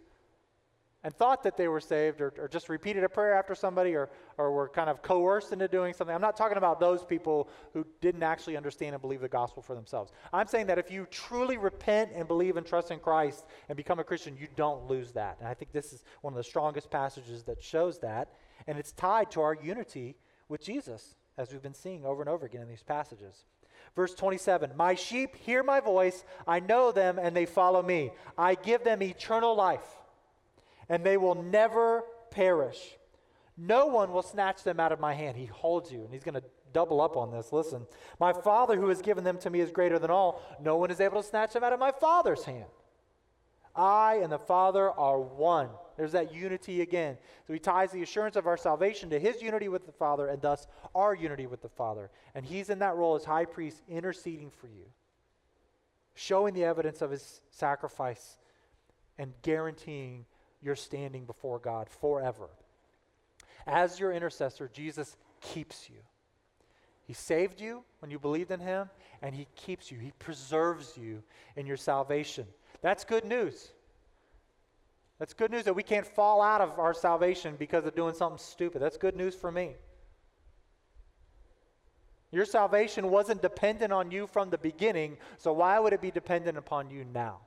and 1.03 1.15
thought 1.15 1.43
that 1.43 1.57
they 1.57 1.69
were 1.69 1.81
saved 1.81 2.21
or, 2.21 2.33
or 2.39 2.49
just 2.49 2.69
repeated 2.69 3.05
a 3.05 3.09
prayer 3.09 3.35
after 3.35 3.55
somebody 3.55 3.95
or, 3.95 4.11
or 4.37 4.53
were 4.53 4.69
kind 4.69 4.91
of 4.91 5.01
coerced 5.03 5.53
into 5.53 5.67
doing 5.67 5.95
something. 5.95 6.15
I'm 6.15 6.21
not 6.21 6.37
talking 6.37 6.59
about 6.59 6.79
those 6.79 7.05
people 7.05 7.49
who 7.73 7.87
didn't 8.01 8.23
actually 8.23 8.57
understand 8.57 8.95
and 8.95 9.01
believe 9.01 9.21
the 9.21 9.29
gospel 9.29 9.63
for 9.63 9.75
themselves. 9.75 10.13
I'm 10.33 10.47
saying 10.47 10.67
that 10.67 10.79
if 10.79 10.91
you 10.91 11.07
truly 11.11 11.57
repent 11.57 12.11
and 12.15 12.29
believe 12.29 12.57
and 12.57 12.67
trust 12.67 12.91
in 12.91 12.99
Christ 12.99 13.47
and 13.69 13.77
become 13.77 13.99
a 13.99 14.05
Christian, 14.05 14.37
you 14.37 14.49
don't 14.57 14.87
lose 14.89 15.13
that. 15.13 15.39
And 15.41 15.49
I 15.49 15.55
think 15.55 15.73
this 15.73 15.93
is 15.93 16.05
one 16.21 16.35
of 16.35 16.37
the 16.37 16.45
strongest 16.45 16.91
passages 16.91 17.45
that 17.45 17.63
shows 17.63 17.99
that. 18.01 18.33
And 18.67 18.79
it's 18.79 18.93
tied 18.93 19.31
to 19.33 19.41
our 19.41 19.55
unity 19.55 20.17
with 20.49 20.63
Jesus, 20.63 21.17
as 21.39 21.51
we've 21.51 21.63
been 21.63 21.73
seeing 21.73 22.05
over 22.05 22.21
and 22.21 22.29
over 22.29 22.45
again 22.45 22.63
in 22.63 22.69
these 22.69 22.83
passages. 22.83 23.45
Verse 23.97 24.15
27 24.15 24.73
My 24.77 24.95
sheep 24.95 25.37
hear 25.37 25.63
my 25.63 25.81
voice, 25.81 26.25
I 26.47 26.61
know 26.61 26.93
them, 26.93 27.19
and 27.19 27.35
they 27.35 27.47
follow 27.47 27.83
me. 27.83 28.11
I 28.37 28.55
give 28.55 28.85
them 28.85 29.03
eternal 29.03 29.55
life, 29.55 29.87
and 30.91 31.05
they 31.05 31.17
will 31.17 31.41
never 31.43 32.05
perish. 32.31 32.99
No 33.57 33.87
one 33.87 34.13
will 34.13 34.23
snatch 34.23 34.63
them 34.65 34.81
out 34.81 34.93
of 34.93 35.01
my 35.01 35.15
hand. 35.15 35.37
He 35.37 35.47
holds 35.47 35.91
you, 35.91 36.03
and 36.03 36.13
he's 36.13 36.25
going 36.25 36.35
to 36.35 36.43
double 36.73 37.01
up 37.01 37.17
on 37.17 37.31
this. 37.31 37.53
Listen, 37.53 37.87
my 38.19 38.33
Father 38.33 38.77
who 38.77 38.89
has 38.89 39.01
given 39.01 39.25
them 39.25 39.39
to 39.39 39.51
me 39.51 39.61
is 39.61 39.71
greater 39.71 39.99
than 39.99 40.11
all. 40.11 40.43
No 40.61 40.77
one 40.77 40.91
is 40.91 41.01
able 41.01 41.23
to 41.23 41.29
snatch 41.29 41.53
them 41.53 41.65
out 41.65 41.73
of 41.73 41.81
my 41.81 41.93
Father's 41.93 42.45
hand. 42.45 42.67
I 43.75 44.17
and 44.23 44.33
the 44.33 44.39
Father 44.39 44.91
are 44.91 45.21
one. 45.21 45.69
There's 45.97 46.13
that 46.13 46.35
unity 46.35 46.81
again. 46.81 47.19
So 47.47 47.53
he 47.53 47.59
ties 47.61 47.93
the 47.93 48.03
assurance 48.03 48.35
of 48.35 48.47
our 48.47 48.57
salvation 48.57 49.11
to 49.11 49.19
his 49.19 49.41
unity 49.41 49.69
with 49.69 49.87
the 49.87 49.93
Father 49.93 50.27
and 50.27 50.43
thus 50.43 50.67
our 50.95 51.15
unity 51.15 51.47
with 51.47 51.63
the 51.63 51.69
Father. 51.69 52.11
And 52.35 52.45
he's 52.45 52.69
in 52.69 52.81
that 52.81 52.97
role 52.97 53.15
as 53.15 53.25
high 53.25 53.45
priest 53.45 53.83
interceding 53.89 54.51
for 54.51 54.67
you, 54.67 54.87
showing 56.15 56.55
the 56.55 56.65
evidence 56.65 57.01
of 57.01 57.13
his 57.13 57.43
sacrifice 57.51 58.39
and 59.19 59.35
guaranteeing 59.43 60.25
your 60.63 60.77
standing 60.77 61.25
before 61.25 61.59
God 61.59 61.89
forever. 61.89 62.49
As 63.67 63.99
your 63.99 64.13
intercessor, 64.13 64.71
Jesus 64.73 65.17
keeps 65.41 65.89
you. 65.89 65.97
He 67.07 67.13
saved 67.13 67.61
you 67.61 67.83
when 67.99 68.11
you 68.11 68.19
believed 68.19 68.51
in 68.51 68.61
him, 68.61 68.89
and 69.23 69.35
he 69.35 69.47
keeps 69.57 69.91
you. 69.91 69.99
He 69.99 70.13
preserves 70.19 70.97
you 70.97 71.23
in 71.57 71.67
your 71.67 71.77
salvation. 71.77 72.47
That's 72.83 73.05
good 73.05 73.25
news. 73.25 73.73
That's 75.19 75.35
good 75.35 75.51
news 75.51 75.65
that 75.65 75.75
we 75.75 75.83
can't 75.83 76.07
fall 76.07 76.41
out 76.41 76.61
of 76.61 76.79
our 76.79 76.95
salvation 76.95 77.57
because 77.59 77.85
of 77.85 77.95
doing 77.95 78.15
something 78.15 78.39
stupid. 78.39 78.81
That's 78.81 78.97
good 78.97 79.17
news 79.17 79.35
for 79.35 79.53
me. 79.53 79.73
Your 82.33 82.45
salvation 82.45 83.11
wasn't 83.11 83.43
dependent 83.43 83.93
on 83.93 84.11
you 84.11 84.27
from 84.27 84.51
the 84.51 84.59
beginning, 84.59 85.19
so 85.37 85.53
why 85.53 85.79
would 85.79 85.93
it 85.93 86.01
be 86.01 86.11
dependent 86.11 86.57
upon 86.57 86.91
you 86.91 87.05
now? 87.05 87.41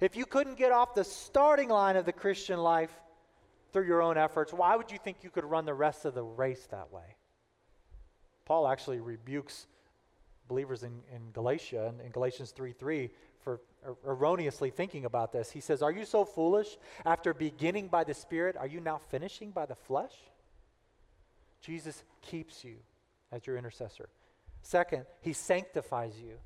If 0.00 0.16
you 0.16 0.26
couldn't 0.26 0.56
get 0.56 0.72
off 0.72 0.94
the 0.94 1.04
starting 1.04 1.68
line 1.68 1.96
of 1.96 2.04
the 2.04 2.12
Christian 2.12 2.58
life 2.58 2.90
through 3.72 3.86
your 3.86 4.02
own 4.02 4.18
efforts, 4.18 4.52
why 4.52 4.76
would 4.76 4.90
you 4.90 4.98
think 4.98 5.18
you 5.22 5.30
could 5.30 5.44
run 5.44 5.64
the 5.64 5.74
rest 5.74 6.04
of 6.04 6.14
the 6.14 6.22
race 6.22 6.66
that 6.70 6.92
way? 6.92 7.16
Paul 8.44 8.68
actually 8.68 9.00
rebukes 9.00 9.66
believers 10.48 10.82
in, 10.82 11.02
in 11.14 11.32
Galatia, 11.32 11.92
in, 11.94 12.06
in 12.06 12.12
Galatians 12.12 12.52
3 12.52 12.72
3, 12.72 13.10
for 13.40 13.60
er, 13.84 13.96
erroneously 14.06 14.70
thinking 14.70 15.04
about 15.04 15.32
this. 15.32 15.50
He 15.50 15.60
says, 15.60 15.82
Are 15.82 15.92
you 15.92 16.04
so 16.04 16.24
foolish? 16.24 16.76
After 17.04 17.34
beginning 17.34 17.88
by 17.88 18.04
the 18.04 18.14
Spirit, 18.14 18.56
are 18.56 18.66
you 18.66 18.80
now 18.80 18.98
finishing 18.98 19.50
by 19.50 19.66
the 19.66 19.74
flesh? 19.74 20.14
Jesus 21.60 22.04
keeps 22.22 22.64
you 22.64 22.76
as 23.32 23.46
your 23.46 23.56
intercessor. 23.56 24.08
Second, 24.62 25.06
he 25.20 25.32
sanctifies 25.32 26.14
you. 26.20 26.36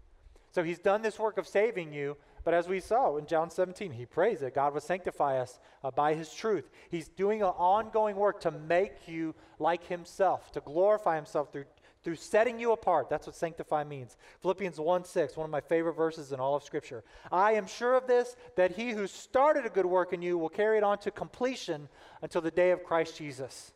So 0.53 0.63
he's 0.63 0.79
done 0.79 1.03
this 1.03 1.19
work 1.19 1.39
of 1.39 1.47
saving 1.47 1.93
you, 1.93 2.17
but 2.44 2.55
as 2.55 2.68
we 2.68 2.81
saw 2.81 3.16
in 3.16 3.26
John 3.26 3.50
17, 3.50 3.92
he 3.92 4.07
prays 4.07 4.40
that 4.40 4.55
God 4.55 4.74
would 4.74 4.83
sanctify 4.83 5.38
us 5.38 5.59
uh, 5.85 5.90
by 5.90 6.14
his 6.14 6.33
truth. 6.33 6.70
He's 6.90 7.09
doing 7.09 7.42
an 7.42 7.48
ongoing 7.48 8.16
work 8.16 8.40
to 8.40 8.50
make 8.50 9.07
you 9.07 9.35
like 9.59 9.87
himself, 9.87 10.50
to 10.53 10.61
glorify 10.61 11.16
himself 11.16 11.53
through 11.53 11.66
through 12.03 12.16
setting 12.16 12.59
you 12.59 12.72
apart. 12.72 13.11
That's 13.11 13.26
what 13.26 13.37
sanctify 13.37 13.85
means. 13.85 14.16
Philippians 14.40 14.81
1 14.81 15.05
6, 15.05 15.37
one 15.37 15.44
of 15.44 15.50
my 15.50 15.61
favorite 15.61 15.94
verses 15.96 16.33
in 16.33 16.40
all 16.40 16.57
of 16.57 16.62
Scripture. 16.62 17.05
I 17.31 17.53
am 17.53 17.66
sure 17.66 17.94
of 17.94 18.07
this, 18.07 18.37
that 18.57 18.72
he 18.72 18.92
who 18.92 19.07
started 19.07 19.66
a 19.66 19.70
good 19.70 19.87
work 19.87 20.12
in 20.12 20.22
you 20.22 20.38
will 20.38 20.48
carry 20.48 20.79
it 20.79 20.85
on 20.85 20.98
to 20.98 21.11
completion 21.11 21.88
until 22.22 22.40
the 22.40 22.50
day 22.50 22.70
of 22.70 22.85
Christ 22.85 23.18
Jesus. 23.18 23.72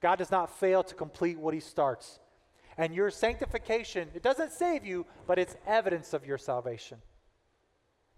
God 0.00 0.18
does 0.18 0.30
not 0.30 0.58
fail 0.58 0.82
to 0.84 0.94
complete 0.94 1.38
what 1.38 1.54
he 1.54 1.60
starts. 1.60 2.20
And 2.76 2.94
your 2.94 3.10
sanctification, 3.10 4.08
it 4.14 4.22
doesn't 4.22 4.52
save 4.52 4.84
you, 4.84 5.06
but 5.26 5.38
it's 5.38 5.56
evidence 5.66 6.12
of 6.12 6.26
your 6.26 6.38
salvation. 6.38 6.98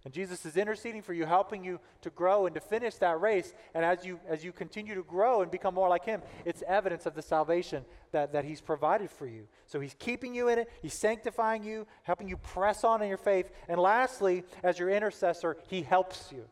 And 0.07 0.15
Jesus 0.15 0.47
is 0.47 0.57
interceding 0.57 1.03
for 1.03 1.15
you, 1.15 1.27
helping 1.27 1.65
you 1.65 1.81
to 2.03 2.11
grow 2.11 2.47
and 2.47 2.55
to 2.55 2.61
finish 2.61 2.95
that 2.95 3.21
race. 3.21 3.53
And 3.75 3.85
as 3.85 4.07
you, 4.07 4.21
as 4.29 4.45
you 4.45 4.53
continue 4.53 4.95
to 4.95 5.03
grow 5.03 5.43
and 5.43 5.51
become 5.51 5.75
more 5.75 5.89
like 5.89 6.05
Him, 6.05 6.23
it's 6.45 6.63
evidence 6.69 7.07
of 7.07 7.17
the 7.17 7.23
salvation 7.23 7.85
that, 8.13 8.33
that 8.33 8.45
He's 8.45 8.61
provided 8.61 9.11
for 9.11 9.27
you. 9.27 9.49
So 9.67 9.81
He's 9.81 9.97
keeping 9.99 10.33
you 10.33 10.47
in 10.47 10.61
it, 10.61 10.71
He's 10.81 10.95
sanctifying 10.95 11.65
you, 11.65 11.89
helping 12.05 12.29
you 12.29 12.37
press 12.37 12.85
on 12.85 13.03
in 13.03 13.09
your 13.09 13.19
faith. 13.19 13.51
And 13.69 13.81
lastly, 13.81 14.45
as 14.63 14.79
your 14.79 14.91
intercessor, 14.91 15.57
He 15.67 15.83
helps 15.83 16.31
you. 16.31 16.45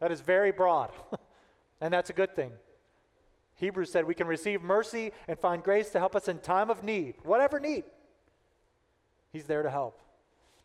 That 0.00 0.12
is 0.12 0.20
very 0.20 0.52
broad, 0.52 0.90
and 1.80 1.90
that's 1.90 2.10
a 2.10 2.12
good 2.12 2.36
thing. 2.36 2.52
Hebrews 3.54 3.90
said 3.90 4.04
we 4.04 4.14
can 4.14 4.26
receive 4.26 4.60
mercy 4.60 5.12
and 5.26 5.38
find 5.38 5.62
grace 5.62 5.88
to 5.92 5.98
help 5.98 6.14
us 6.14 6.28
in 6.28 6.38
time 6.38 6.68
of 6.68 6.84
need, 6.84 7.14
whatever 7.22 7.58
need. 7.58 7.84
He's 9.32 9.46
there 9.46 9.62
to 9.62 9.70
help. 9.70 10.02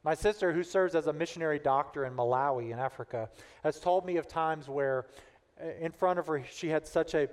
My 0.03 0.13
sister, 0.13 0.53
who 0.53 0.63
serves 0.63 0.95
as 0.95 1.07
a 1.07 1.13
missionary 1.13 1.59
doctor 1.59 2.05
in 2.05 2.13
Malawi 2.13 2.71
in 2.71 2.79
Africa, 2.79 3.29
has 3.63 3.79
told 3.79 4.05
me 4.05 4.17
of 4.17 4.27
times 4.27 4.69
where 4.69 5.07
uh, 5.61 5.67
in 5.79 5.91
front 5.91 6.19
of 6.19 6.27
her 6.27 6.43
she 6.49 6.69
had 6.69 6.87
such 6.87 7.13
a 7.13 7.27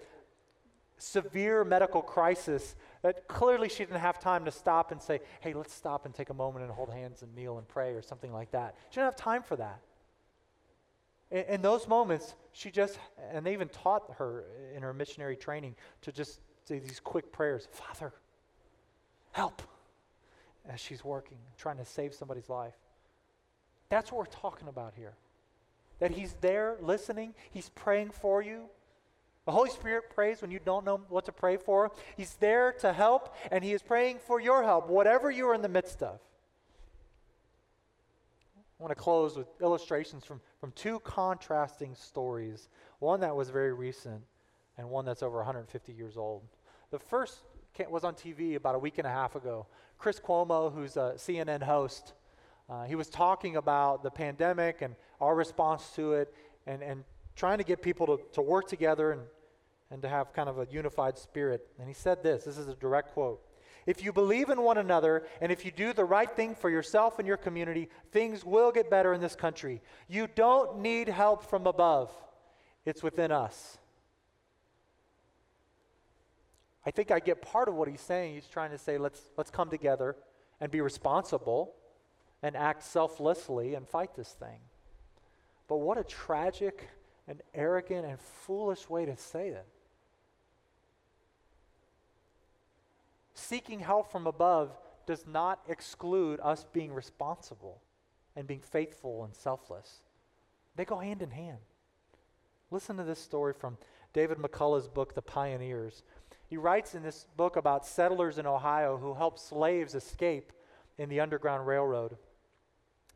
severe 0.98 1.62
medical 1.62 2.02
crisis 2.02 2.74
that 3.02 3.28
clearly 3.28 3.68
she 3.68 3.84
didn't 3.84 4.00
have 4.00 4.18
time 4.18 4.44
to 4.44 4.50
stop 4.50 4.90
and 4.90 5.00
say, 5.00 5.20
hey, 5.40 5.52
let's 5.52 5.72
stop 5.72 6.06
and 6.06 6.14
take 6.14 6.30
a 6.30 6.34
moment 6.34 6.64
and 6.64 6.72
hold 6.72 6.92
hands 6.92 7.22
and 7.22 7.34
kneel 7.34 7.58
and 7.58 7.68
pray 7.68 7.92
or 7.92 8.02
something 8.02 8.32
like 8.32 8.50
that. 8.50 8.74
She 8.90 8.96
didn't 8.96 9.12
have 9.12 9.16
time 9.16 9.42
for 9.42 9.56
that. 9.56 9.80
In, 11.30 11.44
in 11.44 11.62
those 11.62 11.86
moments, 11.86 12.34
she 12.52 12.70
just, 12.70 12.98
and 13.30 13.46
they 13.46 13.52
even 13.52 13.68
taught 13.68 14.14
her 14.18 14.44
in 14.74 14.82
her 14.82 14.92
missionary 14.92 15.36
training 15.36 15.76
to 16.02 16.10
just 16.10 16.40
say 16.64 16.80
these 16.80 16.98
quick 16.98 17.30
prayers 17.30 17.68
Father, 17.70 18.12
help 19.32 19.62
as 20.68 20.80
she's 20.80 21.04
working, 21.04 21.38
trying 21.56 21.76
to 21.78 21.84
save 21.84 22.14
somebody's 22.14 22.48
life. 22.48 22.74
That's 23.88 24.10
what 24.10 24.18
we're 24.18 24.40
talking 24.40 24.68
about 24.68 24.94
here. 24.96 25.14
That 25.98 26.10
He's 26.10 26.34
there 26.40 26.76
listening, 26.80 27.34
He's 27.50 27.68
praying 27.70 28.10
for 28.10 28.42
you. 28.42 28.64
The 29.46 29.52
Holy 29.52 29.70
Spirit 29.70 30.10
prays 30.10 30.42
when 30.42 30.50
you 30.50 30.58
don't 30.64 30.84
know 30.84 31.00
what 31.08 31.24
to 31.26 31.32
pray 31.32 31.56
for. 31.56 31.92
He's 32.16 32.34
there 32.34 32.72
to 32.80 32.92
help, 32.92 33.34
and 33.52 33.62
He 33.62 33.72
is 33.72 33.82
praying 33.82 34.18
for 34.26 34.40
your 34.40 34.64
help, 34.64 34.88
whatever 34.88 35.30
you 35.30 35.48
are 35.48 35.54
in 35.54 35.62
the 35.62 35.68
midst 35.68 36.02
of. 36.02 36.18
I 38.78 38.82
want 38.82 38.90
to 38.90 39.00
close 39.02 39.36
with 39.36 39.46
illustrations 39.62 40.24
from, 40.24 40.40
from 40.60 40.72
two 40.72 41.00
contrasting 41.00 41.94
stories 41.94 42.68
one 42.98 43.20
that 43.20 43.34
was 43.34 43.50
very 43.50 43.72
recent 43.72 44.20
and 44.76 44.90
one 44.90 45.04
that's 45.04 45.22
over 45.22 45.36
150 45.38 45.92
years 45.92 46.16
old. 46.16 46.42
The 46.90 46.98
first 46.98 47.38
was 47.90 48.04
on 48.04 48.14
TV 48.14 48.56
about 48.56 48.74
a 48.74 48.78
week 48.78 48.98
and 48.98 49.06
a 49.06 49.10
half 49.10 49.36
ago. 49.36 49.66
Chris 49.98 50.18
Cuomo, 50.18 50.72
who's 50.72 50.96
a 50.96 51.14
CNN 51.16 51.62
host, 51.62 52.14
uh, 52.68 52.84
he 52.84 52.94
was 52.94 53.08
talking 53.08 53.56
about 53.56 54.02
the 54.02 54.10
pandemic 54.10 54.82
and 54.82 54.96
our 55.20 55.34
response 55.34 55.90
to 55.94 56.14
it 56.14 56.34
and, 56.66 56.82
and 56.82 57.04
trying 57.36 57.58
to 57.58 57.64
get 57.64 57.80
people 57.80 58.06
to, 58.06 58.20
to 58.32 58.42
work 58.42 58.66
together 58.66 59.12
and, 59.12 59.22
and 59.90 60.02
to 60.02 60.08
have 60.08 60.32
kind 60.32 60.48
of 60.48 60.58
a 60.58 60.66
unified 60.70 61.16
spirit. 61.16 61.68
And 61.78 61.86
he 61.86 61.94
said 61.94 62.22
this 62.22 62.44
this 62.44 62.58
is 62.58 62.68
a 62.68 62.74
direct 62.74 63.12
quote. 63.12 63.40
If 63.86 64.02
you 64.02 64.12
believe 64.12 64.50
in 64.50 64.62
one 64.62 64.78
another 64.78 65.26
and 65.40 65.52
if 65.52 65.64
you 65.64 65.70
do 65.70 65.92
the 65.92 66.04
right 66.04 66.30
thing 66.30 66.56
for 66.56 66.68
yourself 66.68 67.20
and 67.20 67.28
your 67.28 67.36
community, 67.36 67.88
things 68.10 68.44
will 68.44 68.72
get 68.72 68.90
better 68.90 69.14
in 69.14 69.20
this 69.20 69.36
country. 69.36 69.80
You 70.08 70.26
don't 70.34 70.80
need 70.80 71.08
help 71.08 71.48
from 71.48 71.66
above, 71.66 72.12
it's 72.84 73.02
within 73.02 73.30
us. 73.30 73.78
I 76.86 76.92
think 76.92 77.10
I 77.10 77.18
get 77.18 77.42
part 77.42 77.68
of 77.68 77.74
what 77.74 77.88
he's 77.88 78.00
saying. 78.00 78.34
He's 78.34 78.46
trying 78.46 78.70
to 78.70 78.78
say, 78.78 78.96
let's, 78.96 79.20
let's 79.36 79.50
come 79.50 79.68
together 79.68 80.16
and 80.60 80.70
be 80.70 80.80
responsible 80.80 81.74
and 82.42 82.56
act 82.56 82.84
selflessly 82.84 83.74
and 83.74 83.88
fight 83.88 84.14
this 84.14 84.28
thing. 84.28 84.60
But 85.66 85.78
what 85.78 85.98
a 85.98 86.04
tragic 86.04 86.88
and 87.26 87.42
arrogant 87.54 88.06
and 88.06 88.20
foolish 88.20 88.88
way 88.88 89.04
to 89.04 89.16
say 89.16 89.48
it. 89.48 89.66
Seeking 93.34 93.80
help 93.80 94.12
from 94.12 94.28
above 94.28 94.70
does 95.06 95.26
not 95.26 95.60
exclude 95.68 96.38
us 96.42 96.66
being 96.72 96.92
responsible 96.92 97.82
and 98.36 98.46
being 98.46 98.60
faithful 98.60 99.24
and 99.24 99.34
selfless. 99.34 100.02
They 100.76 100.84
go 100.84 100.98
hand 100.98 101.20
in 101.20 101.30
hand. 101.30 101.58
Listen 102.70 102.96
to 102.96 103.04
this 103.04 103.18
story 103.18 103.52
from 103.52 103.76
David 104.12 104.38
McCullough's 104.38 104.88
book, 104.88 105.14
The 105.14 105.22
Pioneers. 105.22 106.02
He 106.48 106.56
writes 106.56 106.94
in 106.94 107.02
this 107.02 107.26
book 107.36 107.56
about 107.56 107.86
settlers 107.86 108.38
in 108.38 108.46
Ohio 108.46 108.96
who 108.96 109.14
helped 109.14 109.40
slaves 109.40 109.94
escape 109.94 110.52
in 110.98 111.08
the 111.08 111.20
Underground 111.20 111.66
Railroad. 111.66 112.16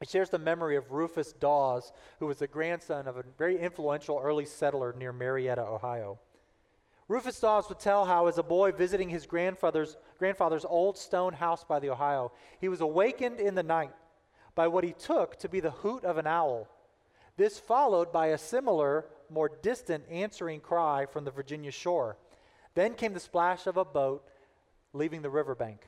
He 0.00 0.06
shares 0.06 0.30
the 0.30 0.38
memory 0.38 0.76
of 0.76 0.92
Rufus 0.92 1.32
Dawes, 1.32 1.92
who 2.18 2.26
was 2.26 2.38
the 2.38 2.46
grandson 2.46 3.06
of 3.06 3.16
a 3.16 3.24
very 3.38 3.58
influential 3.58 4.20
early 4.22 4.46
settler 4.46 4.94
near 4.98 5.12
Marietta, 5.12 5.62
Ohio. 5.62 6.18
Rufus 7.06 7.38
Dawes 7.38 7.68
would 7.68 7.80
tell 7.80 8.04
how, 8.04 8.26
as 8.26 8.38
a 8.38 8.42
boy 8.42 8.72
visiting 8.72 9.08
his 9.08 9.26
grandfather's, 9.26 9.96
grandfather's 10.18 10.64
old 10.64 10.96
stone 10.96 11.34
house 11.34 11.64
by 11.64 11.78
the 11.78 11.90
Ohio, 11.90 12.32
he 12.60 12.68
was 12.68 12.80
awakened 12.80 13.40
in 13.40 13.54
the 13.54 13.62
night 13.62 13.92
by 14.54 14.68
what 14.68 14.84
he 14.84 14.92
took 14.92 15.36
to 15.40 15.48
be 15.48 15.60
the 15.60 15.70
hoot 15.70 16.04
of 16.04 16.18
an 16.18 16.26
owl. 16.26 16.68
This 17.36 17.58
followed 17.58 18.12
by 18.12 18.28
a 18.28 18.38
similar, 18.38 19.06
more 19.28 19.50
distant 19.62 20.04
answering 20.08 20.60
cry 20.60 21.04
from 21.04 21.24
the 21.24 21.30
Virginia 21.30 21.70
shore. 21.70 22.16
Then 22.74 22.94
came 22.94 23.12
the 23.12 23.20
splash 23.20 23.66
of 23.66 23.76
a 23.76 23.84
boat 23.84 24.26
leaving 24.92 25.22
the 25.22 25.30
riverbank. 25.30 25.86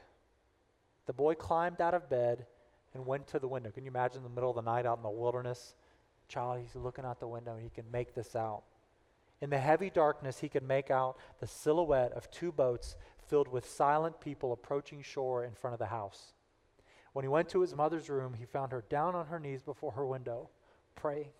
The 1.06 1.12
boy 1.12 1.34
climbed 1.34 1.80
out 1.80 1.94
of 1.94 2.08
bed 2.08 2.46
and 2.94 3.06
went 3.06 3.26
to 3.28 3.38
the 3.38 3.48
window. 3.48 3.70
Can 3.70 3.84
you 3.84 3.90
imagine 3.90 4.22
the 4.22 4.28
middle 4.28 4.50
of 4.50 4.56
the 4.56 4.62
night 4.62 4.86
out 4.86 4.98
in 4.98 5.02
the 5.02 5.10
wilderness? 5.10 5.74
Child, 6.28 6.60
he's 6.60 6.76
looking 6.76 7.04
out 7.04 7.20
the 7.20 7.28
window 7.28 7.54
and 7.54 7.62
he 7.62 7.70
can 7.70 7.90
make 7.90 8.14
this 8.14 8.36
out. 8.36 8.62
In 9.40 9.50
the 9.50 9.58
heavy 9.58 9.90
darkness, 9.90 10.38
he 10.38 10.48
could 10.48 10.62
make 10.62 10.90
out 10.90 11.16
the 11.40 11.46
silhouette 11.46 12.12
of 12.12 12.30
two 12.30 12.52
boats 12.52 12.94
filled 13.26 13.48
with 13.48 13.68
silent 13.68 14.20
people 14.20 14.52
approaching 14.52 15.02
shore 15.02 15.44
in 15.44 15.52
front 15.52 15.74
of 15.74 15.80
the 15.80 15.86
house. 15.86 16.34
When 17.12 17.24
he 17.24 17.28
went 17.28 17.48
to 17.50 17.60
his 17.60 17.74
mother's 17.74 18.08
room, 18.08 18.34
he 18.34 18.44
found 18.44 18.72
her 18.72 18.84
down 18.88 19.14
on 19.14 19.26
her 19.26 19.40
knees 19.40 19.62
before 19.62 19.92
her 19.92 20.06
window, 20.06 20.48
praying. 20.94 21.30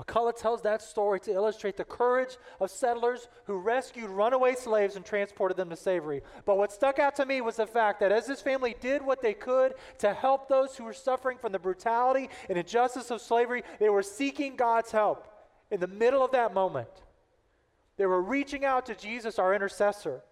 McCullough 0.00 0.36
tells 0.36 0.62
that 0.62 0.80
story 0.80 1.20
to 1.20 1.32
illustrate 1.32 1.76
the 1.76 1.84
courage 1.84 2.38
of 2.58 2.70
settlers 2.70 3.28
who 3.44 3.58
rescued 3.58 4.08
runaway 4.08 4.54
slaves 4.54 4.96
and 4.96 5.04
transported 5.04 5.58
them 5.58 5.68
to 5.68 5.76
slavery. 5.76 6.22
But 6.46 6.56
what 6.56 6.72
stuck 6.72 6.98
out 6.98 7.16
to 7.16 7.26
me 7.26 7.42
was 7.42 7.56
the 7.56 7.66
fact 7.66 8.00
that 8.00 8.12
as 8.12 8.26
this 8.26 8.40
family 8.40 8.74
did 8.80 9.02
what 9.02 9.20
they 9.20 9.34
could 9.34 9.74
to 9.98 10.14
help 10.14 10.48
those 10.48 10.76
who 10.76 10.84
were 10.84 10.94
suffering 10.94 11.36
from 11.36 11.52
the 11.52 11.58
brutality 11.58 12.30
and 12.48 12.56
injustice 12.56 13.10
of 13.10 13.20
slavery, 13.20 13.62
they 13.78 13.90
were 13.90 14.02
seeking 14.02 14.56
God's 14.56 14.90
help 14.90 15.28
in 15.70 15.80
the 15.80 15.86
middle 15.86 16.24
of 16.24 16.32
that 16.32 16.54
moment. 16.54 16.88
They 17.98 18.06
were 18.06 18.22
reaching 18.22 18.64
out 18.64 18.86
to 18.86 18.94
Jesus, 18.94 19.38
our 19.38 19.54
intercessor. 19.54 20.22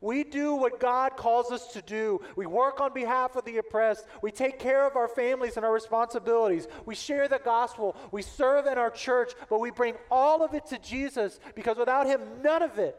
We 0.00 0.24
do 0.24 0.54
what 0.54 0.80
God 0.80 1.16
calls 1.16 1.52
us 1.52 1.66
to 1.74 1.82
do. 1.82 2.20
We 2.34 2.46
work 2.46 2.80
on 2.80 2.94
behalf 2.94 3.36
of 3.36 3.44
the 3.44 3.58
oppressed. 3.58 4.06
We 4.22 4.30
take 4.30 4.58
care 4.58 4.86
of 4.86 4.96
our 4.96 5.08
families 5.08 5.56
and 5.56 5.66
our 5.66 5.72
responsibilities. 5.72 6.68
We 6.86 6.94
share 6.94 7.28
the 7.28 7.38
gospel. 7.38 7.94
We 8.10 8.22
serve 8.22 8.66
in 8.66 8.78
our 8.78 8.90
church, 8.90 9.32
but 9.50 9.60
we 9.60 9.70
bring 9.70 9.96
all 10.10 10.42
of 10.42 10.54
it 10.54 10.66
to 10.66 10.78
Jesus 10.78 11.38
because 11.54 11.76
without 11.76 12.06
Him, 12.06 12.20
none 12.42 12.62
of 12.62 12.78
it 12.78 12.98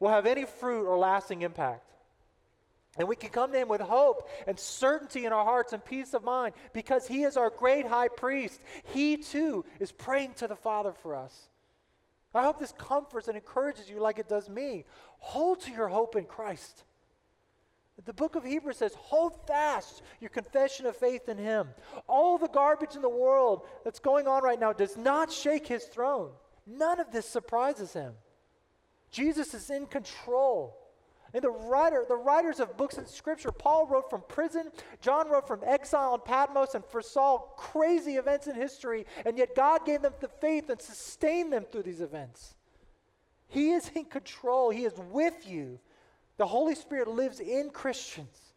will 0.00 0.08
have 0.08 0.26
any 0.26 0.46
fruit 0.46 0.84
or 0.86 0.98
lasting 0.98 1.42
impact. 1.42 1.92
And 2.98 3.06
we 3.06 3.14
can 3.14 3.30
come 3.30 3.52
to 3.52 3.58
Him 3.58 3.68
with 3.68 3.80
hope 3.80 4.28
and 4.48 4.58
certainty 4.58 5.26
in 5.26 5.32
our 5.32 5.44
hearts 5.44 5.72
and 5.72 5.84
peace 5.84 6.12
of 6.12 6.24
mind 6.24 6.54
because 6.72 7.06
He 7.06 7.22
is 7.22 7.36
our 7.36 7.50
great 7.50 7.86
high 7.86 8.08
priest. 8.08 8.60
He 8.92 9.16
too 9.16 9.64
is 9.78 9.92
praying 9.92 10.34
to 10.38 10.48
the 10.48 10.56
Father 10.56 10.92
for 10.92 11.14
us. 11.14 11.48
I 12.34 12.42
hope 12.44 12.58
this 12.58 12.72
comforts 12.76 13.28
and 13.28 13.36
encourages 13.36 13.90
you 13.90 14.00
like 14.00 14.18
it 14.18 14.28
does 14.28 14.48
me. 14.48 14.84
Hold 15.18 15.60
to 15.62 15.72
your 15.72 15.88
hope 15.88 16.14
in 16.16 16.24
Christ. 16.24 16.84
The 18.04 18.14
book 18.14 18.34
of 18.34 18.44
Hebrews 18.44 18.78
says, 18.78 18.94
hold 18.94 19.46
fast 19.46 20.02
your 20.20 20.30
confession 20.30 20.86
of 20.86 20.96
faith 20.96 21.28
in 21.28 21.36
Him. 21.36 21.68
All 22.08 22.38
the 22.38 22.48
garbage 22.48 22.96
in 22.96 23.02
the 23.02 23.08
world 23.08 23.66
that's 23.84 23.98
going 23.98 24.26
on 24.26 24.42
right 24.42 24.58
now 24.58 24.72
does 24.72 24.96
not 24.96 25.30
shake 25.30 25.66
His 25.66 25.84
throne. 25.84 26.30
None 26.66 26.98
of 26.98 27.12
this 27.12 27.26
surprises 27.26 27.92
Him. 27.92 28.14
Jesus 29.10 29.52
is 29.52 29.68
in 29.68 29.86
control. 29.86 30.79
And 31.32 31.42
the 31.42 31.50
writer, 31.50 32.04
the 32.08 32.16
writers 32.16 32.58
of 32.58 32.76
books 32.76 32.98
in 32.98 33.06
Scripture, 33.06 33.52
Paul 33.52 33.86
wrote 33.86 34.10
from 34.10 34.22
prison, 34.28 34.70
John 35.00 35.28
wrote 35.28 35.46
from 35.46 35.60
exile 35.64 36.12
on 36.12 36.20
Patmos, 36.24 36.74
and 36.74 36.84
foresaw 36.84 37.38
crazy 37.56 38.16
events 38.16 38.48
in 38.48 38.56
history, 38.56 39.06
and 39.24 39.38
yet 39.38 39.54
God 39.54 39.86
gave 39.86 40.02
them 40.02 40.14
the 40.20 40.28
faith 40.28 40.70
and 40.70 40.80
sustained 40.80 41.52
them 41.52 41.66
through 41.70 41.84
these 41.84 42.00
events. 42.00 42.56
He 43.46 43.70
is 43.70 43.90
in 43.94 44.06
control, 44.06 44.70
He 44.70 44.84
is 44.84 44.94
with 45.10 45.48
you. 45.48 45.78
The 46.36 46.46
Holy 46.46 46.74
Spirit 46.74 47.08
lives 47.08 47.38
in 47.38 47.70
Christians. 47.70 48.54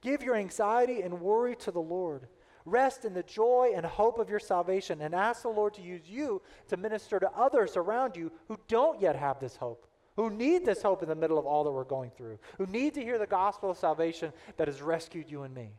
Give 0.00 0.22
your 0.22 0.36
anxiety 0.36 1.02
and 1.02 1.20
worry 1.20 1.54
to 1.56 1.70
the 1.70 1.80
Lord. 1.80 2.26
Rest 2.64 3.04
in 3.04 3.14
the 3.14 3.22
joy 3.22 3.72
and 3.74 3.86
hope 3.86 4.18
of 4.18 4.30
your 4.30 4.38
salvation, 4.40 5.00
and 5.00 5.14
ask 5.14 5.42
the 5.42 5.48
Lord 5.48 5.74
to 5.74 5.82
use 5.82 6.08
you 6.08 6.42
to 6.68 6.76
minister 6.76 7.20
to 7.20 7.30
others 7.32 7.76
around 7.76 8.16
you 8.16 8.32
who 8.48 8.58
don't 8.66 9.00
yet 9.00 9.16
have 9.16 9.38
this 9.38 9.56
hope 9.56 9.86
who 10.20 10.28
need 10.28 10.66
this 10.66 10.82
hope 10.82 11.02
in 11.02 11.08
the 11.08 11.14
middle 11.14 11.38
of 11.38 11.46
all 11.46 11.64
that 11.64 11.70
we're 11.70 11.82
going 11.82 12.10
through, 12.10 12.38
who 12.58 12.66
need 12.66 12.92
to 12.92 13.02
hear 13.02 13.18
the 13.18 13.26
gospel 13.26 13.70
of 13.70 13.78
salvation 13.78 14.34
that 14.58 14.68
has 14.68 14.82
rescued 14.82 15.30
you 15.30 15.44
and 15.44 15.54
me. 15.54 15.70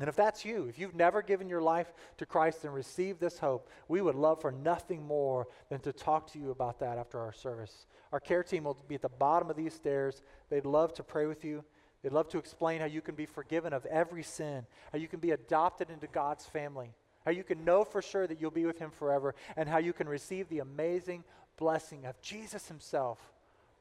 And 0.00 0.08
if 0.08 0.16
that's 0.16 0.44
you, 0.44 0.66
if 0.66 0.76
you've 0.76 0.96
never 0.96 1.22
given 1.22 1.48
your 1.48 1.62
life 1.62 1.92
to 2.16 2.26
Christ 2.26 2.64
and 2.64 2.74
received 2.74 3.20
this 3.20 3.38
hope, 3.38 3.68
we 3.86 4.00
would 4.00 4.16
love 4.16 4.40
for 4.40 4.50
nothing 4.50 5.06
more 5.06 5.46
than 5.68 5.78
to 5.82 5.92
talk 5.92 6.32
to 6.32 6.38
you 6.40 6.50
about 6.50 6.80
that 6.80 6.98
after 6.98 7.20
our 7.20 7.32
service. 7.32 7.86
Our 8.10 8.18
care 8.18 8.42
team 8.42 8.64
will 8.64 8.76
be 8.88 8.96
at 8.96 9.02
the 9.02 9.08
bottom 9.08 9.50
of 9.50 9.56
these 9.56 9.74
stairs. 9.74 10.20
They'd 10.48 10.64
love 10.64 10.92
to 10.94 11.04
pray 11.04 11.26
with 11.26 11.44
you. 11.44 11.62
They'd 12.02 12.12
love 12.12 12.28
to 12.30 12.38
explain 12.38 12.80
how 12.80 12.86
you 12.86 13.02
can 13.02 13.14
be 13.14 13.26
forgiven 13.26 13.72
of 13.72 13.86
every 13.86 14.24
sin, 14.24 14.66
how 14.90 14.98
you 14.98 15.06
can 15.06 15.20
be 15.20 15.30
adopted 15.30 15.90
into 15.90 16.08
God's 16.08 16.46
family, 16.46 16.90
how 17.24 17.30
you 17.30 17.44
can 17.44 17.64
know 17.64 17.84
for 17.84 18.02
sure 18.02 18.26
that 18.26 18.40
you'll 18.40 18.50
be 18.50 18.64
with 18.64 18.80
Him 18.80 18.90
forever, 18.90 19.36
and 19.56 19.68
how 19.68 19.78
you 19.78 19.92
can 19.92 20.08
receive 20.08 20.48
the 20.48 20.58
amazing 20.58 21.22
blessing 21.60 22.06
of 22.06 22.20
Jesus 22.20 22.66
Himself 22.66 23.20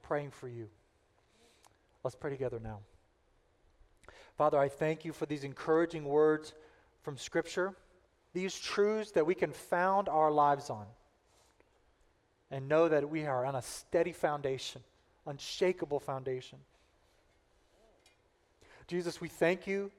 praying 0.04 0.30
for 0.30 0.48
you. 0.48 0.68
Let's 2.04 2.16
pray 2.16 2.30
together 2.30 2.60
now. 2.62 2.80
Father, 4.38 4.60
I 4.60 4.70
thank 4.70 5.04
you 5.04 5.14
for 5.14 5.26
these 5.26 5.44
encouraging 5.44 6.06
words 6.06 6.54
from 7.02 7.18
Scripture, 7.18 7.74
these 8.34 8.58
truths 8.58 9.12
that 9.12 9.26
we 9.26 9.34
can 9.34 9.52
found 9.52 10.08
our 10.08 10.32
lives 10.32 10.70
on, 10.70 10.86
and 12.52 12.68
know 12.68 12.88
that 12.88 13.10
we 13.10 13.26
are 13.26 13.46
on 13.46 13.56
a 13.56 13.62
steady 13.62 14.12
foundation, 14.12 14.82
unshakable 15.26 16.00
foundation. 16.00 16.60
Jesus, 18.88 19.22
we 19.22 19.30
thank 19.30 19.68
you 19.68 19.92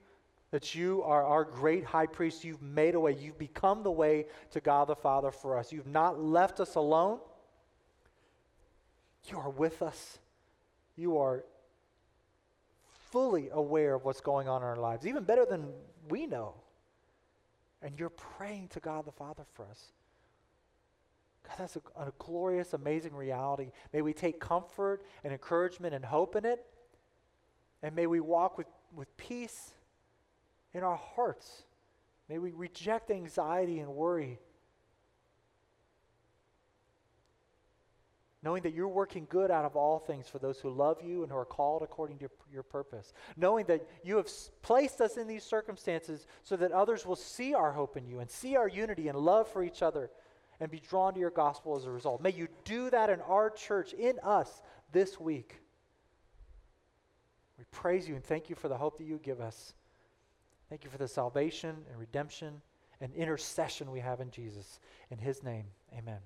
that 0.51 0.75
you 0.75 1.03
are 1.05 1.25
our 1.25 1.45
great 1.45 1.85
high 1.85 2.07
priest. 2.07 2.45
You've 2.45 2.63
made 2.63 2.95
a 2.95 3.01
way. 3.01 3.17
You've 3.19 3.39
become 3.39 3.83
the 3.83 3.91
way 3.91 4.27
to 4.51 4.61
God 4.61 4.89
the 4.89 4.97
Father 4.97 5.31
for 5.31 5.57
us. 5.57 5.73
You've 5.73 5.87
not 5.87 6.21
left 6.21 6.61
us 6.61 6.75
alone. 6.75 7.21
You 9.31 9.39
are 9.39 9.51
with 9.51 9.83
us. 9.83 10.19
You 10.97 11.19
are 11.19 11.45
fully 13.11 13.49
aware 13.51 13.95
of 13.95 14.05
what's 14.05 14.21
going 14.21 14.49
on 14.49 14.63
in 14.63 14.69
our 14.69 14.77
lives, 14.77 15.07
even 15.07 15.25
better 15.25 15.45
than 15.45 15.69
we 16.09 16.27
know. 16.27 16.55
And 17.83 17.99
you're 17.99 18.11
praying 18.11 18.69
to 18.69 18.81
God 18.81 19.07
the 19.07 19.13
Father 19.13 19.45
for 19.55 19.67
us. 19.67 19.93
God, 21.49 21.55
that's 21.59 21.77
a, 21.77 21.81
a 21.97 22.13
glorious, 22.19 22.75
amazing 22.75 23.15
reality. 23.15 23.71
May 23.93 24.03
we 24.03 24.13
take 24.13 24.39
comfort 24.41 25.03
and 25.25 25.33
encouragement 25.33 25.95
and 25.95 26.05
hope 26.05 26.37
in 26.37 26.45
it. 26.45 26.65
And 27.83 27.97
may 27.97 28.07
we 28.07 28.21
walk 28.21 28.59
with, 28.59 28.67
with 28.95 29.17
peace 29.17 29.73
in 30.75 30.83
our 30.83 30.97
hearts. 30.97 31.63
May 32.29 32.39
we 32.39 32.53
reject 32.53 33.11
anxiety 33.11 33.81
and 33.81 33.95
worry 33.95 34.39
knowing 38.43 38.63
that 38.63 38.73
you're 38.73 38.89
working 38.89 39.27
good 39.29 39.51
out 39.51 39.65
of 39.65 39.77
all 39.77 39.99
things 39.99 40.29
for 40.29 40.39
those 40.39 40.59
who 40.59 40.71
love 40.71 40.99
you 41.03 41.23
and 41.23 41.31
who 41.31 41.37
are 41.37 41.45
called 41.45 41.83
according 41.83 42.19
to 42.19 42.29
your 42.51 42.63
purpose, 42.63 43.13
knowing 43.37 43.67
that 43.67 43.87
you 44.03 44.17
have 44.17 44.29
placed 44.63 45.01
us 45.01 45.17
in 45.17 45.27
these 45.27 45.45
circumstances 45.45 46.27
so 46.43 46.57
that 46.57 46.73
others 46.73 47.05
will 47.05 47.17
see 47.17 47.53
our 47.55 47.73
hope 47.73 47.97
in 47.97 48.07
you 48.07 48.21
and 48.21 48.31
see 48.31 48.57
our 48.57 48.69
unity 48.69 49.09
and 49.09 49.19
love 49.19 49.47
for 49.49 49.63
each 49.63 49.83
other 49.83 50.11
and 50.59 50.71
be 50.71 50.81
drawn 50.81 51.13
to 51.15 51.21
your 51.21 51.31
gospel 51.31 51.77
as 51.77 51.85
a 51.85 51.91
result. 51.91 52.23
May 52.23 52.33
you 52.33 52.49
do 52.65 52.91
that 52.91 53.11
in 53.11 53.21
our 53.23 53.51
church, 53.51 53.93
in 53.93 54.19
us, 54.23 54.63
this 54.93 55.21
week. 55.21 55.61
We 57.59 57.65
praise 57.71 58.09
you 58.09 58.15
and 58.15 58.25
thank 58.25 58.49
you 58.49 58.57
for 58.57 58.69
the 58.69 58.77
hope 58.77 58.97
that 58.99 59.05
you 59.05 59.21
give 59.23 59.41
us. 59.41 59.75
Thank 60.71 60.85
you 60.85 60.91
for 60.91 60.99
the 60.99 61.09
salvation 61.09 61.77
and 61.91 61.99
redemption 61.99 62.63
and 63.01 63.13
intercession 63.15 63.91
we 63.91 64.01
have 64.01 64.21
in 64.21 64.31
Jesus. 64.31 64.81
In 65.11 65.19
his 65.19 65.43
name, 65.43 65.65
amen. 65.97 66.21